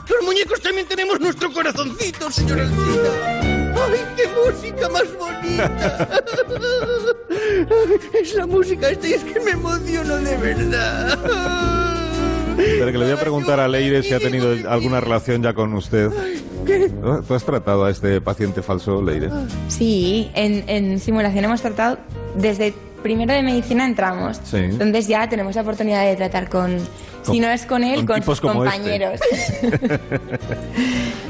[0.09, 3.52] Los muñecos también tenemos nuestro corazoncito, señor Alcina.
[3.91, 6.23] ¡Ay, qué música más bonita!
[8.21, 11.17] Es la música esta y es que me emociono de verdad.
[12.55, 15.73] Pero que le voy a preguntar a Leire si ha tenido alguna relación ya con
[15.73, 16.09] usted.
[16.65, 16.89] ¿Qué?
[17.27, 19.29] ¿Tú has tratado a este paciente falso, Leire?
[19.67, 21.97] Sí, en, en simulación hemos tratado
[22.35, 22.73] desde
[23.03, 24.39] primero de medicina entramos.
[24.43, 24.57] Sí.
[24.57, 26.79] Entonces ya tenemos la oportunidad de tratar con,
[27.23, 28.47] si no es con él, con sus este.
[28.47, 29.19] compañeros.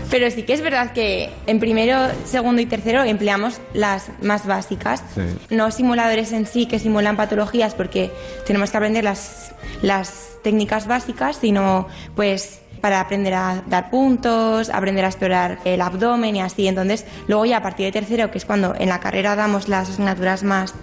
[0.09, 5.03] Pero sí que es verdad que en primero, segundo y tercero empleamos las más básicas.
[5.49, 8.11] No simuladores en sí que simulan patologías porque
[8.45, 15.05] tenemos que aprender las, las técnicas básicas, sino pues para aprender a dar puntos, aprender
[15.05, 16.67] a explorar el abdomen y así.
[16.67, 19.89] Entonces, luego ya a partir de tercero, que es cuando en la carrera damos las
[19.89, 20.75] asignaturas más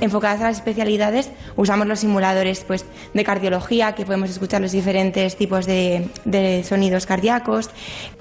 [0.00, 2.84] enfocadas a las especialidades, usamos los simuladores pues,
[3.14, 7.70] de cardiología, que podemos escuchar los diferentes tipos de, de sonidos cardíacos,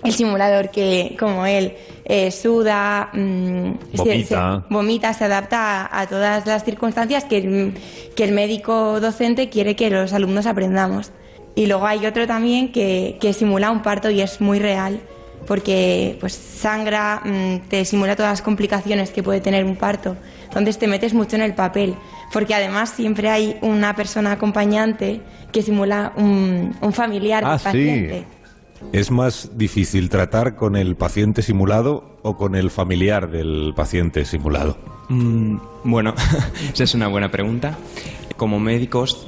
[0.04, 1.74] el simulador que, como él,
[2.06, 4.64] eh, suda, mm, se- Vomita.
[4.68, 7.74] se- vomita, se adapta a, a todas las circunstancias que el,
[8.16, 11.12] que el médico docente quiere que los alumnos aprendamos.
[11.56, 15.00] Y luego hay otro también que, que simula un parto y es muy real,
[15.46, 20.16] porque pues sangra, mm, te simula todas las complicaciones que puede tener un parto.
[20.60, 21.96] Entonces te metes mucho en el papel,
[22.32, 25.22] porque además siempre hay una persona acompañante
[25.52, 27.64] que simula un, un familiar Ah, del sí.
[27.66, 28.26] paciente.
[28.92, 34.78] ¿Es más difícil tratar con el paciente simulado o con el familiar del paciente simulado?
[35.10, 36.14] Mm, bueno,
[36.74, 37.78] esa es una buena pregunta.
[38.38, 39.28] Como médicos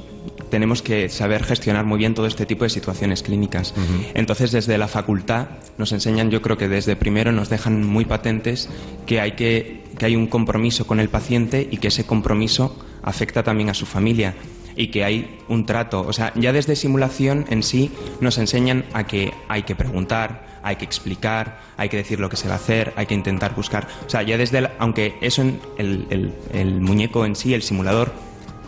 [0.50, 3.74] tenemos que saber gestionar muy bien todo este tipo de situaciones clínicas.
[4.14, 5.46] Entonces, desde la facultad
[5.78, 8.68] nos enseñan, yo creo que desde primero nos dejan muy patentes
[9.06, 13.42] que hay que, que hay un compromiso con el paciente y que ese compromiso afecta
[13.42, 14.34] también a su familia
[14.76, 16.00] y que hay un trato.
[16.06, 17.90] O sea, ya desde simulación en sí
[18.20, 22.36] nos enseñan a que hay que preguntar, hay que explicar, hay que decir lo que
[22.36, 23.86] se va a hacer, hay que intentar buscar.
[24.06, 27.62] O sea, ya desde, el- aunque eso en el, el- el muñeco en sí, el
[27.62, 28.12] simulador,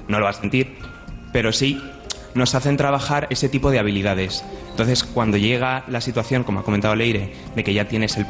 [0.06, 0.76] no lo va a sentir,
[1.32, 1.82] pero sí
[2.34, 4.44] nos hacen trabajar ese tipo de habilidades.
[4.70, 8.26] Entonces, cuando llega la situación, como ha comentado Leire, de que ya tienes el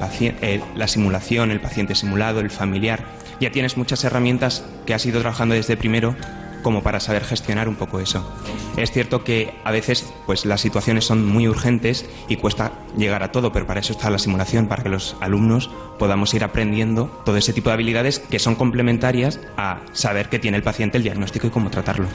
[0.75, 3.05] la simulación, el paciente simulado, el familiar,
[3.41, 6.17] ya tienes muchas herramientas que has ido trabajando desde primero
[6.63, 8.25] como para saber gestionar un poco eso.
[8.77, 13.33] Es cierto que a veces pues las situaciones son muy urgentes y cuesta llegar a
[13.33, 17.37] todo, pero para eso está la simulación, para que los alumnos podamos ir aprendiendo todo
[17.37, 21.47] ese tipo de habilidades que son complementarias a saber que tiene el paciente el diagnóstico
[21.47, 22.09] y cómo tratarlo.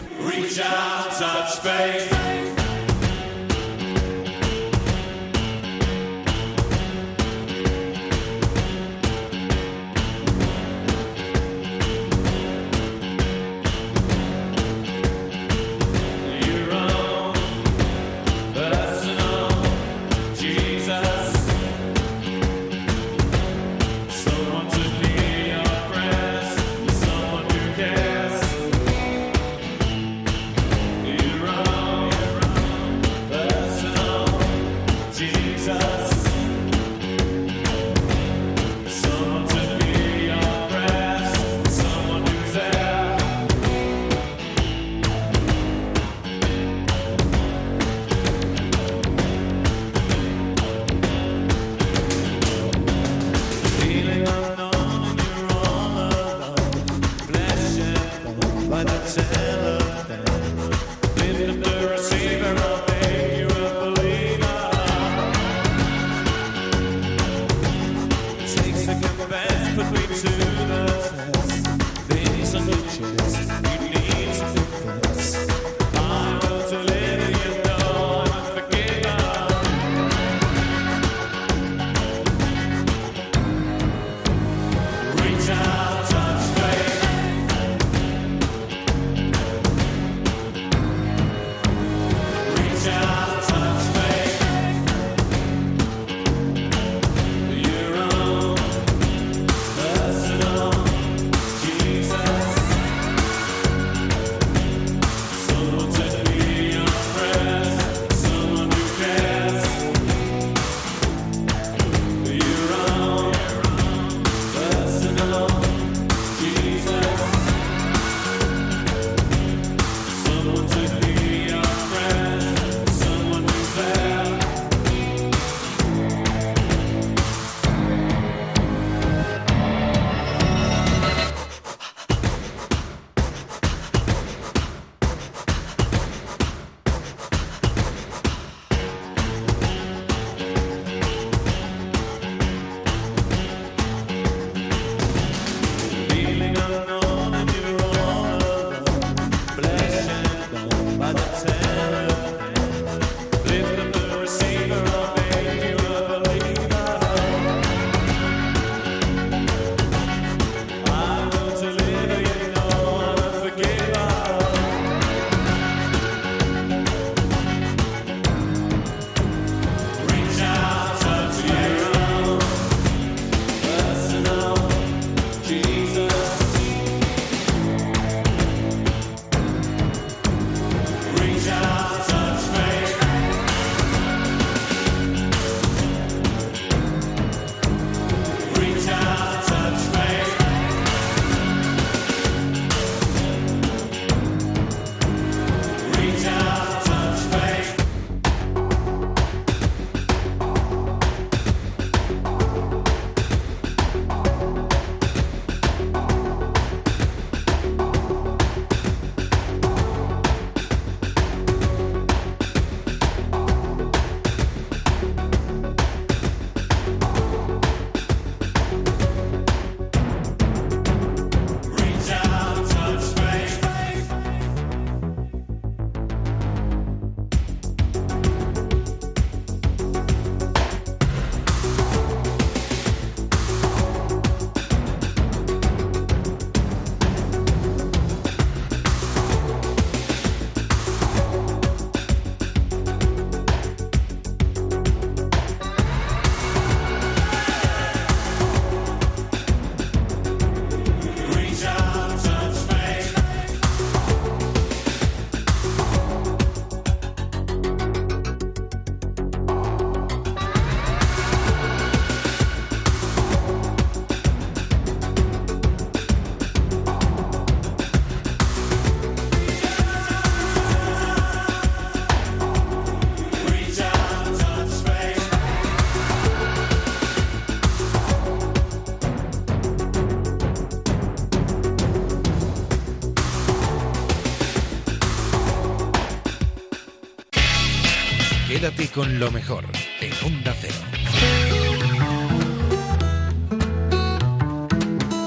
[289.04, 289.66] Con lo mejor
[290.00, 290.76] en Onda Cero.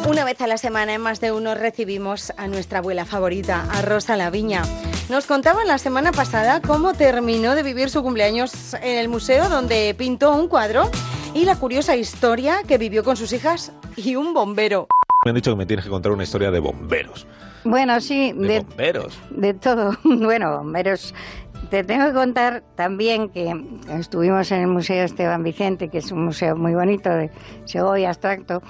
[0.09, 3.83] Una vez a la semana en más de uno recibimos a nuestra abuela favorita, a
[3.83, 4.63] Rosa Laviña.
[5.11, 9.95] Nos contaba la semana pasada cómo terminó de vivir su cumpleaños en el museo donde
[9.99, 10.91] pintó un cuadro
[11.35, 14.87] y la curiosa historia que vivió con sus hijas y un bombero.
[15.27, 17.27] Me han dicho que me tienes que contar una historia de bomberos.
[17.65, 19.19] Bueno, sí, De, de, bomberos.
[19.31, 19.99] de todo.
[20.05, 21.15] Bueno, bomberos.
[21.77, 23.55] Te tengo que contar también que
[23.91, 27.31] estuvimos en el Museo Esteban Vicente, que es un museo muy bonito de
[27.67, 28.63] Segovia abstracto,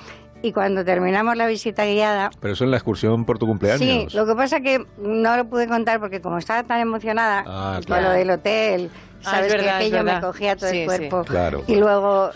[0.43, 3.78] y cuando terminamos la visita guiada, Pero eso en la excursión por tu cumpleaños.
[3.81, 7.74] Sí, lo que pasa que no lo pude contar porque como estaba tan emocionada Ah,
[7.77, 8.03] con claro.
[8.09, 8.91] lo del hotel,
[9.24, 10.97] Ah, sabes es verdad, que aquello me cogía todo Sí, el sí.
[10.99, 11.23] cuerpo.
[11.24, 11.62] Claro.
[11.69, 12.31] Y luego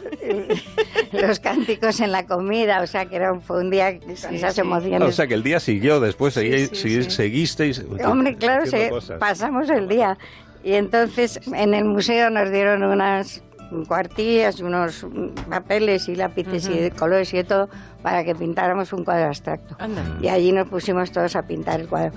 [1.12, 4.56] los cánticos en la comida, o sea que era un, fue un día con esas
[4.58, 5.02] emociones.
[5.08, 7.10] O sea que el día siguió, después sí, sí, sí.
[7.10, 7.84] seguisteis.
[8.04, 10.16] Hombre, claro, se- pasamos el día.
[10.62, 13.42] Y entonces en el museo nos dieron unas
[13.88, 15.06] cuartillas, unos
[15.48, 17.68] papeles y lápices y de colores y de todo
[18.02, 19.76] para que pintáramos un cuadro abstracto.
[20.20, 22.12] Y allí nos pusimos todos a pintar el cuadro.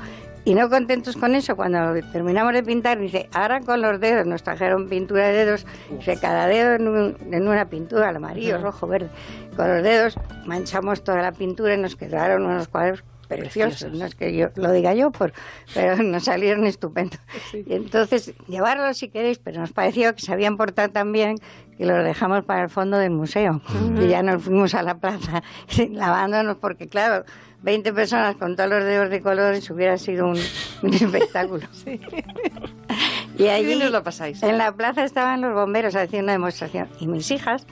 [0.45, 4.43] Y no contentos con eso, cuando terminamos de pintar, dice, ahora con los dedos, nos
[4.43, 8.63] trajeron pintura de dedos, dice, cada dedo en, un- en una pintura, amarillo, Ujú.
[8.65, 9.07] rojo, verde.
[9.55, 13.05] Con los dedos manchamos toda la pintura y nos quedaron unos cuadros
[13.37, 13.91] preciosos.
[13.91, 15.33] No es que yo lo diga yo, por,
[15.73, 17.19] pero nos salieron estupendos.
[17.53, 21.37] Y entonces, llevarlos si queréis, pero nos pareció que se habían portado tan bien
[21.77, 23.61] que los dejamos para el fondo del museo.
[23.99, 25.43] Y ya nos fuimos a la plaza
[25.89, 27.25] lavándonos, porque claro,
[27.63, 30.39] 20 personas con todos los dedos de colores hubiera sido un,
[30.81, 31.67] un espectáculo.
[33.35, 34.43] Y allí bien os lo pasáis.
[34.43, 36.87] en la plaza estaban los bomberos haciendo una demostración.
[36.99, 37.65] Y mis hijas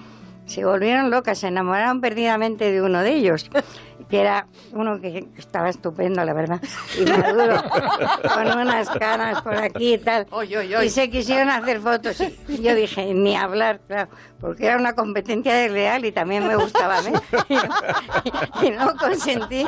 [0.46, 3.50] se volvieron locas, se enamoraron perdidamente de uno de ellos,
[4.12, 6.60] que era uno que estaba estupendo, la verdad,
[7.00, 7.64] y maduro,
[8.36, 10.28] con unas canas por aquí y tal.
[10.84, 12.22] Y se quisieron hacer fotos.
[12.48, 14.10] Y yo dije, ni hablar, claro,
[14.40, 17.12] porque era una competencia desleal y también me gustaba a mí.
[18.62, 19.66] Y, no consentí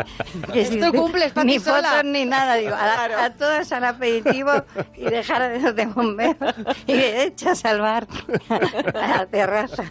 [0.52, 1.90] que Es si- tu cumple, es pa' ni ti sola.
[1.90, 2.56] fotos ni nada.
[2.56, 4.52] Digo, a, la- a todas al aperitivo
[4.96, 6.36] y dejar de los de bomberos
[6.88, 8.08] y hechas al bar,
[8.94, 9.84] a la terraza.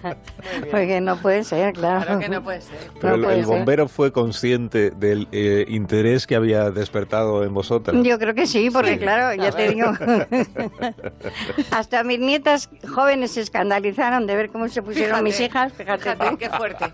[0.71, 2.05] Porque no puede ser, claro.
[2.05, 2.79] Claro que no puede ser.
[3.01, 3.55] Pero No el, puede el ser.
[3.57, 7.97] bombero fue consciente del eh, interés que había despertado en vosotras.
[8.03, 8.99] Yo creo que sí, porque Sí.
[8.99, 9.93] claro, ya te digo,
[11.71, 16.17] hasta mis nietas jóvenes se escandalizaron de ver cómo se pusieron Fíjate, mis hijas, fíjate,
[16.17, 16.37] tú.
[16.37, 16.85] qué fuerte.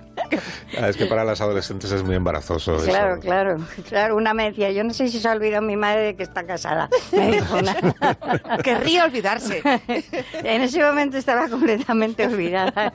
[0.81, 2.77] Ah, es que para las adolescentes es muy embarazoso.
[2.77, 2.85] eso.
[2.87, 3.57] Claro, claro,
[3.89, 4.17] claro.
[4.17, 6.45] Una me decía, yo no sé si se ha olvidado mi madre de que está
[6.45, 6.89] casada.
[7.13, 7.75] Me dijo una.
[8.63, 9.63] Querría olvidarse.
[10.45, 12.93] En ese momento estaba completamente olvidada.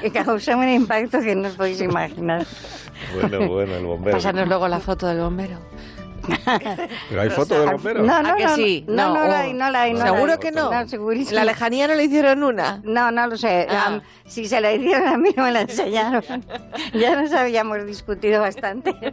[0.00, 2.46] Que causó un impacto que no os podéis imaginar.
[3.14, 4.16] Bueno, bueno, el bombero.
[4.16, 5.58] Pásanos luego la foto del bombero.
[7.08, 8.02] Pero hay foto del bombero.
[8.02, 8.84] No, no, ¿A que sí?
[8.88, 9.92] no, no, No, la hay, no la hay.
[9.92, 10.38] no la ¿Seguro hay.
[10.38, 10.88] que no?
[10.88, 11.30] segurísimo.
[11.30, 12.80] ¿En la lejanía no le hicieron una?
[12.84, 13.66] No, no lo sé.
[13.70, 14.00] Ah.
[14.26, 16.22] Si se la hicieron a mí, no me la enseñaron.
[16.94, 18.94] ya nos habíamos discutido bastante.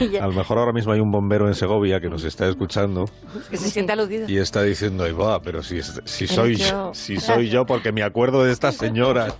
[0.00, 2.46] Y ya- A lo mejor ahora mismo hay un bombero en Segovia que nos está
[2.48, 3.06] escuchando
[3.50, 4.28] Que se siente aludido.
[4.28, 7.66] y está diciendo, ay va, pero si, es- si soy yo- yo, si soy yo,
[7.66, 9.34] porque me acuerdo de estas señoras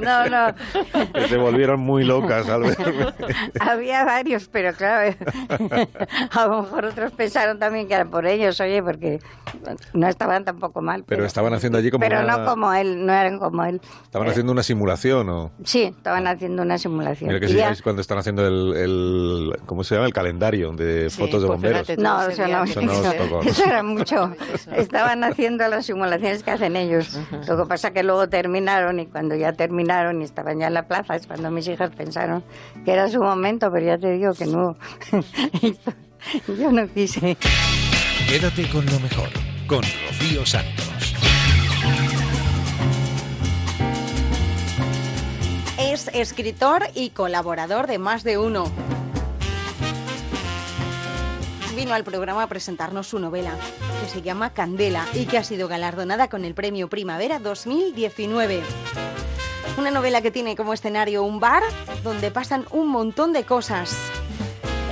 [0.00, 0.54] no, no.
[1.12, 3.06] que se volvieron muy locas al verme.
[3.60, 5.14] Había varios, pero claro,
[6.32, 9.20] a lo mejor otros pensaron también que eran por ellos, oye, porque
[9.92, 11.04] no estaban tampoco mal.
[11.06, 13.80] Pero estaban haciendo allí como Pero una- no como él, no eran como él.
[14.04, 15.50] Estaban haciendo una simulación, ¿o?
[15.64, 17.28] Sí, estaban haciendo una simulación.
[17.28, 20.06] Mira que si ya- cuando están haciendo el, el- ¿cómo se llama?
[20.06, 21.80] El calendario de fotos de pues bomberos.
[21.86, 22.64] fíjate tú No, eso no.
[22.64, 23.42] Eso no os tocó.
[23.42, 24.32] Eso era mucho.
[24.76, 27.18] Estaban haciendo las simulaciones que hacen ellos.
[27.48, 30.86] Lo que pasa que luego terminaron y cuando ya terminaron y estaban ya en la
[30.86, 32.42] plaza es cuando mis hijas pensaron
[32.84, 34.76] que era su momento, pero ya te digo que no.
[36.48, 37.36] Yo no quise.
[38.28, 39.28] Quédate con lo mejor,
[39.66, 41.14] con Rocío Santos.
[45.78, 48.70] Es escritor y colaborador de Más de Uno.
[51.74, 53.54] Vino al programa a presentarnos su novela,
[54.02, 58.60] que se llama Candela y que ha sido galardonada con el Premio Primavera 2019.
[59.78, 61.62] Una novela que tiene como escenario un bar
[62.04, 63.96] donde pasan un montón de cosas.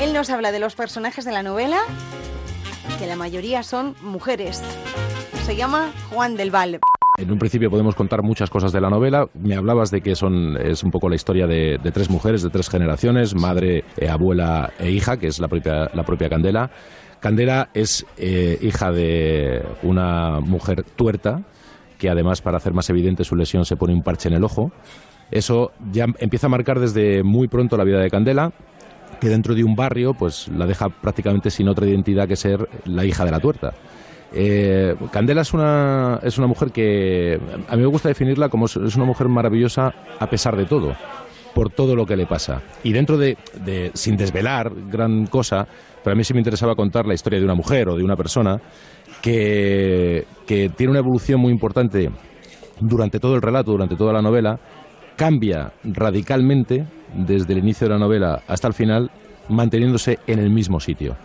[0.00, 1.78] Él nos habla de los personajes de la novela,
[3.00, 4.62] que la mayoría son mujeres.
[5.44, 6.78] Se llama Juan del Val.
[7.18, 9.26] En un principio podemos contar muchas cosas de la novela.
[9.34, 12.68] Me hablabas de que son es un poco la historia de, tres mujeres, de tres
[12.68, 16.70] generaciones, madre, eh, abuela e hija, que es la propia, la propia Candela.
[17.18, 21.42] Candela es eh, hija de una mujer tuerta,
[21.98, 24.70] que además para hacer más evidente su lesión se pone un parche en el ojo.
[25.32, 28.52] Eso ya empieza a marcar desde muy pronto la vida de Candela,
[29.20, 33.04] que dentro de un barrio pues la deja prácticamente sin otra identidad que ser la
[33.04, 33.72] hija de la tuerta.
[34.32, 37.38] Eh, Candela es una, es una mujer que
[37.68, 40.94] a mí me gusta definirla como es una mujer maravillosa a pesar de todo,
[41.54, 42.60] por todo lo que le pasa.
[42.84, 45.66] Y dentro de, de- sin desvelar gran cosa,
[46.04, 48.16] pero a mí sí me interesaba contar la historia de una mujer o de una
[48.16, 48.60] persona
[49.22, 52.10] que, que tiene una evolución muy importante
[52.80, 54.58] durante todo el relato, durante toda la novela,
[55.16, 59.10] cambia radicalmente desde el inicio de la novela hasta el final,
[59.48, 61.16] manteniéndose en el mismo sitio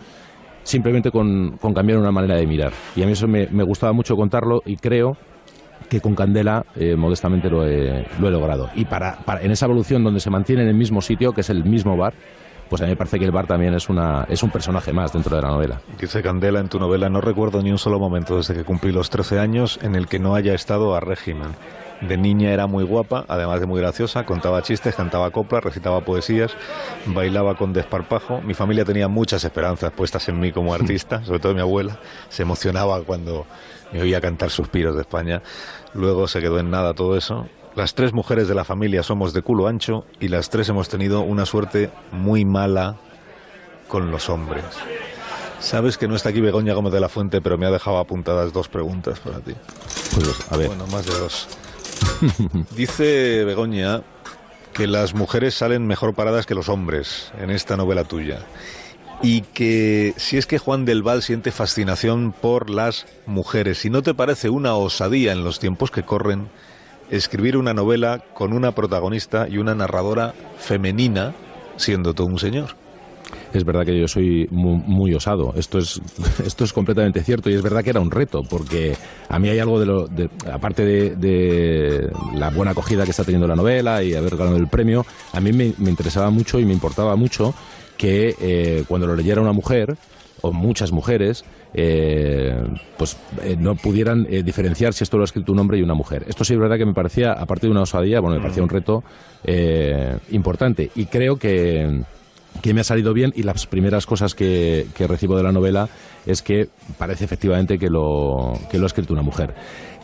[0.62, 2.72] simplemente con, con cambiar una manera de mirar.
[2.96, 5.14] Y a mí eso me, me gustaba mucho contarlo y creo
[5.90, 8.70] que con Candela eh, modestamente lo he, lo he logrado.
[8.74, 11.50] Y para, para- en esa evolución donde se mantiene en el mismo sitio, que es
[11.50, 12.14] el mismo bar,
[12.70, 15.12] pues a mí me parece que el bar también es, una, es un personaje más
[15.12, 15.80] dentro de la novela.
[16.00, 19.10] Dice Candela en tu novela, no recuerdo ni un solo momento desde que cumplí los
[19.10, 21.48] 13 años en el que no haya estado a régimen.
[22.08, 26.52] De niña era muy guapa, además de muy graciosa, contaba chistes, cantaba coplas, recitaba poesías,
[27.06, 28.42] bailaba con desparpajo.
[28.42, 31.98] Mi familia tenía muchas esperanzas puestas en mí como artista, sobre todo mi abuela.
[32.28, 33.46] Se emocionaba cuando
[33.92, 35.40] me oía cantar suspiros de España.
[35.94, 37.48] Luego se quedó en nada todo eso.
[37.74, 41.22] Las tres mujeres de la familia somos de culo ancho y las tres hemos tenido
[41.22, 42.96] una suerte muy mala
[43.88, 44.64] con los hombres.
[45.58, 48.52] Sabes que no está aquí Begoña Gómez de la Fuente, pero me ha dejado apuntadas
[48.52, 49.54] dos preguntas para ti.
[50.14, 50.68] Pues a ver.
[50.68, 51.48] Bueno, más de dos.
[52.76, 54.02] Dice Begoña
[54.72, 58.40] que las mujeres salen mejor paradas que los hombres en esta novela tuya.
[59.22, 64.02] Y que si es que Juan del Val siente fascinación por las mujeres, y no
[64.02, 66.48] te parece una osadía en los tiempos que corren
[67.10, 71.32] escribir una novela con una protagonista y una narradora femenina,
[71.76, 72.83] siendo tú un señor.
[73.54, 75.54] Es verdad que yo soy muy, muy osado.
[75.56, 76.00] Esto es,
[76.44, 78.96] esto es completamente cierto y es verdad que era un reto porque
[79.28, 80.08] a mí hay algo de lo,
[80.52, 84.68] aparte de, de la buena acogida que está teniendo la novela y haber ganado el
[84.68, 87.54] premio, a mí me, interesaba mucho y me importaba mucho
[87.96, 89.96] que eh, cuando lo leyera una mujer
[90.44, 92.54] o muchas mujeres, eh,
[92.98, 95.94] pues eh, no pudieran eh, diferenciar si esto lo ha escrito un hombre y una
[95.94, 96.24] mujer.
[96.28, 98.68] Esto sí es verdad que me parecía, aparte de una osadía, bueno, me parecía un
[98.68, 99.02] reto
[100.30, 102.02] importante y creo que
[102.62, 105.88] que me ha salido bien y las primeras cosas que, que recibo de la novela
[106.26, 106.68] es que
[106.98, 109.54] parece efectivamente que lo, que lo ha escrito una mujer.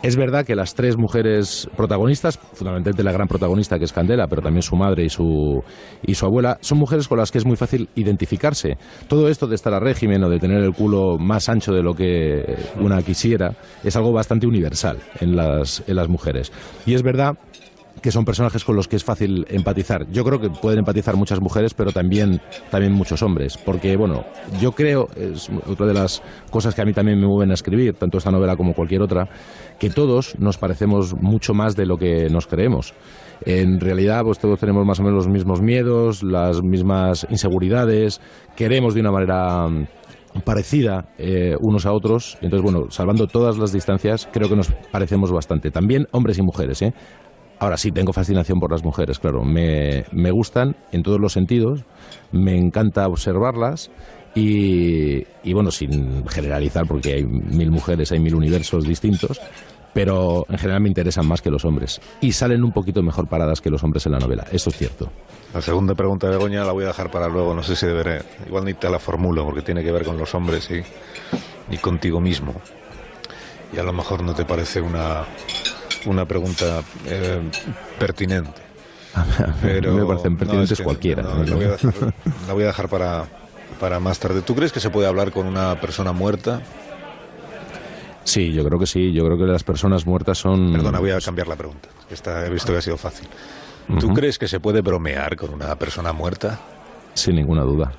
[0.03, 4.41] Es verdad que las tres mujeres protagonistas, fundamentalmente la gran protagonista que es Candela, pero
[4.41, 5.63] también su madre y su,
[6.01, 8.77] y su abuela, son mujeres con las que es muy fácil identificarse.
[9.07, 11.93] Todo esto de estar a régimen o de tener el culo más ancho de lo
[11.93, 12.43] que
[12.79, 16.51] una quisiera es algo bastante universal en las, en las mujeres.
[16.87, 17.37] Y es verdad
[18.01, 20.09] que son personajes con los que es fácil empatizar.
[20.11, 23.57] Yo creo que pueden empatizar muchas mujeres, pero también, también muchos hombres.
[23.57, 24.25] Porque, bueno,
[24.59, 27.93] yo creo, es otra de las cosas que a mí también me mueven a escribir,
[27.93, 29.29] tanto esta novela como cualquier otra,
[29.79, 32.93] que todos nos parecemos mucho más de lo que nos creemos.
[33.45, 38.21] En realidad, pues todos tenemos más o menos los mismos miedos, las mismas inseguridades,
[38.55, 42.37] queremos de una manera mm, parecida eh, unos a otros.
[42.41, 45.71] Entonces, bueno, salvando todas las distancias, creo que nos parecemos bastante.
[45.71, 46.93] También hombres y mujeres, ¿eh?
[47.61, 49.43] Ahora sí, tengo fascinación por las mujeres, claro.
[49.43, 51.85] Me, me gustan en todos los sentidos,
[52.31, 53.91] me encanta observarlas
[54.33, 59.39] y, y, bueno, sin generalizar, porque hay mil mujeres, hay mil universos distintos,
[59.93, 62.01] pero en general me interesan más que los hombres.
[62.19, 65.11] Y salen un poquito mejor paradas que los hombres en la novela, eso es cierto.
[65.53, 68.23] La segunda pregunta de Begoña la voy a dejar para luego, no sé si deberé.
[68.47, 70.81] Igual ni te la formulo porque tiene que ver con los hombres y,
[71.71, 72.55] y contigo mismo.
[73.71, 75.25] Y a lo mejor no te parece una,
[76.05, 77.41] una pregunta eh,
[77.99, 78.61] pertinente.
[79.61, 81.23] Pero me parecen no, pertinentes es que cualquiera.
[81.23, 81.93] no, la, voy a dejar,
[82.47, 83.25] la voy a dejar para,
[83.79, 84.41] para más tarde.
[84.41, 86.61] ¿Tú crees que se puede hablar con una persona muerta?
[88.23, 89.11] Sí, yo creo que sí.
[89.13, 90.71] Yo creo que las personas muertas son...
[90.71, 91.89] Perdona, voy a cambiar la pregunta.
[92.09, 93.27] Esta he visto que ha sido fácil.
[93.99, 96.59] ¿Tú crees que se puede bromear con una persona muerta?
[97.13, 97.91] Sin ninguna duda.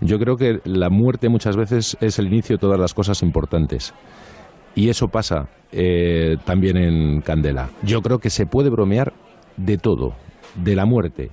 [0.00, 3.94] Yo creo que la muerte muchas veces es el inicio de todas las cosas importantes.
[4.74, 7.70] Y eso pasa eh, también en Candela.
[7.82, 9.12] Yo creo que se puede bromear
[9.56, 10.14] de todo,
[10.56, 11.30] de la muerte.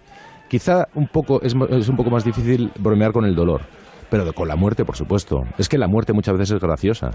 [0.49, 3.61] Quizá un poco es, es un poco más difícil bromear con el dolor,
[4.09, 5.43] pero con la muerte, por supuesto.
[5.57, 7.11] Es que la muerte muchas veces es graciosa.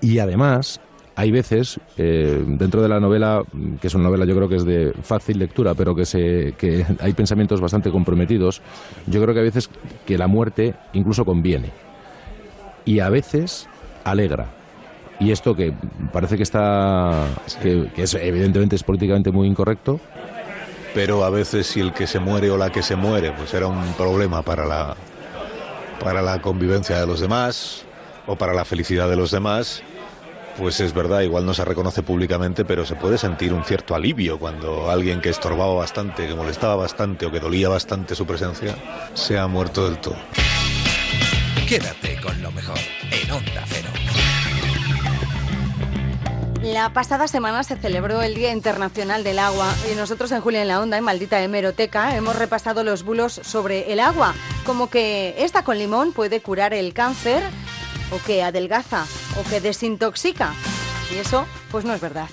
[0.00, 0.80] Y además,
[1.18, 3.42] hay veces, eh, dentro de la novela,
[3.80, 6.86] que es una novela yo creo que es de fácil lectura, pero que, se, que
[7.00, 8.62] hay pensamientos bastante comprometidos,
[9.08, 9.68] yo creo que hay veces
[10.06, 11.70] que la muerte incluso conviene.
[12.84, 13.68] Y a veces
[14.04, 14.57] alegra.
[15.20, 15.72] Y esto que
[16.12, 17.26] parece que está,
[17.60, 20.00] que, que es, evidentemente es políticamente muy incorrecto,
[20.94, 23.66] Pero a veces si el que se muere o la que se muere, pues era
[23.66, 24.96] un problema para la,
[26.02, 27.84] para la convivencia de los demás
[28.26, 29.82] o para la felicidad de los demás,
[30.58, 34.38] pues es verdad, igual no se reconoce públicamente, pero se puede sentir un cierto alivio
[34.38, 38.76] cuando alguien que estorbaba bastante, que molestaba bastante o que dolía bastante su presencia,
[39.14, 40.16] se ha muerto del todo.
[41.68, 42.78] Quédate con lo mejor
[43.10, 43.97] en Onda Cero.
[46.62, 50.68] La pasada semana se celebró el Día Internacional del Agua y nosotros en Julia en
[50.68, 54.34] la Onda, en Maldita Hemeroteca, hemos repasado los bulos sobre el agua,
[54.66, 57.42] como que esta con limón puede curar el cáncer,
[58.10, 59.06] o que adelgaza,
[59.38, 60.52] o que desintoxica.
[61.14, 62.28] Y eso, pues no es verdad.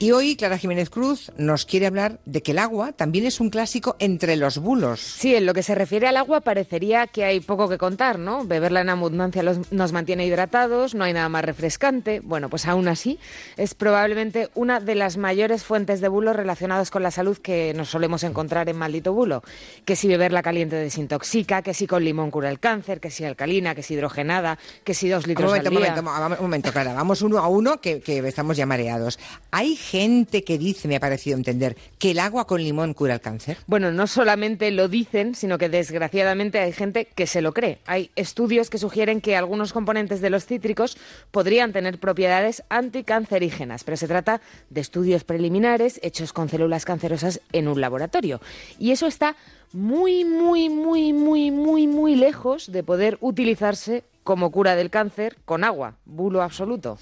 [0.00, 3.50] Y hoy Clara Jiménez Cruz nos quiere hablar de que el agua también es un
[3.50, 5.00] clásico entre los bulos.
[5.00, 8.44] Sí, en lo que se refiere al agua parecería que hay poco que contar, ¿no?
[8.44, 12.20] Beberla en abundancia los- nos mantiene hidratados, no hay nada más refrescante.
[12.20, 13.18] Bueno, pues aún así
[13.56, 17.88] es probablemente una de las mayores fuentes de bulos relacionados con la salud que nos
[17.88, 19.42] solemos encontrar en Maldito Bulo.
[19.84, 23.74] Que si beberla caliente desintoxica, que si con limón cura el cáncer, que si alcalina,
[23.74, 25.90] que si hidrogenada, que si dos Un litros momento, al un día.
[25.90, 26.92] momento, un momento, un momento, Clara.
[26.94, 29.18] Vamos uno a uno que, que estamos ya mareados.
[29.50, 33.20] Hay gente que dice, me ha parecido entender, que el agua con limón cura el
[33.20, 33.56] cáncer.
[33.66, 37.78] Bueno, no solamente lo dicen, sino que desgraciadamente hay gente que se lo cree.
[37.86, 40.98] Hay estudios que sugieren que algunos componentes de los cítricos
[41.30, 47.66] podrían tener propiedades anticancerígenas, pero se trata de estudios preliminares hechos con células cancerosas en
[47.66, 48.42] un laboratorio.
[48.78, 49.36] Y eso está
[49.72, 55.64] muy, muy, muy, muy, muy, muy lejos de poder utilizarse como cura del cáncer con
[55.64, 56.98] agua, bulo absoluto.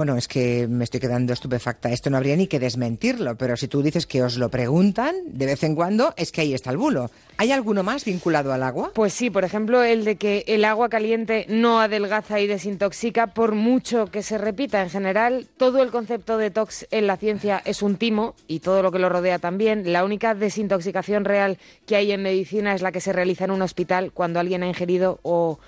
[0.00, 1.92] Bueno, es que me estoy quedando estupefacta.
[1.92, 5.44] Esto no habría ni que desmentirlo, pero si tú dices que os lo preguntan de
[5.44, 7.10] vez en cuando, es que ahí está el bulo.
[7.36, 8.92] ¿Hay alguno más vinculado al agua?
[8.94, 13.54] Pues sí, por ejemplo, el de que el agua caliente no adelgaza y desintoxica, por
[13.54, 14.80] mucho que se repita.
[14.80, 18.82] En general, todo el concepto de tox en la ciencia es un timo y todo
[18.82, 19.92] lo que lo rodea también.
[19.92, 23.60] La única desintoxicación real que hay en medicina es la que se realiza en un
[23.60, 25.58] hospital cuando alguien ha ingerido o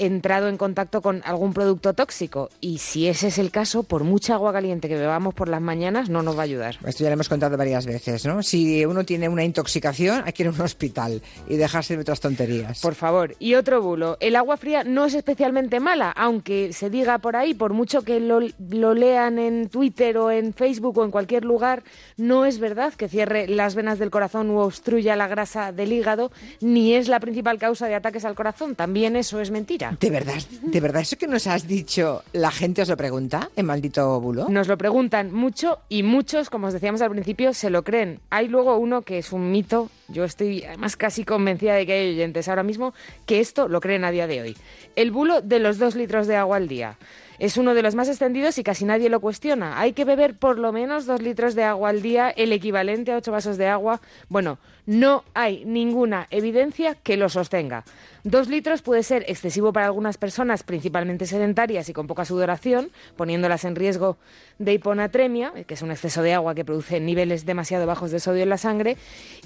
[0.00, 2.50] entrado en contacto con algún producto tóxico.
[2.60, 6.08] Y si ese es el caso, por mucha agua caliente que bebamos por las mañanas,
[6.08, 6.78] no nos va a ayudar.
[6.84, 8.42] Esto ya lo hemos contado varias veces, ¿no?
[8.42, 12.20] Si uno tiene una intoxicación, hay que ir a un hospital y dejarse de otras
[12.20, 12.80] tonterías.
[12.80, 13.36] Por favor.
[13.38, 14.16] Y otro bulo.
[14.20, 18.20] El agua fría no es especialmente mala, aunque se diga por ahí, por mucho que
[18.20, 18.40] lo,
[18.70, 21.82] lo lean en Twitter o en Facebook o en cualquier lugar,
[22.16, 26.32] no es verdad que cierre las venas del corazón o obstruya la grasa del hígado,
[26.60, 28.74] ni es la principal causa de ataques al corazón.
[28.74, 29.89] También eso es mentira.
[29.98, 30.42] ¿De verdad?
[30.62, 34.48] ¿De verdad eso que nos has dicho, la gente os lo pregunta en maldito bulo?
[34.48, 38.20] Nos lo preguntan mucho y muchos, como os decíamos al principio, se lo creen.
[38.30, 42.10] Hay luego uno que es un mito, yo estoy además casi convencida de que hay
[42.10, 42.94] oyentes ahora mismo
[43.26, 44.56] que esto lo creen a día de hoy.
[44.96, 46.96] El bulo de los dos litros de agua al día.
[47.40, 49.80] Es uno de los más extendidos y casi nadie lo cuestiona.
[49.80, 53.16] Hay que beber por lo menos dos litros de agua al día, el equivalente a
[53.16, 54.02] ocho vasos de agua.
[54.28, 57.84] Bueno, no hay ninguna evidencia que lo sostenga.
[58.24, 63.64] Dos litros puede ser excesivo para algunas personas, principalmente sedentarias y con poca sudoración, poniéndolas
[63.64, 64.18] en riesgo
[64.58, 68.42] de hiponatremia, que es un exceso de agua que produce niveles demasiado bajos de sodio
[68.42, 68.98] en la sangre,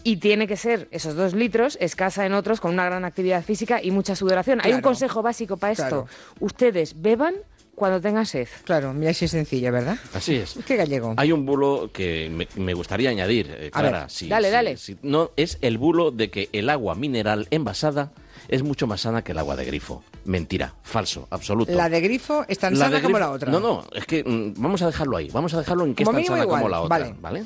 [0.03, 3.81] y tiene que ser esos dos litros escasa en otros con una gran actividad física
[3.81, 4.61] y mucha sudoración.
[4.65, 5.85] Hay un consejo básico para esto.
[5.85, 6.07] Claro.
[6.41, 7.37] Ustedes beban
[7.75, 8.49] cuando tengan sed.
[8.65, 9.97] Claro, mira si es sencillo, ¿verdad?
[10.15, 10.55] Así es.
[10.67, 11.15] Qué gallego.
[11.17, 14.01] Hay un bulo que me, me gustaría añadir, eh, A Clara.
[14.03, 14.77] ver, si- dale, si- dale.
[14.77, 18.13] si no, es el bulo de que el agua mineral envasada
[18.49, 20.03] es mucho más sana que el agua de grifo.
[20.25, 21.73] Mentira, falso, absoluto.
[21.73, 23.51] La de grifo es tan La sana como la otra.
[23.51, 25.29] No, no, es que mm, vamos a dejarlo ahí.
[25.33, 26.99] Vamos a dejarlo en que Como es tan sana igual, como la otra.
[26.99, 27.15] vale.
[27.21, 27.45] ¿vale?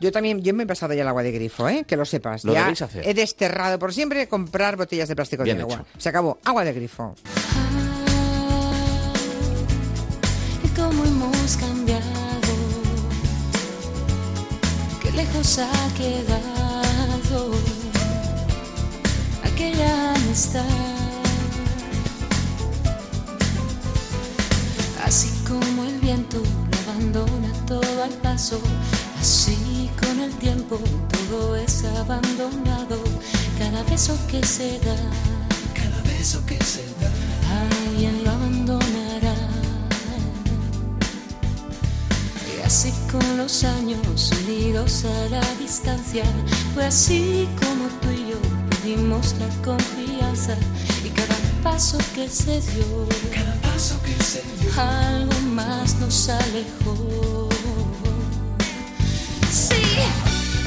[0.00, 1.84] Yo también, yo me he pasado ya el agua de grifo, ¿eh?
[1.86, 2.44] Que lo sepas.
[2.44, 3.06] Lo ya debéis hacer.
[3.06, 5.74] he desterrado por siempre comprar botellas de plástico Bien de agua.
[5.76, 5.86] hecho.
[5.98, 6.38] Se acabó.
[6.44, 7.16] Agua de grifo.
[15.18, 17.50] Lejos ha quedado
[19.42, 20.62] aquella amistad.
[25.04, 26.40] Así como el viento
[26.70, 28.60] lo abandona todo al paso,
[29.20, 30.78] así con el tiempo
[31.12, 32.98] todo es abandonado.
[33.58, 34.98] Cada beso que se da,
[35.74, 37.10] cada beso que se da,
[37.64, 38.37] alguien lo abandonará.
[42.68, 46.22] Así con los años unidos a la distancia,
[46.74, 48.38] fue así como tú y yo
[48.68, 50.54] perdimos la confianza.
[51.02, 57.48] Y cada paso que se dio, cada paso que se dio, algo más nos alejó.
[59.50, 59.82] Sí,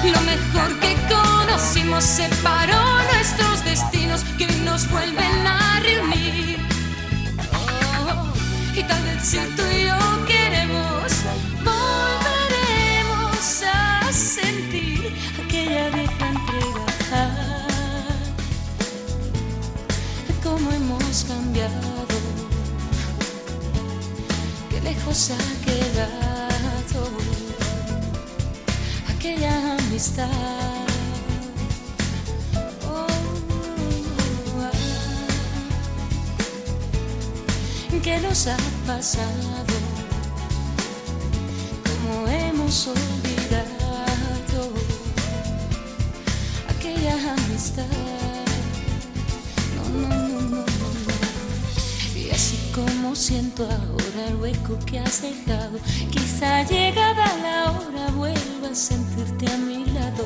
[0.03, 2.81] lo mejor que conocimos separó
[3.13, 6.57] nuestros destinos que nos vuelven a reunir.
[7.53, 8.33] Oh,
[8.75, 10.40] y tal vez si tú y yo queremos,
[24.69, 27.01] qué lejos ha quedado
[29.09, 30.27] aquella amistad.
[32.87, 33.07] Oh.
[38.03, 38.57] ¿Qué nos ha
[38.87, 39.81] pasado?
[42.27, 44.71] hemos olvidado
[46.69, 47.85] aquella amistad.
[49.75, 50.80] No, no, no, no,
[52.41, 55.77] así como siento ahora el hueco que has dejado,
[56.09, 60.25] quizá llegada la hora vuelva a sentirte a mi lado.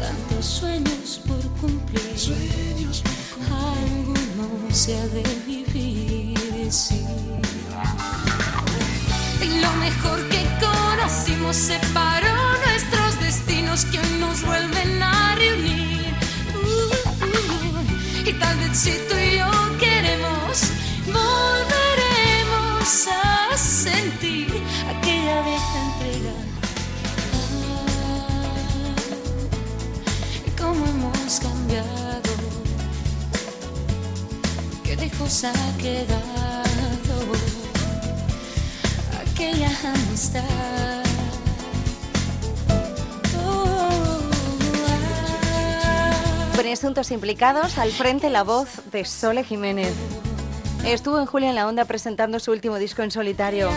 [0.00, 3.02] Tantos sueños por cumplir, sueños
[3.44, 7.04] alguno se ha de vivir, sí.
[9.42, 16.14] Y lo mejor que conocimos separó nuestros destinos que hoy nos vuelven a reunir.
[16.54, 18.28] Uh, uh.
[18.28, 19.69] Y tal vez si tú y yo
[35.30, 36.22] lejos ha quedado
[39.22, 40.42] aquella amistad.
[46.56, 49.94] Presuntos implicados, al frente la voz de Sole Jiménez.
[50.84, 53.70] Estuvo en julio en la onda presentando su último disco en solitario,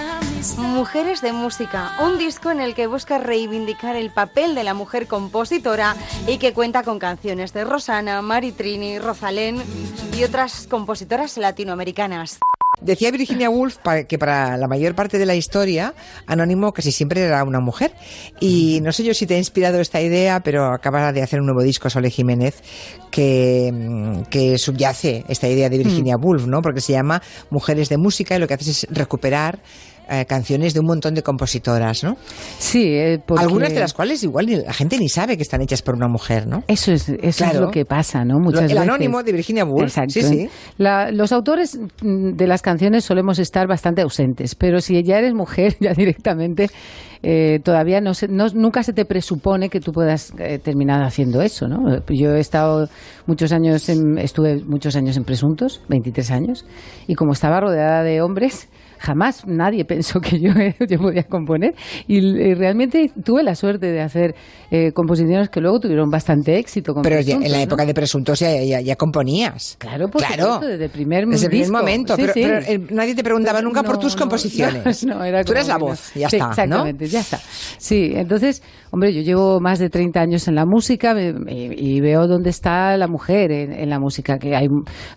[0.57, 5.07] Mujeres de Música, un disco en el que busca reivindicar el papel de la mujer
[5.07, 5.95] compositora
[6.27, 9.63] y que cuenta con canciones de Rosana, Maritrini, Rosalén
[10.17, 12.39] y otras compositoras latinoamericanas.
[12.81, 13.77] Decía Virginia Woolf
[14.09, 15.93] que para la mayor parte de la historia,
[16.27, 17.93] Anónimo casi siempre era una mujer.
[18.41, 21.45] Y no sé yo si te ha inspirado esta idea, pero acaba de hacer un
[21.45, 22.61] nuevo disco, Sole Jiménez,
[23.11, 26.61] que, mm, que subyace esta idea de Virginia Woolf, ¿no?
[26.61, 29.61] Porque se llama Mujeres de Música y lo que hace es recuperar
[30.09, 32.17] eh, canciones de un montón de compositoras, ¿no?
[32.59, 35.61] Sí, eh, porque- Algunas de las cuales igual ni- la gente ni sabe que están
[35.61, 36.63] hechas por una mujer, ¿no?
[36.67, 38.39] Eso es, eso es lo que pasa, ¿no?
[38.39, 38.81] Muchas el veces.
[38.81, 39.83] anónimo de Virginia Woolf.
[39.89, 40.13] Exacto.
[40.13, 40.49] Sí, sí.
[40.77, 45.33] La- los autores mm, de las canciones solemos estar bastante ausentes, pero si ya eres
[45.33, 46.69] mujer, ya directamente,
[47.25, 51.41] eh, todavía no, se- no- nunca se te presupone que tú puedas eh, terminar haciendo
[51.41, 52.01] eso, ¿no?
[52.09, 52.89] Yo he estado
[53.27, 56.65] muchos años, en- estuve muchos años en Presuntos, 23 años,
[57.07, 58.67] y como estaba rodeada de hombres,
[59.03, 60.51] jamás nadie pensó que yo,
[60.89, 61.73] yo podía componer
[62.07, 64.35] y, y realmente tuve la suerte de hacer
[64.71, 66.93] eh, composiciones que luego tuvieron bastante éxito.
[66.93, 67.63] Con Pero ya en la ¿no?
[67.63, 69.75] época de Presuntos ya, ya, ya componías.
[69.77, 70.43] Claro, por claro.
[70.53, 72.15] supuesto, desde el primer Desde el primer momento.
[72.15, 72.41] Sí, pero sí.
[72.43, 75.03] pero, eh, nadie te preguntaba nunca por tus no, composiciones.
[75.23, 76.49] Era Tú eres la voz, ya sí, está.
[76.49, 77.39] Exactamente, ya está.
[77.77, 81.99] Sí, entonces, hombre, yo llevo más de 30 años en la música me- me- y
[82.01, 84.67] veo dónde está la mujer en, en la música, que hay,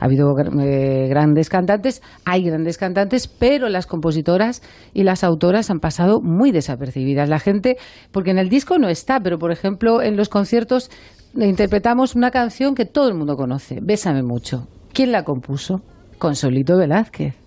[0.00, 4.62] ha habido eh, grandes cantantes, hay grandes cantantes, pero las compositoras
[4.92, 7.28] y las autoras han pasado muy desapercibidas.
[7.28, 7.76] La gente,
[8.10, 10.90] porque en el disco no está, pero por ejemplo en los conciertos
[11.34, 14.66] interpretamos una canción que todo el mundo conoce, Bésame mucho.
[14.92, 15.82] ¿Quién la compuso?
[16.18, 17.45] Consolito Velázquez.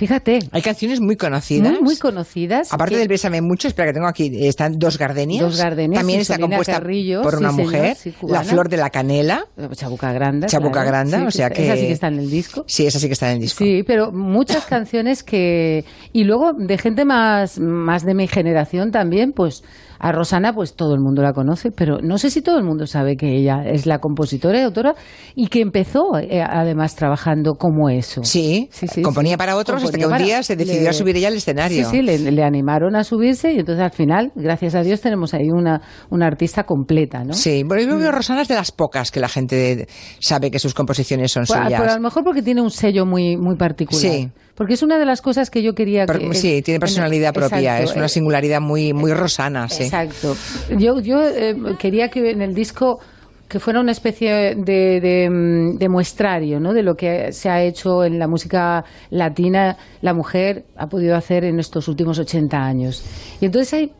[0.00, 0.38] Fíjate.
[0.52, 1.72] Hay canciones muy conocidas.
[1.74, 2.72] Muy, muy conocidas.
[2.72, 5.42] Aparte que- del Bésame mucho, espera que tengo aquí, están Dos Gardenias.
[5.42, 7.96] Dos Gardenias, También está compuesta Carrillo, por sí, una señor, mujer.
[7.96, 8.42] sí, la.
[8.42, 9.44] Flor de la Canela.
[9.74, 10.46] Chabuca Granda.
[10.46, 10.88] Chabuca claro.
[10.88, 11.66] Granda, Sí, o sea que...
[11.66, 12.64] Esa sí que está en el disco.
[12.66, 13.62] Sí, esa sí que está en el disco.
[13.62, 15.84] Sí, pero muchas canciones que...
[16.14, 19.62] Y luego de gente más, más de mi generación también, pues
[20.00, 22.86] a Rosana pues todo el mundo la conoce, pero no sé si todo el mundo
[22.86, 24.94] sabe que ella es la compositora y autora
[25.34, 28.22] y que empezó eh, además trabajando como eso.
[28.24, 28.68] Sí,
[29.04, 31.84] componía para otros hasta que un día se decidió a subir ella al escenario.
[31.90, 35.34] Sí, sí, le, le animaron a subirse y entonces al final, gracias a Dios, tenemos
[35.34, 37.34] ahí una, una artista completa, ¿no?
[37.34, 37.98] Sí, bueno, yo Mm.
[37.98, 39.86] creo que Rosana es de las pocas que la gente
[40.18, 41.80] sabe que sus composiciones son Pues, suyas.
[41.80, 44.00] pero a lo mejor porque tiene un sello muy, muy particular.
[44.00, 44.28] Sí.
[44.60, 46.34] Porque es una de las cosas que yo quería Pero, que...
[46.34, 49.84] sí, tiene en- personalidad propia, Exacto, es una eh, singularidad muy, muy rosana, sí.
[49.84, 50.36] Exacto.
[50.76, 53.00] Yo, yo eh, quería que en el disco
[53.48, 56.74] que fuera una especie de, de, mm, de muestrario ¿no?
[56.74, 61.44] de lo que se ha hecho en la música latina, la mujer ha podido hacer
[61.44, 63.02] en estos últimos 80 años.
[63.40, 63.92] Y entonces hay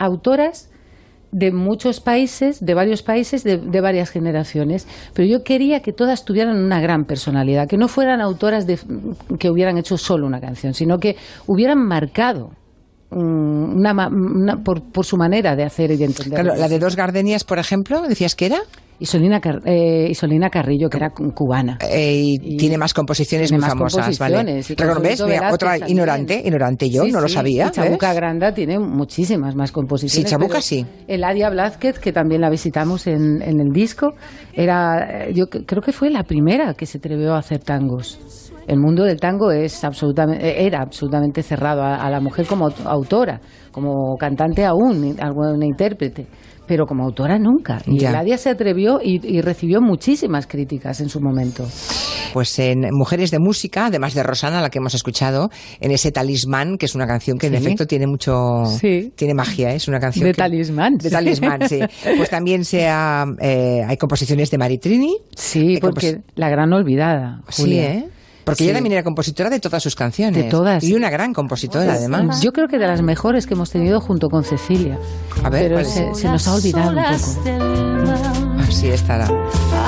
[0.00, 0.70] autoras
[1.32, 6.24] de muchos países, de varios países, de, de varias generaciones, pero yo quería que todas
[6.24, 8.78] tuvieran una gran personalidad, que no fueran autoras de,
[9.38, 11.16] que hubieran hecho solo una canción, sino que
[11.46, 12.50] hubieran marcado
[13.12, 16.40] una, una- por, por su manera de hacer y de entender.
[16.42, 18.58] Claro, la de Dos Gardenias, por ejemplo, ¿decías que era?
[19.00, 21.78] Isolina, Car- eh, Isolina Carrillo, que era cu- cubana.
[21.90, 24.36] Eh, y, tiene más composiciones tiene muy más famosas, ¿vale?
[25.52, 25.90] otra también.
[25.90, 27.66] ignorante, ignorante yo, Sí, no lo sabía.
[27.68, 28.12] y Chabuca.
[28.12, 30.28] Granda tiene muchísimas más composiciones.
[30.28, 30.84] Sí, Chabuca sí.
[31.08, 34.12] Eladia Blázquez, que también la visitamos en, en el disco,
[34.52, 38.18] era, eh, yo creo que fue la primera que se atrevió a hacer tangos.
[38.66, 42.84] El mundo del tango es absolutamente, era absolutamente cerrado a, a la mujer como aut-
[42.86, 43.40] autora,
[43.72, 46.26] como cantante aún, alguna intérprete,
[46.70, 47.82] pero como autora nunca.
[47.84, 48.10] Y Ya.
[48.10, 51.66] Eladia se atrevió y, y recibió muchísimas críticas en su momento.
[52.32, 56.76] pues en Mujeres de Música, además de Rosana, la que hemos escuchado, en ese Talismán,
[56.78, 57.58] que es una canción que en Sí.
[57.58, 59.12] efecto tiene mucho, Sí.
[59.16, 59.74] tiene magia, ¿eh?
[59.74, 60.96] es una canción De que- talismán.
[60.96, 61.80] de talismán, sí.
[62.16, 65.16] Pues también sea, eh, hay composiciones de Maritrini.
[65.34, 67.40] Sí, porque la gran olvidada.
[67.48, 67.76] Sí.
[67.80, 68.04] ¿eh?
[68.50, 68.70] Porque Sí.
[68.70, 70.44] ella también era compositora de todas sus canciones.
[70.44, 70.82] De todas.
[70.84, 72.40] Y una gran compositora, además.
[72.42, 74.98] Yo creo que de las mejores que hemos tenido junto con Cecilia.
[75.42, 78.60] A ver, Pero se, se nos ha olvidado un poco.
[78.68, 79.28] Así estará.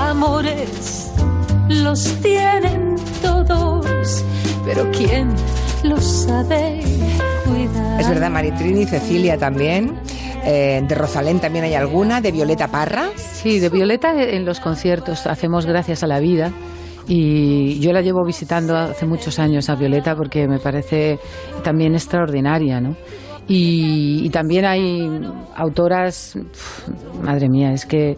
[0.09, 1.11] Amores
[1.69, 4.25] los tienen todos,
[4.65, 5.31] pero ¿quién
[5.85, 6.81] los sabe
[7.47, 8.01] cuidar?
[8.01, 9.95] Es verdad, Maritrini, Cecilia también.
[10.45, 12.21] Eh, de Rosalén también hay alguna.
[12.21, 13.11] De Violeta Parra.
[13.17, 16.51] Sí, de Violeta en los conciertos hacemos Gracias a la Vida.
[17.09, 21.19] Y yo la llevo visitando hace muchos años a Violeta porque me parece
[21.65, 22.97] también extraordinaria, ¿no?
[23.49, 25.09] Y, y también hay
[25.57, 26.39] autoras,
[27.23, 28.17] madre mía, es que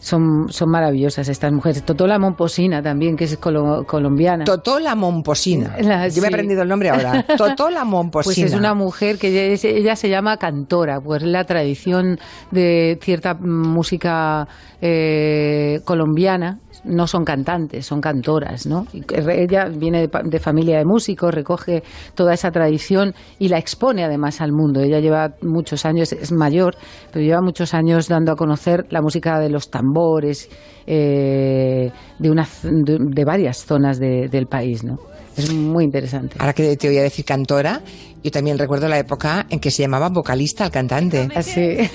[0.00, 1.82] son, son maravillosas estas mujeres.
[1.82, 4.44] Totola Momposina también, que es colo- colombiana.
[4.44, 5.74] Totola Momposina.
[5.80, 7.24] La- Yo me he aprendido el nombre ahora.
[7.38, 8.34] Totola Momposina.
[8.44, 12.18] Pues es una mujer que ella, es- ella se llama cantora, pues la tradición
[12.50, 14.46] de cierta música
[14.82, 16.58] eh, colombiana.
[16.84, 18.86] No son cantantes, son cantoras, ¿no?
[18.92, 21.82] Ella viene de, de familia de músicos, recoge
[22.14, 24.80] toda esa tradición y la expone además al mundo.
[24.80, 26.74] Ella lleva muchos años, es mayor,
[27.12, 30.48] pero lleva muchos años dando a conocer la música de los tambores
[30.86, 34.98] eh, de, una, de, de varias zonas de- del país, ¿no?
[35.36, 36.36] Es muy interesante.
[36.38, 37.80] Ahora que te voy a decir cantora,
[38.22, 41.28] yo también recuerdo la época en que se llamaba vocalista al cantante.
[41.34, 41.60] Así.
[41.60, 41.88] El,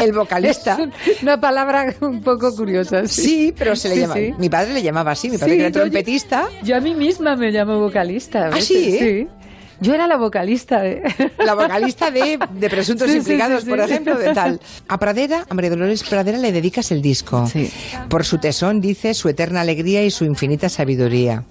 [0.00, 0.78] el vocalista.
[1.22, 3.06] Una palabra un poco curiosa.
[3.08, 4.14] Sí, Sí, pero se le Sí, llama.
[4.14, 4.34] sí.
[4.38, 6.48] Mi padre le llamaba así, mi padre era yo- trompetista.
[6.62, 8.50] Yo a mí misma me llamo vocalista.
[8.52, 8.98] ¿Ah, sí?
[8.98, 9.26] Sí.
[9.80, 11.02] Yo era la vocalista de...
[11.44, 14.60] La vocalista de, de Presuntos Sí, Implicados, sí, por ejemplo, de tal.
[14.86, 17.50] A Pradera, a María Dolores Pradera le dedicas el disco.
[18.08, 21.42] Por su tesón, dice, su eterna alegría y su infinita sabiduría.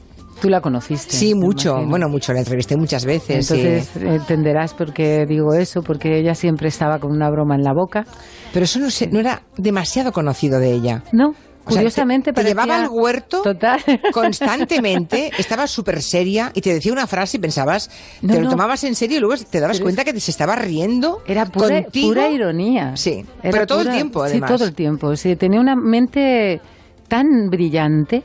[0.42, 1.16] Tú la conociste.
[1.16, 1.70] Sí, mucho.
[1.70, 1.90] imagino.
[1.90, 2.34] Bueno, mucho.
[2.34, 3.48] La entrevisté muchas veces.
[3.48, 3.54] sí.
[3.62, 7.74] Entonces entenderás por qué digo eso, porque ella siempre estaba con una broma en la
[7.74, 8.06] boca.
[8.54, 11.04] Pero eso no, se- no era demasiado conocido de ella.
[11.14, 11.34] No, O
[11.72, 13.80] sea, curiosamente te, te parecía- llevaba al huerto Total.
[14.14, 17.90] constantemente, estaba súper seria y te decía una frase y pensabas,
[18.22, 18.50] No, te lo no.
[18.52, 21.84] tomabas en serio y luego te dabas Pero cuenta que se estaba riendo Era pura,
[21.84, 22.10] contigo.
[22.10, 22.96] pura ironía.
[22.98, 24.50] Sí, Era pero todo el pura- tiempo, además.
[24.50, 25.16] Sí, todo el tiempo.
[25.16, 26.60] Sí, tenía una mente
[27.08, 28.24] tan brillante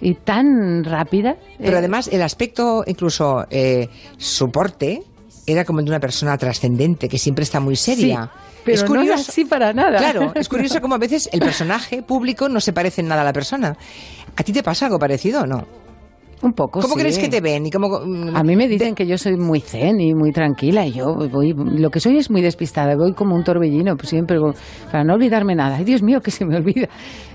[0.00, 1.36] y tan rápida.
[1.58, 5.02] Pero Eh, además el aspecto, incluso eh, su porte,
[5.46, 8.30] era como de una persona trascendente, que siempre está muy seria.
[8.34, 9.98] Sí, pero no era así para nada.
[9.98, 13.24] Claro, es curioso como a veces el personaje público no se parece en nada a
[13.24, 13.76] la persona.
[14.36, 15.85] ¿A ti te pasa algo parecido o no?
[16.42, 17.00] Un poco, ¿Cómo sí.
[17.00, 17.64] crees que te ven?
[17.66, 20.86] ¿Y cómo, mm, A mí me dicen que yo soy muy zen y muy tranquila
[20.86, 24.38] y yo voy, lo que soy es muy despistada, voy como un torbellino, pues siempre
[24.38, 24.52] voy-
[24.92, 25.76] para no olvidarme nada.
[25.76, 26.88] Ay, Dios mío, que se me olvida.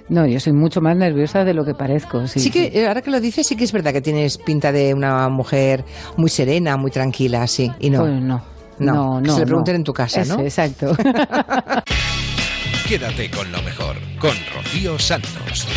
[0.09, 2.27] No, yo soy mucho más nerviosa de lo que parezco.
[2.27, 4.71] Sí, Sí, que, eh, ahora que lo dices, sí que es verdad que tienes pinta
[4.71, 5.83] de una mujer
[6.17, 7.71] muy serena, muy tranquila, sí.
[7.79, 8.01] Y no.
[8.01, 8.43] Pues no.
[8.79, 9.77] No, No, que no, se le pregunten no.
[9.77, 10.43] en tu casa, Eso, ¿no?
[10.43, 10.95] exacto.
[12.87, 15.67] Quédate con lo mejor, con Rocío Santos.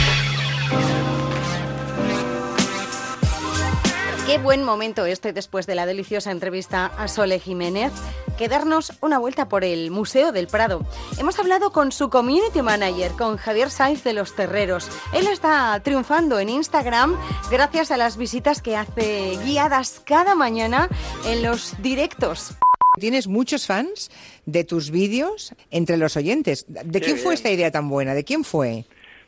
[4.35, 7.93] Qué buen momento este después de la deliciosa entrevista a Sole Jiménez,
[8.36, 10.85] que darnos una vuelta por el Museo del Prado.
[11.19, 14.89] Hemos hablado con su community manager, con Javier Saiz de los Terreros.
[15.12, 17.16] Él está triunfando en Instagram
[17.48, 20.89] gracias a las visitas que hace guiadas cada mañana
[21.27, 22.56] en los directos.
[22.98, 24.11] Tienes muchos fans
[24.47, 26.65] de tus vídeos entre los oyentes.
[26.66, 27.35] ¿De Qué quién fue bien.
[27.35, 28.15] esta idea tan buena?
[28.15, 28.85] ¿De quién fue?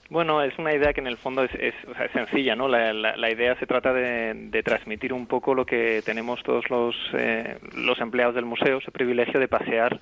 [0.08, 1.74] Bueno, es una idea que en el fondo es, es,
[2.12, 2.68] sencilla, ¿no?
[2.68, 7.58] La idea se trata de, de transmitir un poco lo que tenemos todos los, eh,
[7.74, 10.00] los empleados del museo, ese privilegio de pasear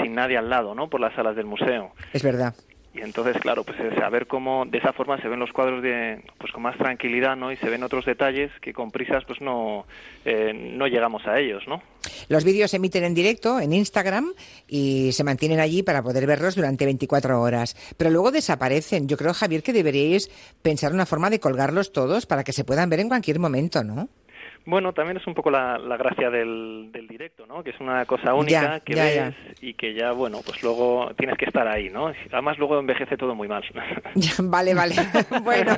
[0.00, 0.88] sin nadie al lado, ¿no?
[0.88, 1.92] Por las salas del museo.
[2.12, 2.54] Es verdad.
[2.94, 6.22] Y entonces, claro, pues es saber cómo de esa forma se ven los cuadros de,
[6.38, 7.50] pues con más tranquilidad, ¿no?
[7.50, 9.84] Y se ven otros detalles que con prisas, pues no,
[10.24, 11.82] eh, no llegamos a ellos, ¿no?
[12.28, 14.32] Los vídeos se emiten en directo en Instagram
[14.68, 17.76] y se mantienen allí para poder verlos durante 24 horas.
[17.96, 19.08] Pero luego desaparecen.
[19.08, 20.30] Yo creo, Javier, que deberíais
[20.62, 24.08] pensar una forma de colgarlos todos para que se puedan ver en cualquier momento, ¿no?
[24.66, 27.62] Bueno, también es un poco la, la gracia del, del directo, ¿no?
[27.62, 29.34] Que es una cosa única Ya, que ya, ves ya.
[29.60, 32.12] y que ya, bueno, pues luego tienes que estar ahí, ¿no?
[32.32, 33.62] Además luego envejece todo muy mal.
[34.38, 34.94] Vale, vale.
[35.42, 35.76] bueno.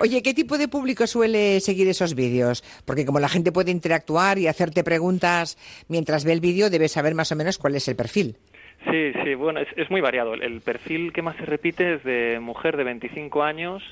[0.00, 2.62] Oye, ¿qué tipo de público suele seguir esos vídeos?
[2.86, 5.58] Porque como la gente puede interactuar y hacerte preguntas
[5.88, 8.36] mientras ve el vídeo, debes saber más o menos cuál es el perfil.
[8.90, 10.34] Sí, sí, bueno, es, es muy variado.
[10.34, 13.82] El, el perfil que más se repite es de mujer de 25 años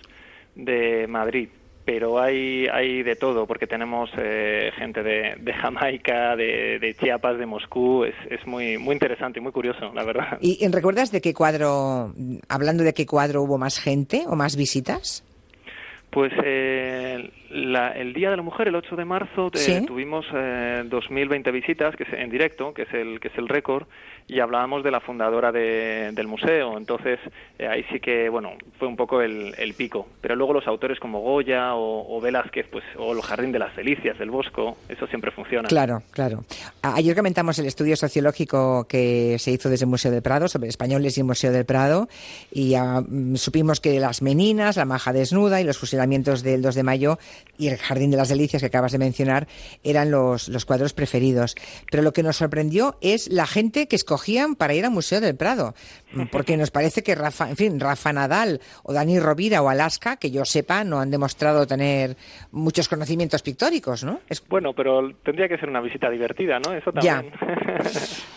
[0.57, 1.49] de Madrid,
[1.85, 7.39] pero hay, hay de todo, porque tenemos eh, gente de, de Jamaica, de, de Chiapas,
[7.39, 8.05] de Moscú.
[8.05, 10.39] Es, es muy, muy interesante y muy curioso, la verdad.
[10.41, 12.13] ¿Y recuerdas de qué cuadro,
[12.49, 15.25] hablando de qué cuadro hubo más gente o más visitas?
[16.11, 19.87] Pues eh, la- el Día de la Mujer, el 8 de marzo, eh, Sí.
[19.87, 23.87] tuvimos eh, 2020 visitas que es en directo, que es el que es el récord,
[24.31, 26.79] y hablábamos de la fundadora de- del museo.
[26.79, 27.19] Entonces,
[27.59, 30.07] eh, ahí sí que, bueno, fue un poco el, pico.
[30.21, 34.19] Pero luego los autores como Goya o, Velázquez, pues, o el Jardín de las Delicias
[34.19, 35.69] del Bosco, eso siempre funciona.
[35.69, 36.45] Claro, claro.
[36.83, 41.17] Ayer comentamos el estudio sociológico que se hizo desde el Museo del Prado sobre españoles
[41.17, 42.09] y el Museo del Prado
[42.53, 46.83] y mm, supimos que las meninas, la maja desnuda y los fusilamientos del 2 de
[46.83, 47.19] mayo
[47.59, 49.47] y el Jardín de las Delicias que acabas de mencionar
[49.85, 51.55] eran los, los cuadros preferidos.
[51.91, 55.35] Pero lo que nos sorprendió es la gente que escogían para ir al Museo del
[55.37, 55.75] Prado.
[56.13, 60.17] Mm, Porque nos parece que Rafa, en fin, Rafa Nadal o Dani Rovira o Alaska,
[60.17, 62.17] que yo sepa, no han demostrado tener
[62.51, 64.21] muchos conocimientos pictóricos, ¿no?
[64.29, 66.75] Es Bueno, pero tendría que ser una visita divertida, ¿no?
[66.75, 67.23] Eso Ya.
[67.23, 67.33] también.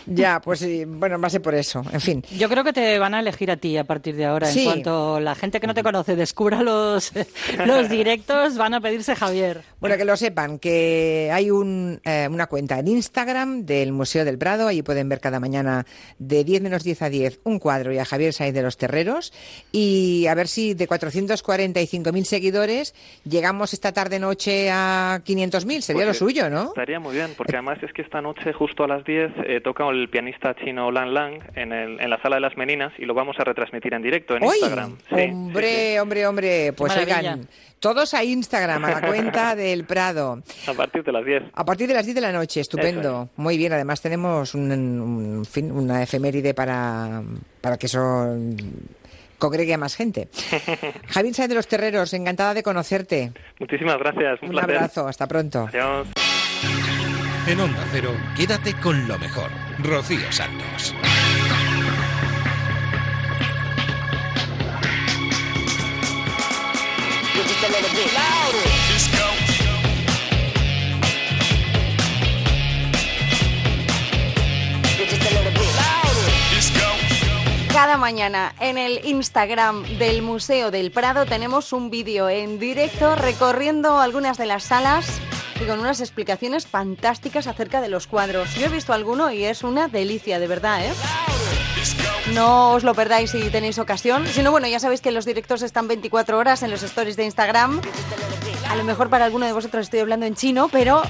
[0.06, 1.82] Ya, pues sí, bueno, ser por eso.
[1.92, 2.22] En fin.
[2.36, 4.46] Yo creo que te van a elegir a ti a partir de ahora.
[4.46, 4.60] Sí.
[4.60, 7.12] En cuanto la gente que no te conoce descubra los,
[7.66, 9.62] los directos, van a pedirse Javier.
[9.80, 14.36] Bueno, que lo sepan, que hay un, eh, una cuenta en Instagram del Museo del
[14.38, 15.73] Prado, ahí pueden ver cada mañana
[16.18, 19.32] de 10 menos 10 a 10 un cuadro y a Javier Saiz de los Terreros
[19.72, 22.94] y a ver si de 445.000 seguidores
[23.24, 26.68] llegamos esta tarde-noche a 500.000, sería Pues, lo suyo, ¿no?
[26.68, 29.88] Estaría muy bien, porque además es que esta noche, justo a las 10, eh, toca
[29.88, 33.14] el pianista chino Lang Lang en, el- en la Sala de las Meninas y lo
[33.14, 34.44] vamos a retransmitir en directo en.
[34.44, 34.96] Instagram.
[35.08, 37.18] Sí, hombre, hombre, hombre, pues maravilla.
[37.18, 37.48] oigan,
[37.84, 40.42] todos a Instagram, a la cuenta del Prado.
[40.66, 41.42] A partir de las 10.
[41.52, 43.28] A partir de las 10 de la noche, estupendo.
[43.36, 47.22] Muy bien, además tenemos un, un fin, una efeméride para,
[47.60, 48.00] para que eso
[49.36, 50.28] congregue a más gente.
[51.08, 53.32] Javier Sáenz de los Terreros, encantada de conocerte.
[53.60, 54.40] Muchísimas gracias.
[54.40, 54.76] Un, Un placer.
[54.76, 55.66] abrazo, hasta pronto.
[55.68, 56.08] Adiós.
[57.46, 59.50] En Onda Cero, quédate con lo mejor.
[59.80, 60.94] Rocío Santos.
[77.72, 83.98] Cada mañana en el Instagram del Museo del Prado tenemos un vídeo en directo recorriendo
[83.98, 85.20] algunas de las salas
[85.60, 88.54] y con unas explicaciones fantásticas acerca de los cuadros.
[88.54, 90.92] Yo he visto alguno y es una delicia, de verdad, ¿eh?
[92.32, 94.26] No os lo perdáis si tenéis ocasión.
[94.26, 97.24] Si no, bueno, ya sabéis que los directos están 24 horas en los stories de
[97.24, 97.82] Instagram.
[98.70, 101.02] A lo mejor para alguno de vosotros estoy hablando en chino, pero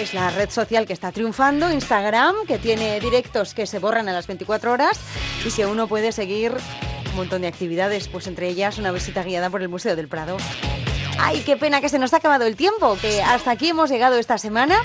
[0.00, 4.12] es la red social que está triunfando, Instagram, que tiene directos que se borran a
[4.12, 4.98] las 24 horas
[5.44, 6.52] y que uno puede seguir
[7.10, 10.38] un montón de actividades, pues entre ellas una visita guiada por el Museo del Prado.
[11.18, 14.16] Ay, qué pena que se nos ha acabado el tiempo, que hasta aquí hemos llegado
[14.16, 14.82] esta semana,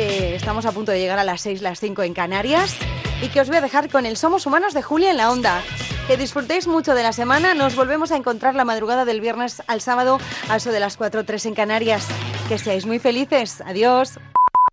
[0.00, 2.76] estamos a punto de llegar a las 6, las 5 en Canarias
[3.22, 5.62] y que os voy a dejar con el Somos Humanos de Julia en la Onda.
[6.06, 9.80] Que disfrutéis mucho de la semana, nos volvemos a encontrar la madrugada del viernes al
[9.80, 10.18] sábado
[10.48, 12.08] a eso de las 4 3 en Canarias.
[12.48, 13.62] Que seáis muy felices.
[13.64, 14.18] Adiós.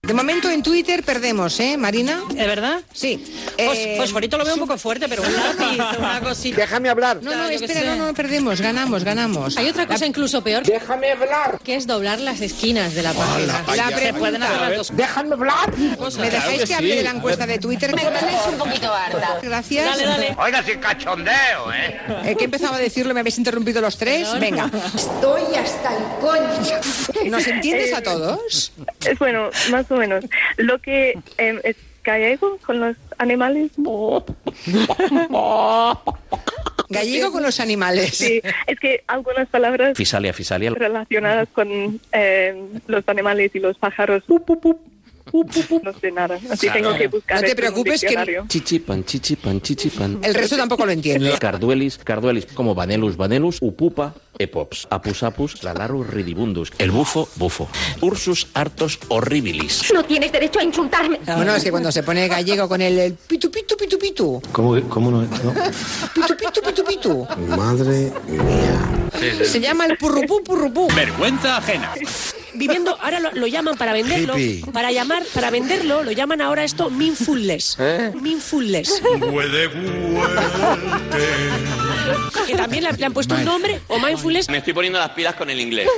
[0.04, 2.22] De momento en Twitter perdemos, ¿eh, Marina?
[2.30, 2.82] ¿De verdad?
[2.94, 3.26] Sí.
[3.58, 6.62] Eh, fosforito lo veo un poco fuerte, pero un lápiz, una cosita.
[6.62, 7.20] Déjame hablar.
[7.22, 9.58] No, no, qué espera, no, no, perdemos, ganamos, ganamos.
[9.58, 10.64] Hay otra cosa incluso peor.
[10.64, 11.60] Déjame hablar.
[11.62, 13.64] Que es doblar las esquinas de la página.
[13.76, 15.78] La Se pueden hacer las dos Déjame hablar.
[15.78, 17.94] ¿Me dejáis que, hable de la encuesta de Twitter?
[17.94, 19.40] Me tenéis un poquito harta.
[19.42, 19.86] Gracias.
[19.86, 20.36] Dale, dale.
[20.40, 22.00] Oiga, sin cachondeo, ¿eh?
[22.24, 24.30] Eh, que empezaba a decirlo, me habéis interrumpido los tres.
[24.40, 24.70] Venga.
[24.96, 27.32] Estoy hasta el coño.
[27.32, 28.72] ¿Nos entiendes a todos?
[29.04, 30.26] Es bueno, más o menos.
[30.58, 33.72] Lo que em, es gallego con los animales.
[36.90, 38.16] Gallego con los animales.
[38.16, 40.72] Sí, es que algunas palabras Fisalia, fisalia.
[40.72, 44.24] relacionadas con em, los animales y los pájaros.
[45.84, 47.42] No sé nada, así tengo que buscar.
[47.42, 48.44] No te preocupes que-.
[48.48, 50.20] Chichipan, chichipan, chichipan.
[50.24, 51.30] El resto tampoco lo entiendo.
[51.40, 57.68] Carduelis, carduelis, como Vanellus, Vanellus, Upupa, Epops, Apus, Apus, Lalarus, Ridibundus, el bufo, bufo,
[58.02, 59.92] Ursus, Artos, Horribilis.
[59.94, 61.20] No tienes derecho a insultarme.
[61.26, 64.42] Bueno, es que cuando se pone gallego con el, el pitu, pitu, pitu, pitu.
[64.52, 65.22] ¿Cómo, cómo no?
[65.22, 65.54] no?
[66.14, 67.28] Pitu, pitu, pitu, pitu.
[67.58, 69.44] Madre mía.
[69.44, 70.88] Se llama el purrupú, purrupú.
[70.96, 71.94] Vergüenza ajena.
[72.58, 74.72] Viviendo, ahora lo, lo llaman para venderlo, Hippie.
[74.72, 77.78] para llamar, para venderlo, lo llaman ahora esto mindfulness.
[77.80, 78.12] ¿Eh?
[78.20, 79.02] Mindfulness.
[82.46, 84.50] Que también le, le han puesto un nombre, o mindfulness.
[84.50, 85.88] Me estoy poniendo las pilas con el inglés.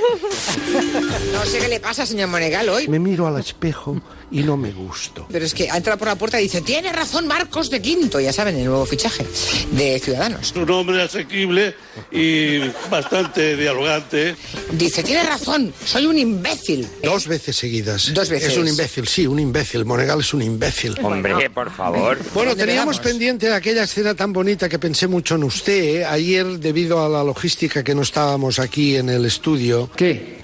[1.32, 2.86] No sé qué le pasa, señor Monegal, hoy.
[2.88, 4.00] Me miro al espejo
[4.30, 5.26] y no me gusto.
[5.30, 8.20] Pero es que ha entrado por la puerta y dice, tiene razón Marcos de Quinto,
[8.20, 9.26] ya saben, el nuevo fichaje
[9.72, 10.52] de Ciudadanos.
[10.54, 11.74] Un hombre asequible
[12.12, 12.58] y
[12.90, 14.36] bastante dialogante.
[14.72, 16.88] Dice, tiene razón, soy un imbécil imbécil.
[17.02, 18.12] Dos veces seguidas.
[18.12, 18.52] Dos veces.
[18.52, 19.84] Es un imbécil, sí, un imbécil.
[19.84, 20.96] Monegal es un imbécil.
[21.02, 22.18] Hombre, por favor.
[22.34, 26.00] Bueno, ¿Dónde teníamos pendiente aquella escena tan bonita que pensé mucho en usted.
[26.00, 26.04] ¿eh?
[26.04, 29.90] Ayer, debido a la logística que no estábamos aquí en el estudio.
[29.96, 30.40] ¿Qué?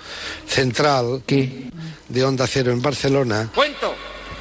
[0.46, 1.22] Central.
[1.26, 1.70] ¿Qué?
[2.08, 3.50] De Onda Cero en Barcelona.
[3.54, 3.94] Cuento,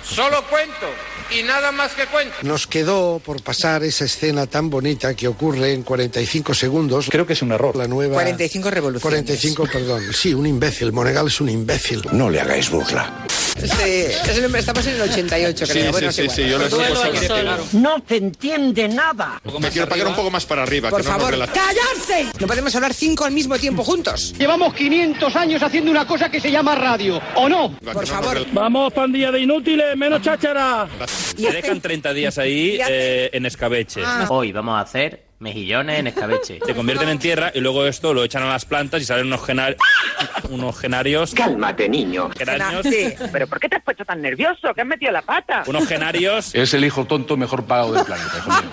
[0.03, 0.87] solo cuento
[1.31, 2.35] y nada más que cuento.
[2.43, 7.07] Nos quedó por pasar esa escena tan bonita que ocurre en 45 segundos.
[7.09, 7.75] Creo que es un error.
[7.75, 8.13] La nueva.
[8.13, 9.01] 45 revoluciones.
[9.01, 10.03] 45, perdón.
[10.13, 10.91] Sí, un imbécil.
[10.91, 12.01] Monegal es un imbécil.
[12.11, 13.25] No le hagáis burla.
[13.55, 15.91] Es el- estamos en el 88, creo.
[15.91, 17.59] bueno, es igual.
[17.73, 19.41] No se entiende nada.
[19.59, 20.89] Me quiero pagar un poco más para arriba.
[20.89, 22.27] Por que no favor, relate- ¡callarse!
[22.39, 24.33] No podemos hablar cinco al mismo tiempo juntos.
[24.37, 27.71] Llevamos 500 años haciendo una cosa que se llama radio, ¿o no?
[27.79, 28.45] Por favor.
[28.51, 30.87] Vamos, pandilla de inútiles, menos cháchara.
[31.35, 34.01] Te dejan 30 días ahí eh, en escabeche.
[34.05, 34.25] Ah.
[34.29, 36.59] Hoy vamos a hacer mejillones en escabeche.
[36.65, 39.41] Te convierten en tierra y luego esto lo echan a las plantas y salen unos,
[39.41, 39.75] genar-
[40.49, 41.33] unos genarios.
[41.33, 42.29] Cálmate, niño.
[42.37, 42.85] Geranios.
[43.31, 44.73] ¿Pero por qué te has puesto tan nervioso?
[44.73, 45.63] ¿Que has metido la pata?
[45.67, 46.55] Unos genarios.
[46.55, 48.71] Es el hijo tonto mejor pagado del planeta, hijo mío.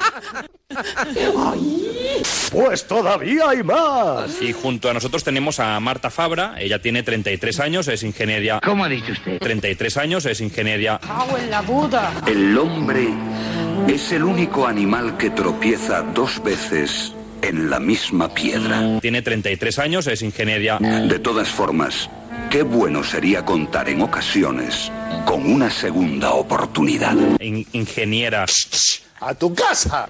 [2.53, 4.41] Pues todavía hay más.
[4.43, 6.55] Y junto a nosotros tenemos a Marta Fabra.
[6.59, 8.61] Ella tiene 33 años, es ingeniera.
[8.63, 9.39] ¿Cómo ha dicho usted?
[9.39, 10.99] 33 años, es ingeniera.
[11.01, 12.13] Cago en la puta.
[12.27, 13.09] El hombre
[13.89, 19.01] es el único animal que tropieza dos veces en la misma piedra.
[19.01, 20.79] Tiene 33 años, es ingeniera.
[20.79, 22.11] De todas formas,
[22.51, 24.93] qué bueno sería contar en ocasiones
[25.25, 27.17] con una segunda oportunidad.
[27.41, 28.45] in- ingeniera.
[29.21, 30.07] ¡A tu casa!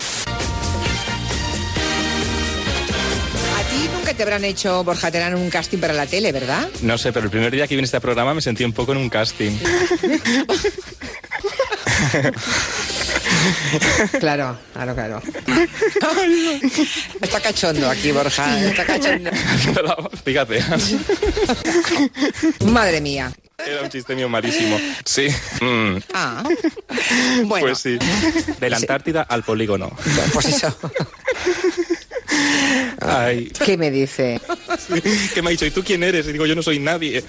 [4.17, 6.69] Te habrán hecho, Borja Terán, un casting para la tele, ¿verdad?
[6.83, 8.93] No sé, pero el primer día que vine a este programa me sentí un poco
[8.93, 9.53] en un casting.
[14.21, 15.23] Claro, claro, claro.
[17.21, 18.65] Está cachondo aquí, Borja.
[18.69, 19.31] Está cachondo.
[20.25, 20.63] Fíjate.
[22.67, 23.33] Madre mía.
[23.65, 24.79] Era un chiste mío malísimo.
[25.05, 25.29] Sí.
[25.61, 25.97] Mm.
[26.15, 26.43] Ah.
[27.45, 27.67] Bueno.
[27.67, 27.99] Pues sí.
[28.61, 29.91] De la Antártida al polígono.
[30.33, 30.77] Pues eso.
[33.05, 33.51] Ay.
[33.65, 34.41] ¿Qué me dice?
[35.35, 35.67] ¿Qué me ha dicho?
[35.67, 36.27] ¿Y tú quién eres?
[36.29, 37.23] Y digo, yo no soy nadie.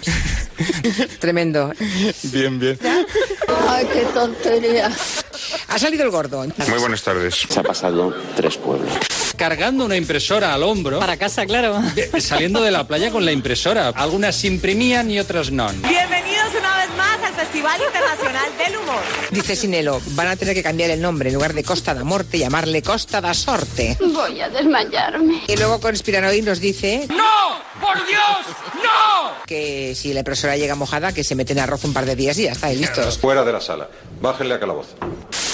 [1.19, 1.71] Tremendo.
[2.23, 2.77] Bien, bien.
[3.67, 4.91] Ay, qué tontería.
[5.67, 6.45] Ha salido el gordo.
[6.67, 7.45] Muy buenas tardes.
[7.49, 8.91] Se ha pasado tres pueblos.
[9.37, 10.99] Cargando una impresora al hombro.
[10.99, 11.81] Para casa, claro.
[11.95, 13.89] eh, Saliendo de la playa con la impresora.
[13.89, 15.69] Algunas se imprimían y otras no.
[15.87, 16.32] Bienvenidos
[17.53, 19.01] Festival Internacional del Humor.
[19.29, 21.29] Dice Sinelo, van a tener que cambiar el nombre.
[21.29, 23.95] En lugar de Costa da Morte, llamarle Costa da Sorte.
[23.99, 25.43] Voy a desmayarme.
[25.47, 27.61] Y luego Conspiranoid nos dice ¡No!
[27.79, 28.55] ¡Por Dios!
[28.77, 29.45] ¡No!
[29.45, 32.39] que si la impresora llega mojada, que se mete en arroz un par de días
[32.39, 33.19] y ya está, y listos.
[33.19, 33.87] Fuera de la sala.
[34.19, 34.95] Bájenle a calabozo.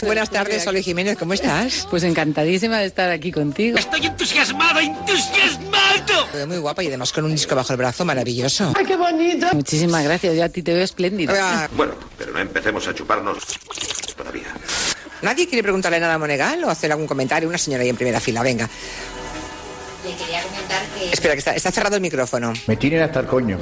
[0.04, 1.88] Buenas tardes, Oli Jiménez, ¿cómo estás?
[1.90, 3.78] Pues encantadísima de estar aquí contigo.
[3.78, 6.26] ¡Estoy entusiasmado, entusiasmado!
[6.32, 8.74] Te veo Muy guapa y además con un disco bajo el brazo maravilloso.
[8.78, 9.48] ¡Ay, qué bonito!
[9.54, 11.34] Muchísimas gracias, yo a ti te veo espléndida.
[11.34, 13.40] Oiga, Bueno, pero no empecemos a chuparnos
[14.16, 14.48] todavía.
[15.22, 17.50] ¿Nadie quiere preguntarle nada a Monegal o hacer algún comentario?
[17.50, 18.70] Una señora ahí en primera fila, venga.
[20.06, 21.12] Le quería comentar que...
[21.12, 22.54] Espera, que está, está cerrado el micrófono.
[22.68, 23.60] Me tienen hasta el coño.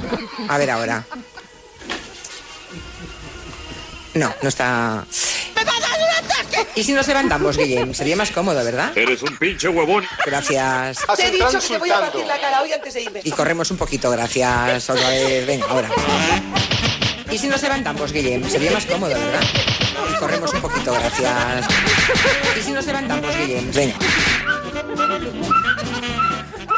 [0.48, 1.04] A ver ahora.
[4.14, 5.04] No, no está...
[6.74, 7.92] ¿Y si nos levantamos, Guillem?
[7.92, 8.96] Sería más cómodo, ¿verdad?
[8.96, 10.04] Eres un pinche huevón.
[10.24, 10.98] Gracias.
[11.16, 13.20] Te he dicho que te voy a partir la cara hoy antes de irme.
[13.24, 14.88] Y corremos un poquito, gracias.
[14.88, 15.90] Otra vez, venga, ahora.
[17.30, 18.48] ¿Y si nos levantamos, Guillem?
[18.48, 19.42] Sería más cómodo, ¿verdad?
[20.10, 21.66] Y corremos un poquito, gracias.
[22.58, 23.72] ¿Y si nos levantamos, Guillem?
[23.72, 23.96] Venga.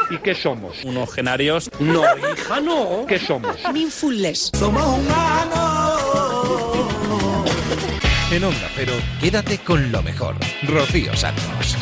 [0.09, 0.83] ¿Y qué somos?
[0.83, 1.69] Unos genarios.
[1.79, 3.05] No, hija, no.
[3.07, 3.55] ¿Qué somos?
[3.71, 4.51] Mindfulness.
[8.31, 10.35] En Onda Pero quédate con lo mejor.
[10.63, 11.75] Rocío Santos.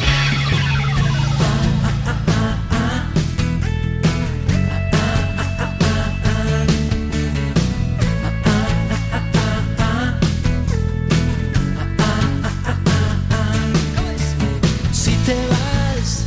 [14.92, 16.26] Si te vas,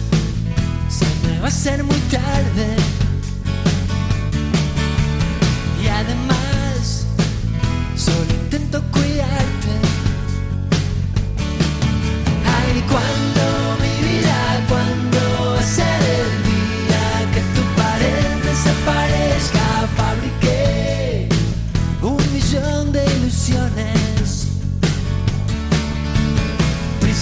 [0.89, 2.02] se me va a ser muy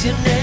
[0.05, 0.40] your name